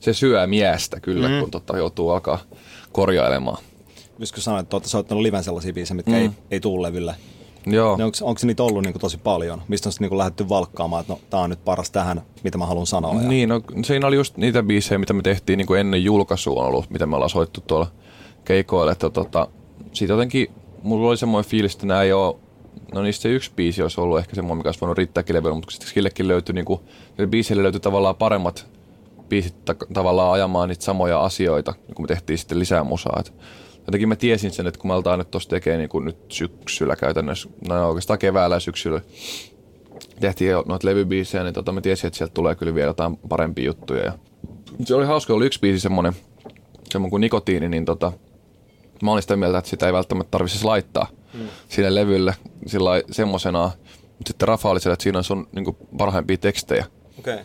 se 0.00 0.12
syö 0.12 0.46
miestä 0.46 1.00
kyllä, 1.00 1.28
mm. 1.28 1.40
kun 1.40 1.50
tota, 1.50 1.76
joutuu 1.76 2.10
alkaa 2.10 2.38
korjailemaan. 2.92 3.58
Pystytkö 4.18 4.40
sanoa, 4.40 4.60
että 4.60 4.76
olette 4.76 4.88
soittanut 4.88 5.22
liven 5.22 5.44
sellaisia 5.44 5.72
biisejä, 5.72 5.96
mitkä 5.96 6.12
mm. 6.12 6.18
ei, 6.18 6.30
ei 6.50 6.60
tule 6.60 6.88
levylle? 6.88 7.14
Joo. 7.66 7.92
Onko, 7.92 8.16
onko 8.22 8.40
niitä 8.42 8.62
ollut 8.62 8.82
niin 8.82 8.92
kuin 8.92 9.00
tosi 9.00 9.18
paljon? 9.18 9.62
Mistä 9.68 9.88
on 9.88 9.92
sitten 9.92 10.08
niin 10.10 10.18
lähdetty 10.18 10.48
valkkaamaan, 10.48 11.00
että 11.00 11.12
no, 11.12 11.20
tämä 11.30 11.42
on 11.42 11.50
nyt 11.50 11.64
paras 11.64 11.90
tähän, 11.90 12.22
mitä 12.44 12.58
mä 12.58 12.66
haluan 12.66 12.86
sanoa? 12.86 13.14
Ja... 13.14 13.28
Niin, 13.28 13.48
no, 13.48 13.60
siinä 13.84 14.06
oli 14.06 14.16
just 14.16 14.36
niitä 14.36 14.62
biisejä, 14.62 14.98
mitä 14.98 15.12
me 15.12 15.22
tehtiin 15.22 15.56
niin 15.56 15.66
kuin 15.66 15.80
ennen 15.80 16.04
julkaisua 16.04 16.62
on 16.62 16.68
ollut, 16.68 16.90
mitä 16.90 17.06
me 17.06 17.16
ollaan 17.16 17.30
soittu 17.30 17.60
tuolla 17.60 17.86
keikoilla. 18.44 18.92
Että 18.92 19.10
tota, 19.10 19.48
siitä 19.92 20.12
jotenkin 20.12 20.50
mulla 20.82 21.08
oli 21.08 21.16
semmoinen 21.16 21.50
fiilis, 21.50 21.74
että 21.74 21.86
nämä 21.86 22.02
ei 22.02 22.12
ole 22.12 22.36
no 22.94 23.02
niistä 23.02 23.22
se 23.22 23.28
yksi 23.28 23.50
biisi 23.56 23.82
olisi 23.82 24.00
ollut 24.00 24.18
ehkä 24.18 24.34
semmoinen, 24.34 24.56
mikä 24.56 24.68
olisi 24.68 24.80
voinut 24.80 24.98
riittääkin 24.98 25.36
levyllä, 25.36 25.54
mutta 25.54 25.70
sitten 25.70 25.88
sillekin 25.88 26.28
löytyi, 26.28 26.54
niin 26.54 26.64
kuin, 26.64 26.80
biisille 27.26 27.62
löytyi 27.62 27.80
tavallaan 27.80 28.16
paremmat 28.16 28.66
biisit 29.28 29.64
ta- 29.64 29.74
tavallaan 29.92 30.32
ajamaan 30.32 30.68
niitä 30.68 30.84
samoja 30.84 31.20
asioita, 31.20 31.74
kun 31.94 32.02
me 32.02 32.06
tehtiin 32.06 32.38
sitten 32.38 32.58
lisää 32.58 32.84
musaa. 32.84 33.16
Et 33.20 33.32
jotenkin 33.86 34.08
mä 34.08 34.16
tiesin 34.16 34.50
sen, 34.50 34.66
että 34.66 34.80
kun 34.80 34.90
me 34.90 34.94
aletaan 34.94 35.18
nyt 35.18 35.30
tuossa 35.30 35.50
tekemään 35.50 35.88
niin 35.92 36.04
nyt 36.04 36.18
syksyllä 36.28 36.96
käytännössä, 36.96 37.48
no 37.68 37.88
oikeastaan 37.88 38.18
keväällä 38.18 38.56
ja 38.56 38.60
syksyllä, 38.60 39.00
tehtiin 40.20 40.50
jo 40.50 40.64
noita 40.68 40.86
levybiisejä, 40.86 41.44
niin 41.44 41.54
tota, 41.54 41.72
mä 41.72 41.80
tiesin, 41.80 42.06
että 42.06 42.16
sieltä 42.16 42.34
tulee 42.34 42.54
kyllä 42.54 42.74
vielä 42.74 42.88
jotain 42.90 43.16
parempia 43.16 43.64
juttuja. 43.64 44.04
Ja 44.04 44.12
se 44.84 44.94
oli 44.94 45.06
hauska, 45.06 45.34
oli 45.34 45.46
yksi 45.46 45.60
biisi 45.60 45.80
semmoinen, 45.80 46.12
semmoinen 46.90 47.10
kuin 47.10 47.20
nikotiini, 47.20 47.68
niin 47.68 47.84
tota, 47.84 48.12
mä 49.02 49.12
olin 49.12 49.22
sitä 49.22 49.36
mieltä, 49.36 49.58
että 49.58 49.70
sitä 49.70 49.86
ei 49.86 49.92
välttämättä 49.92 50.30
tarvitsisi 50.30 50.64
laittaa 50.64 51.06
mm. 51.34 51.40
sille 51.68 51.94
levylle 51.94 52.34
sillä 52.66 52.90
semmoisenaan. 53.10 53.70
Mutta 54.18 54.28
sitten 54.28 54.48
Rafa 54.48 54.70
oli 54.70 54.80
siellä, 54.80 54.92
että 54.92 55.02
siinä 55.02 55.18
on 55.18 55.24
sun 55.24 55.48
niin 55.52 55.76
parhaimpia 55.98 56.36
tekstejä. 56.36 56.84
Okay. 57.18 57.38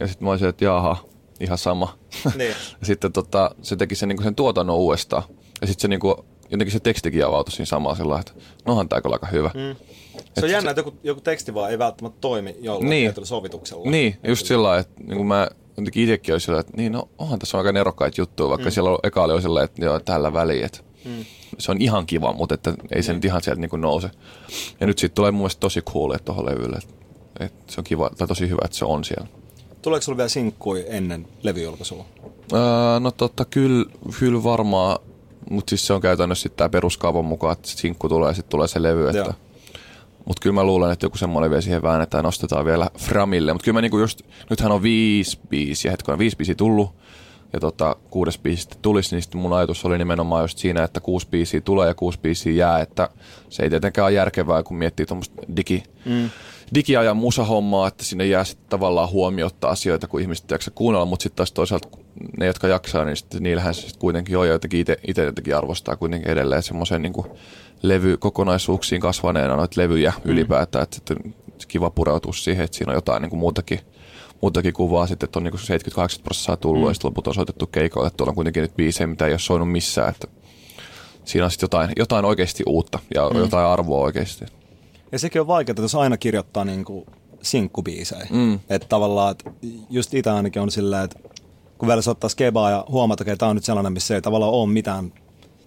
Ja 0.00 0.06
sitten 0.06 0.24
mä 0.24 0.30
olisin, 0.30 0.48
että 0.48 0.64
jaha, 0.64 0.96
ihan 1.40 1.58
sama. 1.58 1.98
Niin. 2.36 2.50
ja 2.80 2.86
sitten 2.86 3.12
tota, 3.12 3.50
se 3.62 3.76
teki 3.76 3.94
sen, 3.94 4.08
niin 4.08 4.22
sen 4.22 4.34
tuotannon 4.34 4.76
uudestaan. 4.76 5.22
Ja 5.60 5.66
sitten 5.66 5.82
se 5.82 5.88
niin 5.88 6.00
kuin, 6.00 6.14
jotenkin 6.50 6.72
se 6.72 6.80
tekstikin 6.80 7.26
avautui 7.26 7.52
siinä 7.52 7.66
samaa 7.66 7.94
sillä 7.94 8.20
että 8.20 8.32
nohan 8.66 8.88
tämä 8.88 9.00
aika 9.12 9.26
hyvä. 9.26 9.50
Mm. 9.54 9.76
Se 10.38 10.46
on 10.46 10.50
jännä, 10.50 10.70
että 10.70 10.80
joku, 10.80 10.94
joku 11.02 11.20
teksti 11.20 11.54
vaan 11.54 11.70
ei 11.70 11.78
välttämättä 11.78 12.20
toimi 12.20 12.56
jollain 12.60 12.90
niin. 12.90 13.12
sovituksella. 13.22 13.90
Niin, 13.90 14.18
just 14.28 14.46
sillä 14.46 14.78
että 14.78 15.02
niin 15.04 15.16
kuin 15.16 15.26
mä 15.26 15.48
jotenkin 15.76 16.02
itsekin 16.02 16.34
olisi 16.34 16.44
sillä, 16.44 16.60
että 16.60 16.72
niin 16.76 16.92
no 16.92 17.08
onhan 17.18 17.38
tässä 17.38 17.58
aika 17.58 17.72
nerokkaita 17.72 18.20
juttuja, 18.20 18.48
vaikka 18.48 18.68
mm. 18.68 18.72
siellä 18.72 18.90
on, 18.90 18.98
eka 19.02 19.22
oli 19.22 19.42
sillä, 19.42 19.62
että 19.62 19.84
joo, 19.84 20.00
tällä 20.00 20.32
väliin, 20.32 20.64
että 20.64 20.78
mm 21.04 21.24
se 21.58 21.70
on 21.70 21.80
ihan 21.80 22.06
kiva, 22.06 22.32
mutta 22.32 22.54
että 22.54 22.74
ei 22.92 23.02
se 23.02 23.12
mm. 23.12 23.16
nyt 23.16 23.24
ihan 23.24 23.42
sieltä 23.42 23.60
niin 23.60 23.80
nouse. 23.80 24.10
Ja 24.80 24.86
nyt 24.86 24.98
siitä 24.98 25.14
tulee 25.14 25.30
mun 25.30 25.40
mielestä 25.40 25.60
tosi 25.60 25.82
cool, 25.82 26.10
että 26.10 26.24
tuohon 26.24 26.46
levylle. 26.46 26.76
Että, 26.76 26.94
että 27.40 27.72
se 27.72 27.80
on 27.80 27.84
kiva, 27.84 28.10
tai 28.18 28.28
tosi 28.28 28.48
hyvä, 28.48 28.62
että 28.64 28.76
se 28.76 28.84
on 28.84 29.04
siellä. 29.04 29.26
Tuleeko 29.86 30.02
sulla 30.02 30.16
vielä 30.16 30.28
sinkkui 30.28 30.84
ennen 30.88 31.26
levyjulkaisua? 31.42 32.04
Öö, 32.52 33.00
no 33.00 33.10
totta, 33.10 33.44
kyllä, 33.44 33.84
kyllä 34.18 34.44
varmaan, 34.44 34.98
mutta 35.50 35.70
siis 35.70 35.86
se 35.86 35.92
on 35.92 36.00
käytännössä 36.00 36.42
sitten 36.42 36.56
tämä 36.56 36.68
peruskaavan 36.68 37.24
mukaan, 37.24 37.52
että 37.52 37.68
sinkku 37.68 38.08
tulee 38.08 38.30
ja 38.30 38.34
sitten 38.34 38.50
tulee 38.50 38.68
se 38.68 38.82
levy. 38.82 39.08
Että, 39.08 39.34
mutta 40.24 40.40
kyllä 40.42 40.54
mä 40.54 40.64
luulen, 40.64 40.92
että 40.92 41.06
joku 41.06 41.16
semmoinen 41.16 41.50
vielä 41.50 41.60
siihen 41.60 41.82
väännetään 41.82 42.18
ja 42.18 42.22
nostetaan 42.22 42.64
vielä 42.66 42.90
Framille. 42.98 43.52
Mutta 43.52 43.64
kyllä 43.64 43.76
mä 43.76 43.80
niinku 43.80 43.98
just, 43.98 44.22
nythän 44.50 44.72
on 44.72 44.82
viisi 44.82 45.38
biisiä, 45.48 45.90
hetkinen, 45.90 46.18
viisi 46.18 46.36
biisiä 46.36 46.54
tullut 46.54 46.90
ja 47.52 47.60
tota, 47.60 47.96
kuudes 48.10 48.38
biisi 48.38 48.68
tulisi, 48.82 49.14
niin 49.14 49.22
sitten 49.22 49.40
mun 49.40 49.52
ajatus 49.52 49.84
oli 49.84 49.98
nimenomaan 49.98 50.44
just 50.44 50.58
siinä, 50.58 50.84
että 50.84 51.00
kuusi 51.00 51.28
biisiä 51.30 51.60
tulee 51.60 51.88
ja 51.88 51.94
kuusi 51.94 52.20
biisiä 52.20 52.52
jää, 52.52 52.80
että 52.80 53.08
se 53.48 53.62
ei 53.62 53.70
tietenkään 53.70 54.04
ole 54.04 54.12
järkevää, 54.12 54.62
kun 54.62 54.76
miettii 54.76 55.06
tuommoista 55.06 55.42
digi, 55.56 55.82
mm. 56.04 56.30
Digiajan 56.74 57.16
musahommaa, 57.16 57.88
että 57.88 58.04
sinne 58.04 58.26
jää 58.26 58.44
sitten 58.44 58.68
tavallaan 58.68 59.10
huomiota 59.10 59.68
asioita, 59.68 60.08
kun 60.08 60.20
ihmiset 60.20 60.50
jaksaa 60.50 60.74
kuunnella, 60.74 61.06
mutta 61.06 61.22
sitten 61.22 61.36
taas 61.36 61.52
toisaalta 61.52 61.88
ne, 62.38 62.46
jotka 62.46 62.68
jaksaa, 62.68 63.04
niin 63.04 63.16
sitten 63.16 63.42
niillähän 63.42 63.74
se 63.74 63.80
sitten 63.80 64.00
kuitenkin 64.00 64.38
on, 64.38 64.48
jotenkin 64.48 64.80
itse 64.80 65.24
jotenkin 65.24 65.56
arvostaa 65.56 65.96
kuitenkin 65.96 66.30
edelleen 66.30 66.62
semmoisen 66.62 67.02
niin 67.02 67.12
levykokonaisuuksiin 67.82 69.00
kasvaneena 69.00 69.56
noita 69.56 69.80
levyjä 69.80 70.12
mm. 70.24 70.30
ylipäätään, 70.30 70.82
että, 70.82 70.96
että 71.48 71.64
kiva 71.68 71.90
pureutua 71.90 72.32
siihen, 72.32 72.64
että 72.64 72.76
siinä 72.76 72.90
on 72.90 72.96
jotain 72.96 73.22
niin 73.22 73.30
kuin 73.30 73.40
muutakin 73.40 73.80
muutakin 74.40 74.72
kuvaa 74.72 75.06
sitten, 75.06 75.26
että 75.26 75.38
on 75.38 75.42
niinku 75.42 75.58
70-80 75.58 76.22
prosenttia 76.24 76.56
tullut 76.56 76.82
mm. 76.82 76.88
ja 76.88 76.94
sitten 76.94 77.08
loput 77.08 77.26
on 77.26 77.34
soitettu 77.34 77.66
keikoille. 77.66 78.06
Että 78.06 78.16
tuolla 78.16 78.30
on 78.30 78.34
kuitenkin 78.34 78.60
nyt 78.60 78.76
biisejä, 78.76 79.06
mitä 79.06 79.26
ei 79.26 79.32
ole 79.32 79.38
soinut 79.38 79.72
missään. 79.72 80.08
Että 80.08 80.28
siinä 81.24 81.44
on 81.44 81.50
sitten 81.50 81.64
jotain, 81.64 81.90
jotain 81.96 82.24
oikeasti 82.24 82.62
uutta 82.66 82.98
ja 83.14 83.30
mm. 83.30 83.38
jotain 83.38 83.66
arvoa 83.66 84.04
oikeasti. 84.04 84.44
Ja 85.12 85.18
sekin 85.18 85.40
on 85.40 85.46
vaikeaa, 85.46 85.76
jos 85.78 85.94
aina 85.94 86.16
kirjoittaa 86.16 86.64
niinku 86.64 87.06
sinkkubiisejä. 87.42 88.26
Mm. 88.30 88.60
Että 88.68 88.88
tavallaan, 88.88 89.30
että 89.30 89.50
just 89.90 90.14
itse 90.14 90.30
ainakin 90.30 90.62
on 90.62 90.70
silleen, 90.70 91.04
että 91.04 91.18
kun 91.78 91.88
vielä 91.88 92.02
soittaa 92.02 92.30
skebaa 92.30 92.70
ja 92.70 92.84
huomata, 92.88 93.24
että 93.24 93.36
tämä 93.36 93.50
on 93.50 93.56
nyt 93.56 93.64
sellainen, 93.64 93.92
missä 93.92 94.14
ei 94.14 94.22
tavallaan 94.22 94.52
ole 94.52 94.68
mitään 94.68 95.12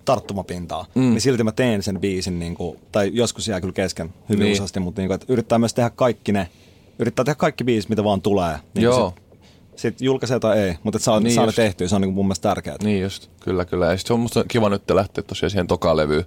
tarttumapintaa, 0.06 0.86
mm. 0.96 1.02
niin 1.02 1.22
silti 1.22 1.44
mä 1.44 1.52
teen 1.52 1.84
sen 1.84 2.00
biisin, 2.00 2.40
niin 2.40 2.56
kuin, 2.56 2.80
tai 2.92 3.12
joskus 3.14 3.48
jää 3.48 3.62
kyllä 3.62 3.74
kesken 3.74 4.14
hyvin 4.30 4.44
niin. 4.44 4.54
useasti, 4.54 4.80
mutta 4.80 5.02
niin 5.02 5.10
kuin, 5.10 5.16
että 5.16 5.34
yrittää 5.34 5.60
myös 5.60 5.74
tehdä 5.74 5.90
kaikki 5.90 6.32
ne, 6.32 6.50
yrittää 7.00 7.26
tehdä 7.26 7.36
kaikki 7.36 7.64
biisit, 7.64 7.90
mitä 7.90 8.04
vaan 8.04 8.22
tulee. 8.22 8.58
Niin 8.74 8.84
Joo. 8.84 9.14
Sit, 9.16 9.24
sit 9.76 10.02
julkaisee 10.02 10.40
tai 10.40 10.60
ei, 10.60 10.76
mutta 10.84 10.98
että 10.98 11.06
saa, 11.06 11.20
niin 11.20 11.36
saa 11.36 11.46
ne 11.46 11.52
tehtyä, 11.52 11.88
se 11.88 11.96
on 11.96 12.02
niin 12.02 12.10
kuin 12.10 12.16
mun 12.16 12.26
mielestä 12.26 12.50
tärkeää. 12.50 12.78
Niin 12.84 13.02
just, 13.02 13.30
kyllä 13.40 13.66
kyllä. 13.66 13.86
Ja 13.86 13.98
sit 13.98 14.08
se 14.08 14.14
on 14.14 14.20
musta 14.20 14.44
kiva 14.48 14.70
nyt 14.70 14.90
lähteä 14.90 15.24
tosiaan 15.24 15.50
siihen 15.50 15.68
tokalevyyn 15.68 16.26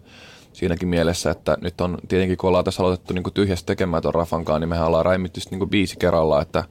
siinäkin 0.52 0.88
mielessä, 0.88 1.30
että 1.30 1.56
nyt 1.60 1.80
on 1.80 1.98
tietenkin 2.08 2.36
kun 2.38 2.48
ollaan 2.48 2.64
tässä 2.64 2.82
aloitettu 2.82 3.14
niin 3.14 3.34
tyhjästä 3.34 3.66
tekemään 3.66 4.02
tuon 4.02 4.14
Rafankaan, 4.14 4.60
niin 4.60 4.68
mehän 4.68 4.86
ollaan 4.86 5.04
räimitty 5.04 5.40
sitten 5.40 5.58
niin 5.58 5.70
biisi 5.70 5.96
kerrallaan, 5.98 6.42
että 6.42 6.64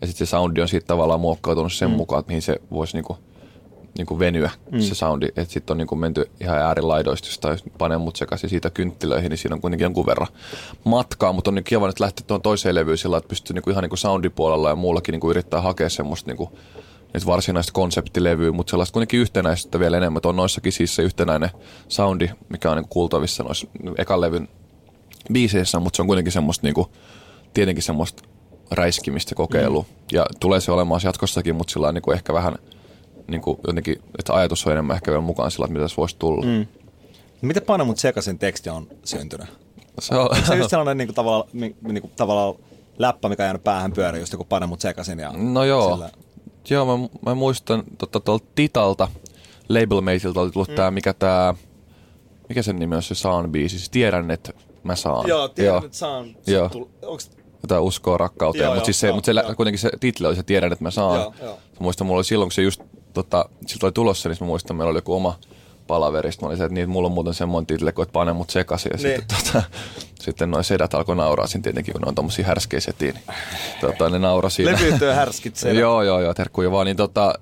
ja 0.00 0.06
sitten 0.06 0.26
se 0.26 0.30
soundi 0.30 0.60
on 0.60 0.68
siitä 0.68 0.86
tavallaan 0.86 1.20
muokkautunut 1.20 1.72
sen 1.72 1.90
mm. 1.90 1.96
mukaan, 1.96 2.20
että 2.20 2.30
mihin 2.30 2.42
se 2.42 2.56
voisi 2.70 2.96
niin 2.96 3.04
kuin, 3.04 3.18
niin 3.98 4.06
kuin 4.06 4.18
venyä 4.18 4.50
mm. 4.70 4.80
se 4.80 4.94
soundi. 4.94 5.26
Että 5.26 5.52
sitten 5.52 5.74
on 5.74 5.78
niin 5.78 5.88
kuin 5.88 5.98
menty 5.98 6.30
ihan 6.40 6.58
äärilaidoista, 6.58 7.28
jos 7.28 7.38
tai 7.38 7.56
panee 7.78 7.98
mut 7.98 8.16
sekaisin 8.16 8.50
siitä 8.50 8.70
kynttilöihin, 8.70 9.30
niin 9.30 9.38
siinä 9.38 9.54
on 9.54 9.60
kuitenkin 9.60 9.84
jonkun 9.84 10.06
verran 10.06 10.28
matkaa. 10.84 11.32
Mutta 11.32 11.50
on 11.50 11.54
niin 11.54 11.64
kiva 11.64 11.86
nyt 11.86 12.00
lähteä 12.00 12.24
tuon 12.26 12.42
toiseen 12.42 12.74
levyyn 12.74 12.98
sillä, 12.98 13.16
että 13.16 13.28
pystyy 13.28 13.54
niin 13.54 13.62
kuin 13.62 13.72
ihan 13.72 13.82
niin 13.82 13.90
kuin 13.90 13.98
soundipuolella 13.98 14.68
ja 14.68 14.76
muullakin 14.76 15.12
niin 15.12 15.20
kuin 15.20 15.30
yrittää 15.30 15.60
hakea 15.60 15.88
semmoista 15.88 16.30
niin 16.30 16.36
kuin, 16.36 16.50
nyt 17.14 17.26
varsinaista 17.26 17.72
konseptilevyä, 17.72 18.52
mutta 18.52 18.70
sellaista 18.70 18.92
kuitenkin 18.92 19.20
yhtenäistä 19.20 19.80
vielä 19.80 19.96
enemmän. 19.96 20.20
On 20.24 20.36
noissakin 20.36 20.72
siis 20.72 20.94
se 20.94 21.02
yhtenäinen 21.02 21.50
soundi, 21.88 22.30
mikä 22.48 22.70
on 22.70 22.76
niin 22.76 22.88
kuultavissa 22.88 23.42
noissa 23.42 23.66
ekan 23.98 24.20
levyn 24.20 24.48
biiseissä, 25.32 25.80
mutta 25.80 25.96
se 25.96 26.02
on 26.02 26.06
kuitenkin 26.06 26.32
semmoista 26.32 26.66
niin 26.66 26.74
kuin, 26.74 26.88
tietenkin 27.54 27.82
semmoista 27.82 28.22
räiskimistä 28.70 29.34
kokeilu. 29.34 29.82
Mm. 29.82 29.88
Ja 30.12 30.26
tulee 30.40 30.60
se 30.60 30.72
olemaan 30.72 31.00
jatkossakin, 31.04 31.54
mutta 31.54 31.72
sillä 31.72 31.88
on 31.88 31.94
niin 31.94 32.02
kuin 32.02 32.14
ehkä 32.14 32.32
vähän 32.32 32.54
niin 33.28 33.40
kuin 33.42 33.58
jotenkin, 33.66 34.02
että 34.18 34.34
ajatus 34.34 34.66
on 34.66 34.72
enemmän 34.72 34.96
ehkä 34.96 35.10
vielä 35.10 35.22
mukaan 35.22 35.50
sillä, 35.50 35.64
että 35.64 35.78
mitä 35.78 35.88
se 35.88 35.96
voisi 35.96 36.16
tulla. 36.18 36.46
Mm. 36.46 36.66
Miten 37.42 37.62
Pane 37.62 37.84
mut 37.84 37.98
sekaisin 37.98 38.38
teksti 38.38 38.70
on 38.70 38.88
syntynyt? 39.04 39.46
Se 40.00 40.14
on, 40.14 40.36
se 40.46 40.52
on 40.52 40.58
just 40.58 40.70
sellainen 40.76 40.98
niin 40.98 41.08
kuin, 41.08 41.14
tavallaan, 41.14 41.48
niin 41.52 42.00
kuin, 42.00 42.12
tavallaan 42.16 42.54
läppä, 42.98 43.28
mikä 43.28 43.42
on 43.42 43.46
jäänyt 43.46 43.64
päähän 43.64 43.92
pyöriin, 43.92 44.20
just 44.20 44.32
joku 44.32 44.44
Pane 44.44 44.66
mut 44.66 44.80
sekaisin. 44.80 45.18
Ja 45.18 45.32
no 45.32 45.64
joo, 45.64 45.92
sillä... 45.94 46.10
joo 46.70 46.98
mä, 46.98 47.08
mä 47.26 47.34
muistan 47.34 47.82
tota, 47.98 48.20
tuolta 48.20 48.46
Titalta, 48.54 49.08
Labelmateilta 49.68 50.40
oli 50.40 50.50
tullut 50.50 50.68
mm. 50.68 50.74
tämä, 50.74 50.90
mikä 50.90 51.12
tämä, 51.12 51.54
mikä 52.48 52.62
sen 52.62 52.76
nimi 52.76 52.96
on 52.96 53.02
se 53.02 53.14
Saan 53.14 53.52
biisi, 53.52 53.78
siis 53.78 53.90
tiedän, 53.90 54.30
että 54.30 54.52
mä 54.82 54.96
saan. 54.96 55.28
Joo, 55.28 55.48
tiedän, 55.48 55.74
joo. 55.74 55.84
että 55.84 55.98
saan. 55.98 56.36
Joo. 56.46 56.68
Tull, 56.68 56.84
onks... 57.02 57.30
Jotain 57.62 57.82
uskoa 57.82 58.18
rakkauteen, 58.18 58.70
mutta 58.70 58.84
siis 58.84 59.00
se, 59.00 59.12
mut 59.12 59.24
se 59.24 59.32
joo. 59.32 59.54
kuitenkin 59.56 59.78
se 59.78 59.90
titli 60.00 60.26
oli 60.26 60.36
se 60.36 60.42
tiedän, 60.42 60.72
että 60.72 60.84
mä 60.84 60.90
saan. 60.90 61.20
Joo, 61.20 61.34
joo. 61.42 61.54
Mä 61.54 61.78
muistan, 61.80 62.06
mulla 62.06 62.18
oli 62.18 62.24
silloin, 62.24 62.48
kun 62.48 62.52
se 62.52 62.62
just 62.62 62.80
tota, 63.14 63.48
siltä 63.66 63.86
oli 63.86 63.92
tulossa, 63.92 64.28
niin 64.28 64.36
mä 64.40 64.46
muistan, 64.46 64.76
meillä 64.76 64.90
oli 64.90 64.98
joku 64.98 65.14
oma 65.14 65.38
palaverista. 65.86 66.42
Mä 66.42 66.46
olin 66.46 66.58
se, 66.58 66.64
että 66.64 66.74
niin, 66.74 66.90
mulla 66.90 67.06
on 67.06 67.12
muuten 67.12 67.34
semmoinen 67.34 67.66
title, 67.66 67.90
että 67.90 68.12
pane 68.12 68.32
mut 68.32 68.50
sekaisin. 68.50 68.90
Ja 68.92 68.98
niin. 69.02 69.18
sitten, 69.18 69.38
tota, 69.44 69.62
sitten 70.20 70.50
noin 70.50 70.64
sedät 70.64 70.94
alkoi 70.94 71.16
nauraa 71.16 71.46
siinä 71.46 71.62
tietenkin, 71.62 71.92
kun 71.92 72.02
ne 72.02 72.08
on 72.08 72.14
tommosia 72.14 72.46
härskeä 72.46 72.80
setiin. 72.80 73.14
Niin, 73.14 73.24
tota, 73.80 74.10
ne 74.10 74.18
nauraa 74.18 74.50
siinä. 74.50 74.72
Levyytyö 74.72 75.14
härskit 75.14 75.56
sedät. 75.56 75.76
joo, 75.84 76.02
joo, 76.02 76.20
joo, 76.20 76.34
terkkuja 76.34 76.70
vaan. 76.70 76.86
Niin, 76.86 76.96
tota, 76.96 77.34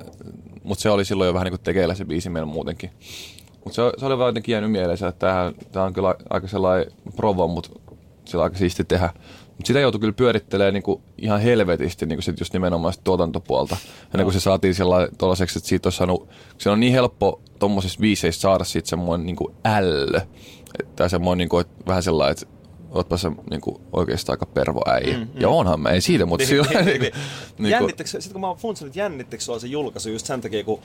mutta 0.62 0.82
se 0.82 0.90
oli 0.90 1.04
silloin 1.04 1.26
jo 1.26 1.34
vähän 1.34 1.44
niin 1.44 1.52
kuin 1.52 1.64
tekeillä 1.64 1.94
se 1.94 2.04
biisi 2.04 2.30
meillä 2.30 2.46
muutenkin. 2.46 2.90
Mutta 3.64 3.76
se, 3.76 3.82
se, 3.98 4.06
oli 4.06 4.18
vaan 4.18 4.28
jotenkin 4.28 4.52
jäänyt 4.52 4.70
mieleen, 4.70 4.98
että 5.08 5.52
tämä 5.72 5.86
on 5.86 5.92
kyllä 5.92 6.14
aika 6.30 6.48
sellainen 6.48 6.92
provo, 7.16 7.48
mutta 7.48 7.70
sillä 8.24 8.44
aika 8.44 8.58
siisti 8.58 8.84
tehdä. 8.84 9.10
Mutta 9.56 9.66
sitä 9.66 9.80
joutui 9.80 10.00
kyllä 10.00 10.12
pyörittelemään 10.12 10.74
niinku 10.74 11.02
ihan 11.18 11.40
helvetisti 11.40 12.06
niinku 12.06 12.22
sit 12.22 12.40
just 12.40 12.52
nimenomaan 12.52 12.92
sit 12.94 13.04
tuotantopuolta. 13.04 13.76
Ennen 14.14 14.24
kuin 14.24 14.34
se 14.34 14.40
saatiin 14.40 14.74
tuollaiseksi, 15.18 15.58
että 15.58 15.68
siitä 15.68 15.86
olisi 15.86 15.96
saanut, 15.96 16.28
se 16.58 16.70
on 16.70 16.80
niin 16.80 16.92
helppo 16.92 17.40
tuommoisessa 17.58 18.00
biiseissä 18.00 18.40
saada 18.40 18.64
siitä 18.64 18.88
semmoinen 18.88 19.26
niinku 19.26 19.54
ällö. 19.64 20.20
Tai 20.96 21.10
semmoinen 21.10 21.38
niinku, 21.38 21.58
että 21.58 21.84
vähän 21.86 22.02
sellainen, 22.02 22.32
että 22.32 22.46
ootpa 22.90 23.16
se 23.16 23.30
niinku 23.50 23.80
oikeastaan 23.92 24.34
aika 24.34 24.46
pervo 24.46 24.82
äijä. 24.86 25.18
Mm, 25.18 25.22
mm. 25.22 25.40
Ja 25.40 25.48
onhan 25.48 25.80
mä, 25.80 25.90
ei 25.90 26.00
siitä, 26.00 26.26
mutta 26.26 26.46
niin, 26.46 26.48
sillä 26.48 26.82
niin, 26.82 27.00
niin, 27.00 27.12
niin, 27.58 27.70
Jännittekö, 27.70 28.10
sitten 28.10 28.32
kun 28.32 28.40
mä 28.40 28.48
oon 28.48 28.56
funtsinut, 28.56 28.88
että 28.88 29.00
jännittekö 29.00 29.44
se 29.58 29.66
julkaisu 29.66 30.08
just 30.08 30.26
sen 30.26 30.40
takia, 30.40 30.64
kun 30.64 30.80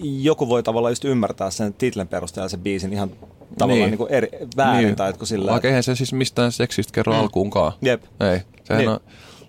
joku 0.00 0.48
voi 0.48 0.62
tavallaan 0.62 0.92
just 0.92 1.04
ymmärtää 1.04 1.50
sen 1.50 1.74
titlen 1.74 2.08
perusteella 2.08 2.48
sen 2.48 2.60
biisin 2.60 2.92
ihan 2.92 3.10
tavallaan 3.58 3.90
niin. 3.90 3.98
Niin 3.98 4.12
eri, 4.12 4.28
väärin 4.56 4.86
niin. 4.86 4.96
tai 4.96 5.10
että 5.10 5.26
sillä... 5.26 5.50
Vaikka 5.50 5.68
eihän 5.68 5.82
se 5.82 5.94
siis 5.94 6.12
mistään 6.12 6.52
seksistä 6.52 6.92
kerro 6.92 7.12
mm. 7.12 7.18
alkuunkaan. 7.18 7.72
Jep. 7.82 8.02
Ei. 8.32 8.40
Sehän 8.64 8.80
niin. 8.80 8.88
on, 8.88 9.00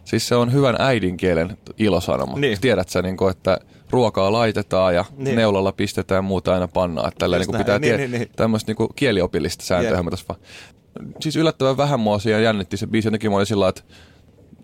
siis 0.06 0.28
se 0.28 0.36
on 0.36 0.54
hyvän 0.54 0.76
äidinkielen 0.80 1.58
ilosanoma. 1.78 2.40
Niin. 2.40 2.62
Tiedät 2.62 2.90
sä, 2.90 3.02
niin 3.02 3.18
kuin, 3.18 3.32
että 3.32 3.58
ruokaa 3.90 4.32
laitetaan 4.32 4.96
ja 4.96 5.06
niin. 5.18 5.36
neulalla 5.36 5.72
pistetään 5.72 6.18
ja 6.18 6.22
muuta 6.22 6.54
aina 6.54 6.68
pannaa. 6.68 7.08
Että 7.08 7.20
tällä 7.20 7.38
niin 7.38 7.58
pitää 7.58 7.80
niin, 7.80 7.98
niin, 7.98 8.12
niin. 8.12 8.30
tämmöistä 8.36 8.74
niin 8.74 8.90
kieliopillista 8.96 9.66
sääntöä. 9.66 9.98
Yep. 9.98 10.10
Tässä 10.10 10.36
Siis 11.20 11.36
yllättävän 11.36 11.78
vähän 11.78 12.00
mua 12.00 12.20
siellä 12.20 12.42
jännitti 12.42 12.78
se 12.78 12.88
biisi. 12.88 13.08
Jotenkin 13.08 13.32
mä 13.32 13.36
olin 13.36 13.46
sillä 13.46 13.68
että 13.68 13.82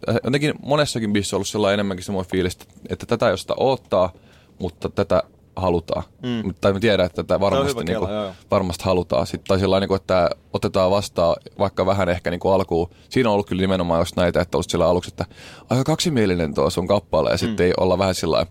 äh, 0.10 0.16
jotenkin 0.24 0.54
monessakin 0.62 1.14
biisissä 1.14 1.36
on 1.36 1.38
ollut 1.38 1.48
sellainen 1.48 1.74
enemmänkin 1.74 2.06
semmoinen 2.06 2.32
fiilis, 2.32 2.58
että 2.90 3.06
tätä 3.06 3.30
ei 3.30 3.38
sitä 3.38 3.54
odottaa, 3.58 4.14
mutta 4.60 4.90
tätä 4.90 5.24
halutaan. 5.60 6.04
Mm. 6.24 6.54
Tai 6.62 6.74
me 6.74 6.80
tiedän, 6.80 7.06
että 7.06 7.24
tätä 7.24 7.40
varmasti, 7.40 7.84
niin 7.84 8.00
kuin, 8.00 8.12
varmasti 8.52 8.84
halutaan. 8.84 9.28
Sitten, 9.28 9.48
tai 9.48 9.60
sellainen, 9.60 9.90
niin 9.90 9.96
että 9.96 10.30
otetaan 10.54 10.92
vastaan 10.92 11.36
vaikka 11.60 11.86
vähän 11.86 12.10
ehkä 12.10 12.32
niin 12.32 12.40
kuin 12.40 12.54
alkuun. 12.54 12.90
Siinä 13.10 13.30
on 13.30 13.34
ollut 13.34 13.48
kyllä 13.48 13.62
nimenomaan 13.62 14.02
just 14.02 14.16
näitä, 14.16 14.42
että 14.42 14.58
olisi 14.58 14.70
sillä 14.70 14.88
aluksi, 14.88 15.10
että 15.10 15.26
aika 15.70 15.84
kaksimielinen 15.84 16.54
tuo 16.54 16.70
sun 16.70 16.88
kappale. 16.88 17.30
Ja 17.30 17.36
mm. 17.36 17.40
sitten 17.40 17.66
ei 17.66 17.74
olla 17.78 17.98
vähän 17.98 18.16
sillä 18.16 18.46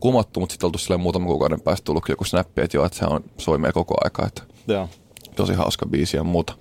kumottu, 0.00 0.40
mutta 0.40 0.52
sitten 0.52 0.66
oltu 0.66 0.78
sillä 0.78 0.98
muutaman 0.98 1.28
kuukauden 1.28 1.60
päästä 1.60 1.84
tullut 1.84 2.08
joku 2.08 2.24
snappi, 2.24 2.62
että 2.62 2.76
joo, 2.76 2.86
että 2.86 2.98
se 2.98 3.04
on, 3.04 3.24
soi 3.38 3.58
meillä 3.58 3.72
koko 3.72 3.94
aika. 4.04 4.26
Että 4.26 4.42
Joo. 4.68 4.88
Tosi 5.36 5.52
hauska 5.52 5.86
biisi 5.86 6.16
ja 6.16 6.24
muuta. 6.24 6.54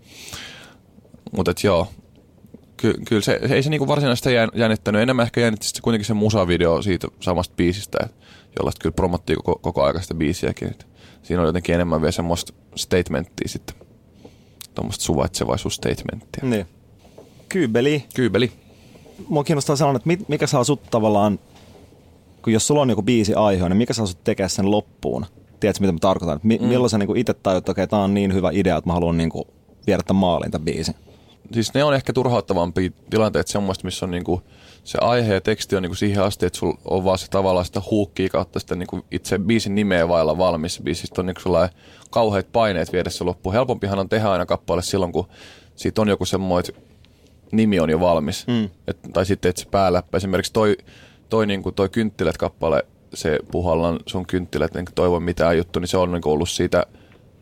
Mutta 1.32 1.54
joo, 1.64 1.88
Ky- 2.82 3.02
kyllä 3.08 3.22
se, 3.22 3.40
ei 3.50 3.64
se 3.64 3.70
niinku 3.70 3.88
varsinaisesti 3.88 4.30
jännittänyt. 4.54 5.02
Enemmän 5.02 5.24
ehkä 5.24 5.42
jännitti 5.42 5.66
sitten 5.66 5.82
kuitenkin 5.82 6.06
se 6.06 6.14
musavideo 6.14 6.82
siitä 6.82 7.08
samasta 7.20 7.54
biisistä, 7.58 7.98
jolla 8.60 8.72
kyllä 8.80 8.94
promottiin 8.94 9.38
koko, 9.38 9.60
koko 9.62 9.84
aika 9.84 10.02
sitä 10.02 10.14
biisiäkin. 10.14 10.68
Et 10.68 10.88
siinä 11.24 11.42
oli 11.42 11.50
jotenkin 11.50 11.76
enemmän 11.76 12.02
vielä 12.02 12.12
semmoista 12.12 12.54
statementtia 12.76 13.48
sitten. 13.48 13.76
Tuommoista 14.76 15.04
suvaitsevaisuusstatementtia. 15.04 16.44
Niin. 16.44 16.66
Kyybeli. 17.50 18.04
Kyybeli. 18.16 18.52
Mua 19.28 19.44
kiinnostaa 19.44 19.76
sanoa, 19.76 19.96
että 19.96 20.26
mikä 20.28 20.48
saa 20.48 20.64
sut 20.64 20.84
tavallaan, 20.92 21.40
kun 22.44 22.54
jos 22.54 22.68
sulla 22.68 22.82
on 22.82 22.90
joku 22.90 23.02
biisi 23.02 23.34
aihe, 23.34 23.70
niin 23.70 23.78
mikä 23.78 23.94
saa 23.94 24.06
sut 24.06 24.24
tekemään 24.24 24.50
sen 24.50 24.72
loppuun? 24.72 25.26
Tiedätkö, 25.60 25.82
mitä 25.82 25.92
mä 25.92 26.00
tarkoitan? 26.00 26.40
Mi- 26.44 26.58
mm. 26.62 26.68
Milloin 26.68 26.90
sä 26.90 26.98
niin 26.98 27.18
itse 27.18 27.34
tajut, 27.34 27.58
että 27.58 27.72
okay, 27.72 27.88
tää 27.88 28.00
on 28.00 28.14
niin 28.14 28.34
hyvä 28.34 28.50
idea, 28.54 28.78
että 28.78 28.90
mä 28.90 28.94
haluan 28.94 29.18
niin 29.18 29.32
viedä 29.88 30.04
tämän 30.04 30.20
maaliin 30.20 30.52
tämän 30.52 30.66
biisin? 30.66 30.96
Siis 31.54 31.74
ne 31.74 31.84
on 31.84 31.94
ehkä 31.94 32.14
turhauttavampia 32.14 32.90
tilanteet 33.10 33.48
semmoista, 33.48 33.86
missä 33.86 34.06
on 34.06 34.12
niinku 34.12 34.42
se 34.84 34.98
aihe 35.02 35.34
ja 35.34 35.42
teksti 35.42 35.76
on 35.76 35.82
niinku 35.82 35.96
siihen 35.96 36.24
asti, 36.24 36.46
että 36.46 36.60
sulla 36.60 36.78
on 36.86 37.04
vaan 37.04 37.18
se 37.18 37.28
tavallaan 37.30 37.66
sitä 37.66 37.82
huukkia 37.92 38.30
kautta 38.30 38.60
sitä 38.60 38.76
niinku 38.76 39.06
itse 39.12 39.40
biisin 39.40 39.76
nimeä 39.76 40.08
vailla 40.08 40.38
valmis. 40.38 40.82
Biisistä 40.84 41.22
on 41.22 41.26
niinku 41.26 41.42
kauheat 42.10 42.52
paineet 42.52 42.94
viedä 42.94 43.10
se 43.10 43.24
loppu. 43.24 43.52
Helpompihan 43.52 44.00
on 44.00 44.10
tehdä 44.10 44.30
aina 44.30 44.46
kappale 44.46 44.82
silloin, 44.82 45.12
kun 45.12 45.28
siitä 45.76 46.02
on 46.02 46.08
joku 46.08 46.26
semmoinen, 46.26 46.74
nimi 47.52 47.80
on 47.80 47.90
jo 47.90 48.00
valmis. 48.00 48.48
Mm. 48.48 48.70
Et, 48.88 48.98
tai 49.14 49.26
sitten, 49.26 49.50
että 49.50 49.62
se 49.62 49.68
pääläppä. 49.70 50.18
Esimerkiksi 50.18 50.54
toi, 50.54 50.78
toi, 51.30 51.48
niinku, 51.48 51.72
toi 51.72 51.90
kynttilät-kappale, 51.90 52.84
se 53.14 53.40
puhallan 53.52 54.00
sun 54.06 54.26
kynttilät, 54.26 54.74
niin 54.74 54.86
toivon 54.96 55.24
mitään 55.24 55.58
juttu, 55.58 55.80
niin 55.80 55.88
se 55.88 55.98
on 55.98 56.12
niinku 56.12 56.32
ollut 56.32 56.50
siitä– 56.50 56.86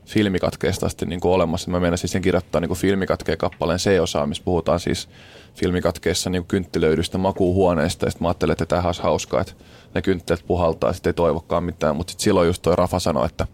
filmikatkeesta 0.07 0.85
asti 0.85 1.05
niin 1.05 1.19
kuin 1.19 1.31
olemassa. 1.31 1.71
Mä 1.71 1.79
menen 1.79 1.97
siis 1.97 2.17
kirjoittaa 2.21 2.61
niin 2.61 2.75
filmikatkeen 2.75 3.37
kappaleen 3.37 3.79
C-osaa, 3.79 4.25
missä 4.25 4.43
puhutaan 4.43 4.79
siis 4.79 5.09
filmikatkeessa 5.55 6.29
niin 6.29 6.45
kynttilöidystä 6.45 7.17
makuuhuoneesta. 7.17 8.05
Ja 8.05 8.11
sitten 8.11 8.23
mä 8.25 8.27
ajattelin, 8.27 8.51
että 8.51 8.65
tämä 8.65 8.81
olisi 8.81 9.01
hauskaa, 9.01 9.41
että 9.41 9.53
ne 9.95 10.01
kynttilät 10.01 10.43
puhaltaa, 10.47 10.93
sitten 10.93 11.09
ei 11.09 11.13
toivokaan 11.13 11.63
mitään. 11.63 11.95
Mutta 11.95 12.11
sitten 12.11 12.23
silloin 12.23 12.47
just 12.47 12.61
toi 12.61 12.75
Rafa 12.75 12.99
sanoi, 12.99 13.25
että, 13.25 13.47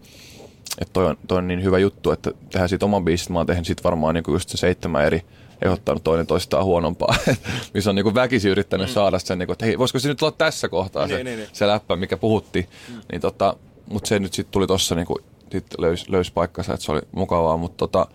että 0.80 0.92
toi, 0.92 1.06
on, 1.06 1.16
toi 1.26 1.38
on 1.38 1.48
niin 1.48 1.62
hyvä 1.62 1.78
juttu, 1.78 2.10
että 2.10 2.30
tehdään 2.50 2.68
siitä 2.68 2.84
oman 2.84 3.04
biisit. 3.04 3.28
Mä 3.28 3.38
oon 3.38 3.46
tehnyt 3.46 3.66
sit 3.66 3.84
varmaan 3.84 4.14
niin 4.14 4.24
kuin 4.24 4.32
just 4.32 4.48
se 4.48 4.56
seitsemän 4.56 5.04
eri 5.04 5.22
ehdottanut 5.62 6.04
toinen 6.04 6.26
toistaan 6.26 6.64
huonompaa, 6.64 7.14
missä 7.74 7.90
on 7.90 7.96
niin 7.96 8.04
kuin 8.04 8.14
väkisin 8.14 8.50
yrittänyt 8.50 8.88
mm. 8.88 8.92
saada 8.92 9.18
sen, 9.18 9.38
niin 9.38 9.46
kuin, 9.46 9.54
että 9.54 9.66
hei, 9.66 9.78
voisiko 9.78 9.98
se 9.98 10.08
nyt 10.08 10.22
olla 10.22 10.34
tässä 10.38 10.68
kohtaa 10.68 11.06
niin, 11.06 11.16
se, 11.16 11.24
niin, 11.24 11.36
niin. 11.38 11.48
se 11.52 11.66
läppä, 11.66 11.96
mikä 11.96 12.16
puhutti. 12.16 12.68
Mm. 12.88 13.00
Niin 13.12 13.20
tota, 13.20 13.56
mutta 13.86 14.08
se 14.08 14.18
nyt 14.18 14.34
sitten 14.34 14.52
tuli 14.52 14.66
tuossa 14.66 14.94
niin 14.94 15.06
sitten 15.52 15.82
löysi, 15.82 16.12
löys 16.12 16.30
paikkansa, 16.30 16.74
että 16.74 16.86
se 16.86 16.92
oli 16.92 17.00
mukavaa, 17.12 17.56
mutta 17.56 17.76
tota, 17.76 18.06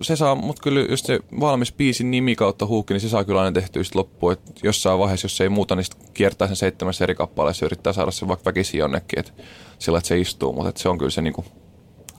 se 0.00 0.16
saa, 0.16 0.34
mutta 0.34 0.62
kyllä 0.62 0.80
just 0.80 1.06
se 1.06 1.20
valmis 1.40 1.72
biisin 1.72 2.10
nimi 2.10 2.36
kautta 2.36 2.66
huukki, 2.66 2.94
niin 2.94 3.00
se 3.00 3.08
saa 3.08 3.24
kyllä 3.24 3.40
aina 3.40 3.52
tehtyä 3.52 3.82
sitten 3.82 3.98
loppuun, 3.98 4.32
että 4.32 4.52
jossain 4.62 4.98
vaiheessa, 4.98 5.24
jos 5.24 5.36
se 5.36 5.44
ei 5.44 5.48
muuta, 5.48 5.76
niin 5.76 5.86
kiertää 6.14 6.48
sen 6.48 6.56
seitsemässä 6.56 7.04
eri 7.04 7.14
kappaleessa 7.14 7.64
ja 7.64 7.66
yrittää 7.66 7.92
saada 7.92 8.10
sen 8.10 8.28
vaikka 8.28 8.44
väkisin 8.44 8.78
jonnekin, 8.78 9.18
että 9.18 9.32
sillä, 9.78 9.98
että 9.98 10.08
se 10.08 10.18
istuu, 10.18 10.52
mutta 10.52 10.82
se 10.82 10.88
on 10.88 10.98
kyllä 10.98 11.10
se 11.10 11.22
niinku 11.22 11.44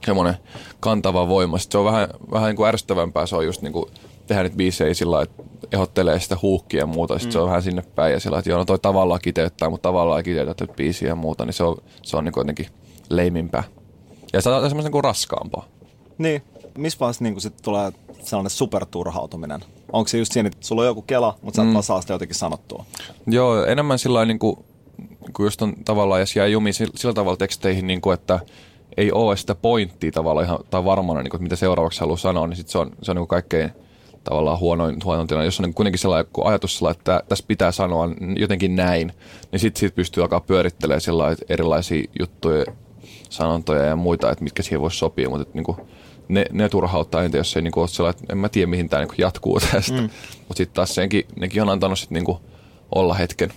semmoinen 0.05 0.35
kantava 0.79 1.27
voima. 1.27 1.57
Sitten 1.57 1.71
se 1.71 1.77
on 1.77 1.85
vähän, 1.85 2.07
vähän 2.31 2.47
niinku 2.47 2.65
ärsyttävämpää, 2.65 3.25
se 3.25 3.35
on 3.35 3.45
just 3.45 3.61
niinku 3.61 3.89
tehdä 4.27 4.43
nyt 4.43 4.55
biisejä 4.55 4.93
sillä 4.93 5.21
että 5.21 5.43
ehdottelee 5.71 6.19
sitä 6.19 6.37
huukkia 6.41 6.79
ja 6.79 6.85
muuta, 6.85 7.13
sitten 7.13 7.29
mm. 7.29 7.33
se 7.33 7.39
on 7.39 7.47
vähän 7.47 7.63
sinne 7.63 7.83
päin 7.95 8.13
ja 8.13 8.19
sillä 8.19 8.39
että 8.39 8.49
joo, 8.49 8.59
no 8.59 8.65
toi 8.65 8.79
tavallaan 8.79 9.21
kiteyttää, 9.23 9.69
mutta 9.69 9.89
tavallaan 9.89 10.19
ei 10.19 10.23
kiteytä 10.23 10.67
biisiä 10.67 11.07
ja 11.07 11.15
muuta, 11.15 11.45
niin 11.45 11.53
se 11.53 11.63
on, 11.63 11.77
se 12.01 12.17
on 12.17 12.25
niin 12.25 12.33
jotenkin 12.37 12.67
leimimpää. 13.09 13.63
Ja 14.33 14.41
se 14.41 14.49
on 14.49 14.69
semmoisen 14.69 14.91
kuin 14.91 15.03
raskaampaa. 15.03 15.65
Niin. 16.17 16.43
Missä 16.77 16.99
vaiheessa 16.99 17.23
niin 17.23 17.41
sit 17.41 17.61
tulee 17.61 17.91
sellainen 18.23 18.49
superturhautuminen? 18.49 19.61
Onko 19.91 20.07
se 20.07 20.17
just 20.17 20.31
siinä, 20.31 20.47
että 20.47 20.67
sulla 20.67 20.81
on 20.81 20.87
joku 20.87 21.01
kela, 21.01 21.37
mutta 21.41 21.55
sä 21.55 21.61
et 21.61 21.67
mm. 21.67 21.73
vaan 21.73 21.83
saa 21.83 22.01
sitä 22.01 22.13
jotenkin 22.13 22.35
sanottua? 22.35 22.85
Joo, 23.27 23.65
enemmän 23.65 23.99
sillä 23.99 24.25
niin 24.25 24.39
kuin, 24.39 24.57
kun 25.33 25.45
just 25.45 25.61
on 25.61 25.73
tavallaan, 25.85 26.19
jos 26.19 26.35
jää 26.35 26.47
sillä, 26.71 26.93
sillä 26.95 27.13
tavalla 27.13 27.37
teksteihin, 27.37 27.87
niin 27.87 28.01
kuin, 28.01 28.13
että 28.13 28.39
ei 28.97 29.11
ole 29.11 29.37
sitä 29.37 29.55
pointtia 29.55 30.11
tavallaan 30.11 30.45
ihan 30.45 30.59
tai 30.69 30.85
varmana, 30.85 31.23
niin 31.23 31.31
kuin, 31.31 31.43
mitä 31.43 31.55
seuraavaksi 31.55 31.99
haluaa 31.99 32.17
sanoa, 32.17 32.47
niin 32.47 32.57
sit 32.57 32.67
se 32.67 32.77
on, 32.77 32.91
se 33.01 33.11
on 33.11 33.15
niin 33.15 33.21
kuin 33.21 33.27
kaikkein 33.27 33.71
tavallaan 34.23 34.59
huonoin, 34.59 34.97
huonoin 35.03 35.27
tilanne. 35.27 35.45
Jos 35.45 35.59
on 35.59 35.63
niin 35.63 35.73
kuitenkin 35.73 35.99
sellainen 35.99 36.31
ajatus 36.43 36.77
sellainen, 36.77 36.99
että 36.99 37.23
tässä 37.29 37.45
pitää 37.47 37.71
sanoa 37.71 38.09
jotenkin 38.35 38.75
näin, 38.75 39.13
niin 39.51 39.59
sitten 39.59 39.79
sit 39.79 39.95
pystyy 39.95 40.23
alkaa 40.23 40.39
pyörittelemään 40.39 41.37
erilaisia 41.49 42.03
juttuja, 42.19 42.65
sanontoja 43.29 43.85
ja 43.85 43.95
muita, 43.95 44.31
että 44.31 44.43
mitkä 44.43 44.63
siihen 44.63 44.81
voisi 44.81 44.97
sopia, 44.97 45.29
mutta 45.29 45.41
että, 45.41 45.53
niin 45.53 45.63
kuin, 45.63 45.77
ne, 46.27 46.45
ne 46.51 46.69
turhauttaa 46.69 47.23
entä, 47.23 47.37
jos 47.37 47.55
ei 47.55 47.61
niin 47.61 47.71
kuin, 47.71 47.81
ole 47.81 47.87
sellainen, 47.87 48.21
että 48.21 48.33
en 48.33 48.37
mä 48.37 48.49
tiedä 48.49 48.67
mihin 48.67 48.89
tämä 48.89 49.03
niin 49.03 49.15
jatkuu 49.17 49.59
tästä. 49.71 50.01
Mm. 50.01 50.09
Mutta 50.47 50.57
sitten 50.57 50.75
taas 50.75 50.95
senkin, 50.95 51.25
nekin 51.39 51.61
on 51.61 51.69
antanut 51.69 51.99
sit, 51.99 52.09
niin 52.09 52.25
kuin, 52.25 52.37
olla 52.95 53.13
hetken, 53.13 53.53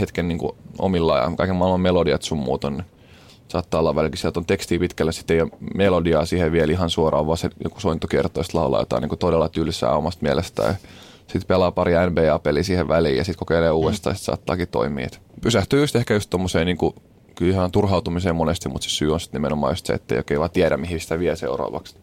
hetken 0.00 0.28
niin 0.28 0.38
kuin, 0.38 0.52
omillaan 0.78 1.30
ja 1.30 1.36
kaiken 1.36 1.56
maailman 1.56 1.80
melodiat 1.80 2.22
sun 2.22 2.38
muut 2.38 2.64
on, 2.64 2.72
niin 2.72 2.86
saattaa 3.48 3.80
olla 3.80 3.94
välillä, 3.94 4.16
sieltä 4.16 4.40
on 4.40 4.46
tekstiä 4.46 4.78
pitkälle, 4.78 5.12
sitten 5.12 5.36
ei 5.36 5.42
ole 5.42 5.50
melodiaa 5.74 6.26
siihen 6.26 6.52
vielä 6.52 6.72
ihan 6.72 6.90
suoraan, 6.90 7.26
vaan 7.26 7.38
se 7.38 7.50
joku 7.64 7.80
sointukertoo, 7.80 8.44
laulaa 8.52 8.80
jotain 8.80 9.02
niin 9.02 9.18
todella 9.18 9.48
tylsää 9.48 9.96
omasta 9.96 10.22
mielestään. 10.22 10.76
Sitten 11.20 11.48
pelaa 11.48 11.70
pari 11.70 11.92
NBA-peliä 12.10 12.62
siihen 12.62 12.88
väliin 12.88 13.16
ja 13.16 13.24
sitten 13.24 13.38
kokeilee 13.38 13.70
uudestaan, 13.70 14.14
mm. 14.14 14.16
sitten 14.16 14.34
saattaakin 14.34 14.68
toimia. 14.68 15.06
Et 15.06 15.20
pysähtyy 15.40 15.80
just 15.80 15.96
ehkä 15.96 16.14
just 16.14 16.30
tommoseen 16.30 16.66
niin 16.66 16.78
kuin, 17.32 17.38
kyllä 17.38 17.52
ihan 17.52 17.70
turhautumiseen 17.70 18.36
monesti, 18.36 18.68
mutta 18.68 18.84
se 18.84 18.90
syy 18.90 19.12
on 19.12 19.20
sitten 19.20 19.38
nimenomaan 19.38 19.72
just 19.72 19.86
se, 19.86 19.92
että 19.92 20.14
ei 20.14 20.18
oikein 20.18 20.40
vaan 20.40 20.50
tiedä, 20.50 20.76
mihin 20.76 21.00
sitä 21.00 21.18
vie 21.18 21.36
seuraavaksi. 21.36 21.96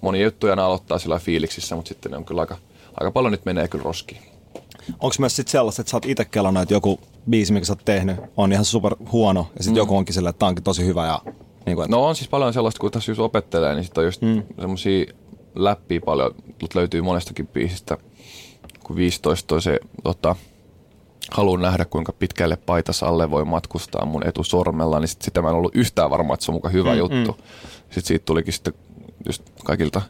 Moni 0.00 0.22
juttuja 0.22 0.52
aloittaa 0.52 0.98
sillä 0.98 1.18
fiiliksissä, 1.18 1.76
mutta 1.76 1.88
sitten 1.88 2.12
ne 2.12 2.18
on 2.18 2.24
kyllä 2.24 2.40
aika, 2.40 2.56
aika 3.00 3.10
paljon 3.10 3.32
nyt 3.32 3.44
menee 3.44 3.68
kyllä 3.68 3.84
roskiin. 3.84 4.20
Onko 4.92 5.16
myös 5.18 5.36
sitten 5.36 5.52
sellaista, 5.52 5.82
että 5.82 5.90
sä 5.90 5.96
oot 5.96 6.06
itse 6.06 6.24
kelannut, 6.24 6.62
että 6.62 6.74
joku 6.74 7.00
biisi, 7.30 7.52
mikä 7.52 7.66
sä 7.66 7.72
oot 7.72 7.84
tehnyt, 7.84 8.16
on 8.36 8.52
ihan 8.52 8.64
super 8.64 8.96
huono, 9.12 9.40
ja 9.56 9.62
sitten 9.62 9.74
mm. 9.74 9.76
joku 9.76 9.96
onkin 9.96 10.14
silleen, 10.14 10.30
että 10.30 10.38
tämä 10.38 10.48
onkin 10.48 10.64
tosi 10.64 10.86
hyvä. 10.86 11.06
Ja, 11.06 11.22
niin 11.66 11.76
kuin, 11.76 11.84
että... 11.84 11.96
No 11.96 12.06
on 12.06 12.16
siis 12.16 12.28
paljon 12.28 12.52
sellaista, 12.52 12.80
kun 12.80 12.90
tässä 12.90 13.10
just 13.10 13.20
opettelee, 13.20 13.74
niin 13.74 13.84
sitten 13.84 14.00
on 14.00 14.04
just 14.04 14.22
mm. 14.22 14.42
semmoisia 14.60 15.06
läppiä 15.54 16.00
paljon, 16.04 16.34
löytyy 16.74 17.02
monestakin 17.02 17.46
biisistä, 17.46 17.98
kun 18.84 18.96
15 18.96 19.54
on 19.54 19.62
se, 19.62 19.80
tota, 20.04 20.36
haluan 21.30 21.60
nähdä, 21.60 21.84
kuinka 21.84 22.12
pitkälle 22.12 22.56
paitas 22.56 23.02
alle 23.02 23.30
voi 23.30 23.44
matkustaa 23.44 24.06
mun 24.06 24.26
etusormella, 24.26 25.00
niin 25.00 25.08
sit 25.08 25.22
sitä 25.22 25.42
mä 25.42 25.48
en 25.48 25.54
ollut 25.54 25.74
yhtään 25.76 26.10
varma, 26.10 26.34
että 26.34 26.46
se 26.46 26.50
on 26.50 26.54
muka 26.54 26.68
hyvä 26.68 26.92
mm, 26.92 26.98
juttu. 26.98 27.32
Mm. 27.32 27.44
Sitten 27.80 28.02
siitä 28.02 28.24
tulikin 28.24 28.52
sitten 28.52 28.74
just 29.26 29.42
kaikilta 29.64 30.02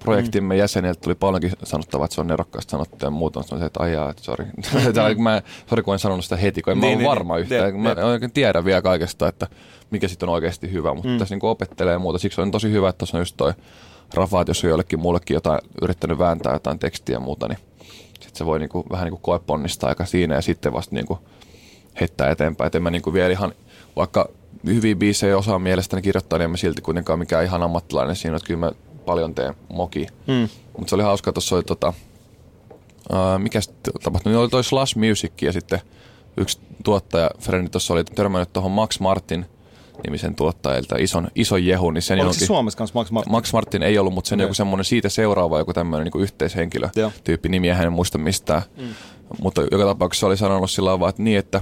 projektimme 0.00 0.54
mm. 0.54 0.58
jäseniltä 0.58 1.00
tuli 1.00 1.14
paljonkin 1.14 1.52
sanottavaa, 1.64 2.04
että 2.04 2.14
se 2.14 2.20
on 2.20 2.26
nerokkaasti 2.26 2.70
sanottu 2.70 2.96
ja 3.02 3.10
muuta. 3.10 3.42
Se 3.42 3.54
on 3.54 3.60
se, 3.60 3.66
että 3.66 3.82
aijaa, 3.82 4.10
että 4.10 4.22
sori. 4.22 4.44
Mm. 4.44 5.22
mä, 5.22 5.42
sori, 5.66 5.82
kun 5.82 5.94
en 5.94 5.98
sanonut 5.98 6.24
sitä 6.24 6.36
heti, 6.36 6.62
kun 6.62 6.72
en 6.72 6.80
niin, 6.80 6.88
mä 6.88 6.92
ole 6.92 6.96
niin, 6.98 7.08
varma 7.08 7.34
niin, 7.34 7.42
yhtään. 7.42 7.72
Niin, 7.72 7.82
mä 7.82 7.90
en 7.90 8.04
oikein 8.04 8.32
tiedä 8.32 8.64
vielä 8.64 8.82
kaikesta, 8.82 9.28
että 9.28 9.46
mikä 9.90 10.08
sitten 10.08 10.28
on 10.28 10.34
oikeasti 10.34 10.72
hyvä, 10.72 10.94
mutta 10.94 11.08
mm. 11.08 11.18
tässä 11.18 11.34
niin 11.34 11.44
opettelee 11.44 11.98
muuta. 11.98 12.18
Siksi 12.18 12.40
on 12.40 12.50
tosi 12.50 12.70
hyvä, 12.72 12.88
että 12.88 12.98
tuossa 12.98 13.16
on 13.16 13.20
just 13.20 13.36
toi 13.36 13.52
Rafa, 14.14 14.40
että 14.40 14.50
jos 14.50 14.64
on 14.64 14.70
jollekin 14.70 15.00
muullekin 15.00 15.34
jotain 15.34 15.60
yrittänyt 15.82 16.18
vääntää 16.18 16.52
jotain 16.52 16.78
tekstiä 16.78 17.16
ja 17.16 17.20
muuta, 17.20 17.48
niin 17.48 17.58
sitten 18.20 18.38
se 18.38 18.46
voi 18.46 18.58
niinku, 18.58 18.84
vähän 18.90 19.04
niinku 19.04 19.20
koeponnistaa 19.22 19.88
aika 19.88 20.06
siinä 20.06 20.34
ja 20.34 20.42
sitten 20.42 20.72
vasta 20.72 20.94
niinku 20.94 21.18
heittää 22.00 22.30
eteenpäin. 22.30 22.66
Et 22.66 22.74
en 22.74 22.82
mä 22.82 22.90
niinku 22.90 23.12
vielä 23.12 23.32
ihan, 23.32 23.52
vaikka 23.96 24.28
hyviä 24.66 24.96
biisejä 24.96 25.38
osaa 25.38 25.58
mielestäni 25.58 26.02
kirjoittaa, 26.02 26.38
niin 26.38 26.44
en 26.44 26.50
mä 26.50 26.56
silti 26.56 26.82
kuitenkaan 26.82 27.18
mikään 27.18 27.44
ihan 27.44 27.62
ammattilainen 27.62 28.16
siinä, 28.16 28.36
että 28.36 28.46
kyllä 28.46 28.60
mä 28.60 28.72
paljon 29.06 29.34
teen 29.34 29.54
moki. 29.68 30.06
Mm. 30.26 30.48
Mutta 30.78 30.88
se 30.90 30.94
oli 30.94 31.02
hauska, 31.02 31.32
tuossa 31.32 31.56
oli 31.56 31.64
tota, 31.64 31.92
uh, 33.12 33.38
mikä 33.38 33.60
sitten 33.60 33.92
tapahtui, 34.02 34.32
niin 34.32 34.40
oli 34.40 34.48
toi 34.48 34.64
Slash 34.64 34.96
Music 34.96 35.32
ja 35.42 35.52
sitten 35.52 35.80
yksi 36.36 36.60
tuottaja, 36.84 37.30
Frendi 37.38 37.70
tuossa 37.70 37.94
oli 37.94 38.04
törmännyt 38.04 38.52
tuohon 38.52 38.70
Max 38.70 39.00
Martin 39.00 39.46
nimisen 40.06 40.34
tuottajilta, 40.34 40.96
ison, 40.98 41.28
ison 41.34 41.66
jehu. 41.66 41.90
Niin 41.90 42.02
sen 42.02 42.20
Oliko 42.20 42.32
se 42.32 42.46
Suomessa 42.46 42.78
kanssa 42.78 42.98
Max 42.98 43.10
Martin? 43.10 43.32
Max 43.32 43.52
Martin 43.52 43.82
ei 43.82 43.98
ollut, 43.98 44.14
mutta 44.14 44.28
sen 44.28 44.36
okay. 44.36 44.44
joku 44.44 44.54
semmoinen 44.54 44.84
siitä 44.84 45.08
seuraava 45.08 45.58
joku 45.58 45.72
tämmöinen 45.72 46.10
niin 46.14 46.22
yhteishenkilö 46.22 46.88
Joo. 46.96 47.12
tyyppi 47.24 47.48
nimiä, 47.48 47.74
hän 47.74 47.86
en 47.86 47.92
muista 47.92 48.18
mistään. 48.18 48.62
Mm. 48.76 48.88
Mutta 49.42 49.62
joka 49.70 49.84
tapauksessa 49.84 50.26
oli 50.26 50.36
sanonut 50.36 50.70
sillä 50.70 50.90
tavalla, 50.90 51.08
että 51.08 51.22
niin, 51.22 51.38
että 51.38 51.60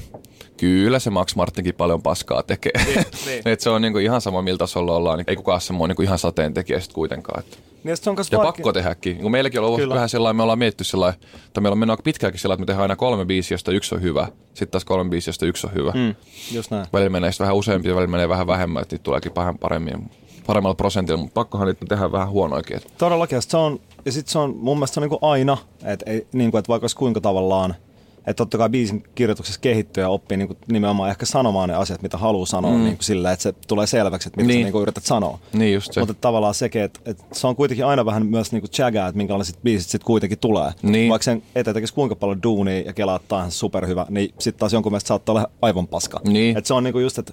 kyllä 0.59 0.99
se 0.99 1.11
Max 1.11 1.37
Martinkin 1.37 1.75
paljon 1.75 2.03
paskaa 2.03 2.43
tekee. 2.43 2.73
Niin, 2.85 3.05
niin. 3.27 3.49
Et 3.49 3.61
se 3.61 3.71
on 3.71 3.83
niinku 3.83 3.99
ihan 3.99 4.21
sama, 4.21 4.43
miltä 4.43 4.59
tasolla 4.59 4.97
ollaan. 4.97 5.19
Niin 5.19 5.25
ei 5.29 5.37
kukaan 5.37 5.61
semmoinen 5.61 5.91
niinku 5.91 6.03
ihan 6.03 6.19
sateen 6.19 6.55
tekijä 6.55 6.81
sitten 6.81 6.95
kuitenkaan. 6.95 7.41
Että. 7.41 7.57
Niin 7.85 7.97
se 7.97 8.11
on 8.11 8.17
ja 8.17 8.39
vaikea. 8.39 8.53
pakko 8.53 8.73
tehdäkin. 8.73 9.19
Niin 9.19 9.31
meilläkin 9.31 9.61
on 9.61 9.67
ollut 9.67 9.81
Kyllä. 9.81 9.95
vähän 9.95 10.09
sellainen, 10.09 10.37
me 10.37 10.43
ollaan 10.43 10.59
mietitty 10.59 10.85
sellainen, 10.85 11.21
että 11.47 11.61
meillä 11.61 11.75
on 11.75 11.79
mennyt 11.79 12.01
pitkäänkin 12.05 12.41
sellainen, 12.41 12.63
että 12.63 12.73
me 12.73 12.75
tehdään 12.75 12.83
aina 12.83 12.97
kolme 12.97 13.25
biisiä, 13.25 13.55
josta 13.55 13.73
yksi 13.73 13.95
on 13.95 14.03
hyvä. 14.03 14.29
Sitten 14.49 14.69
taas 14.69 14.85
kolme 14.85 15.11
biisiä, 15.11 15.29
josta 15.29 15.47
yksi 15.47 15.67
on 15.67 15.75
hyvä. 15.75 15.93
Mm, 15.95 16.15
just 16.53 16.71
näin. 16.71 16.87
Välillä 16.93 17.11
menee 17.11 17.31
vähän 17.39 17.57
useampia, 17.57 17.95
välillä 17.95 18.11
menee 18.11 18.29
vähän 18.29 18.47
vähemmän, 18.47 18.83
että 18.83 18.95
niitä 18.95 19.03
tuleekin 19.03 19.35
vähän 19.35 19.59
paremmin 19.59 20.11
paremmalla 20.47 20.75
prosentilla, 20.75 21.19
mutta 21.19 21.35
pakkohan 21.35 21.67
niitä 21.67 21.87
tehdä 21.89 22.13
vähän 22.13 22.29
huonoikin. 22.29 22.81
Todellakin, 22.99 23.43
se 23.43 23.57
on, 23.57 23.81
ja 24.05 24.13
sitten 24.13 24.33
se 24.33 24.39
on 24.39 24.57
mun 24.57 24.77
mielestä 24.77 24.95
se 24.95 25.01
on 25.01 25.03
niin 25.03 25.21
kuin 25.21 25.31
aina, 25.31 25.57
että, 25.85 26.11
ei, 26.11 26.27
niin 26.33 26.51
kuin, 26.51 26.59
että 26.59 26.69
vaikka 26.69 26.85
olisi 26.85 26.97
kuinka 26.97 27.21
tavallaan– 27.21 27.75
että 28.31 28.41
totta 28.41 28.59
kai 28.59 28.69
biisin 28.69 29.03
kirjoituksessa 29.15 29.61
kehittyy 29.61 30.03
ja 30.03 30.09
oppii 30.09 30.37
niin 30.37 30.49
kuin 30.49 30.59
nimenomaan 30.73 31.11
ehkä 31.11 31.27
sanomaan 31.27 31.69
ne 31.69 31.75
asiat, 31.75 32.03
mitä 32.03 32.17
haluaa 32.17 32.47
sanoa 32.47 32.73
mm. 32.73 32.85
niin 32.85 32.97
kuin 32.97 33.05
sillä, 33.05 33.33
että 33.33 33.43
se 33.43 33.53
tulee 33.53 33.87
selväksi, 33.87 34.29
että 34.29 34.37
mitä 34.37 34.47
niin. 34.49 34.61
sä 34.61 34.65
niin 34.65 34.73
kuin 34.73 34.83
yrität 34.83 35.05
sanoa. 35.05 35.39
Niin 35.53 35.75
just 35.75 35.93
se. 35.93 36.01
Mutta 36.01 36.15
tavallaan 36.15 36.55
sekin, 36.55 36.83
että, 36.83 37.01
että, 37.07 37.25
se 37.33 37.47
on 37.47 37.57
kuitenkin 37.57 37.87
aina 37.87 38.05
vähän 38.05 38.27
myös 38.27 38.53
niin 38.53 38.63
kuin 38.63 38.71
chagaa, 38.71 39.09
että 39.09 39.17
minkälaiset 39.17 39.59
biisit 39.63 39.91
sitten 39.91 40.07
kuitenkin 40.07 40.39
tulee. 40.39 40.73
Niin. 40.83 41.11
Vaikka 41.11 41.25
sen 41.25 41.43
eteen 41.55 41.75
tekisi 41.75 41.95
kuinka 41.95 42.17
paljon 42.17 42.43
duunia 42.43 42.81
ja 42.81 42.93
kelaa, 42.93 43.17
että 43.17 43.37
on 43.37 43.51
superhyvä, 43.51 44.07
niin 44.09 44.35
sitten 44.39 44.59
taas 44.61 44.73
jonkun 44.73 44.93
mielestä 44.93 45.09
saattaa 45.09 45.33
olla 45.33 45.51
aivan 45.63 45.87
paska. 45.87 46.21
Niin. 46.25 46.57
Että 46.57 46.69
se 46.69 46.75
on 46.75 46.85
niin 46.85 46.93
kuin 46.93 47.03
just, 47.03 47.19
että 47.19 47.33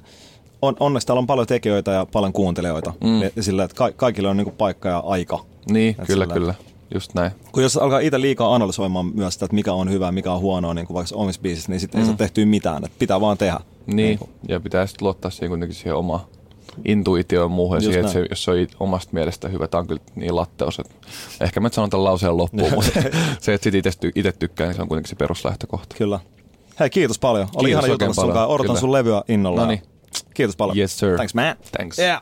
on, 0.62 0.76
onneksi 0.80 1.08
täällä 1.08 1.20
on 1.20 1.28
paljon 1.28 1.48
tekijöitä 1.48 1.92
ja 1.92 2.06
paljon 2.06 2.34
kuuntelijoita. 2.34 2.94
Mm. 3.04 3.22
Ja 3.36 3.44
sillä, 3.44 3.64
että 3.64 3.76
ka- 3.76 3.92
kaikille 3.92 4.30
on 4.30 4.38
niin 4.38 4.46
kuin 4.46 4.56
paikka 4.58 4.90
ja 4.90 4.98
aika. 4.98 5.40
Niin, 5.72 5.90
että 5.90 6.06
kyllä, 6.06 6.24
sillä, 6.24 6.34
kyllä. 6.34 6.54
Just 6.94 7.14
näin. 7.14 7.32
Kun 7.52 7.64
jos 7.64 7.78
alkaa 7.78 8.00
itse 8.00 8.22
liikaa 8.22 8.56
analysoimaan 8.56 9.12
myös 9.16 9.34
sitä, 9.34 9.46
että 9.46 9.56
mikä 9.56 9.74
on 9.74 9.90
hyvä, 9.92 10.12
mikä 10.12 10.34
on 10.34 10.40
huonoa, 10.40 10.74
niin 10.74 10.88
kuin 10.88 10.96
vaikka 10.96 11.16
omissa 11.16 11.42
biisissä, 11.42 11.72
niin 11.72 11.80
sitten 11.80 12.00
mm. 12.00 12.04
ei 12.04 12.08
saa 12.08 12.18
tehtyä 12.18 12.46
mitään. 12.46 12.86
Että 12.86 13.00
pitää 13.00 13.22
vaan 13.22 13.38
tehdä. 13.38 13.60
Niin, 13.88 13.96
niin 13.96 14.20
ja 14.48 14.60
pitää 14.60 14.88
sitten 14.88 15.06
luottaa 15.06 15.32
siihen 15.32 15.50
kuitenkin 15.50 15.76
siihen 15.76 15.96
omaan 15.96 16.22
intuitioon 16.86 17.52
muuhun 17.52 17.82
siihen, 17.82 18.00
että 18.00 18.12
se, 18.12 18.26
jos 18.30 18.44
se 18.44 18.52
on 18.52 18.68
omasta 18.80 19.10
mielestä 19.14 19.48
hyvä, 19.48 19.68
tämä 19.68 19.80
on 19.80 19.88
kyllä 19.88 20.02
niin 20.16 20.36
latteus. 20.36 20.80
Että 20.80 20.96
ehkä 21.42 21.60
mä 21.60 21.70
sanon 21.72 21.90
tämän 21.90 22.04
lauseen 22.04 22.38
loppuun, 22.38 22.74
mutta 22.76 22.92
se, 23.40 23.54
että 23.54 23.64
sitten 23.92 24.12
itse 24.16 24.32
tykkää, 24.32 24.68
niin 24.68 24.76
se 24.76 24.82
on 24.82 24.88
kuitenkin 24.88 25.10
se 25.10 25.16
peruslähtökohta. 25.16 25.96
Kyllä. 25.98 26.20
Hei, 26.80 26.90
kiitos 26.90 27.20
paljon. 27.20 27.48
Oli 27.56 27.68
kiitos 27.68 27.70
ihana 27.70 27.94
jutella 27.94 28.14
sun 28.14 28.24
kanssa. 28.24 28.48
Odotan 28.48 28.66
kyllä. 28.68 28.80
sun 28.80 28.92
levyä 28.92 29.24
innolla. 29.28 29.62
No 29.62 29.68
niin. 29.68 29.82
Kiitos 30.34 30.56
paljon. 30.56 30.78
Yes, 30.78 31.00
sir. 31.00 31.16
Thanks, 31.16 31.34
man. 31.34 31.56
Thanks. 31.72 32.00
Yeah. 32.00 32.22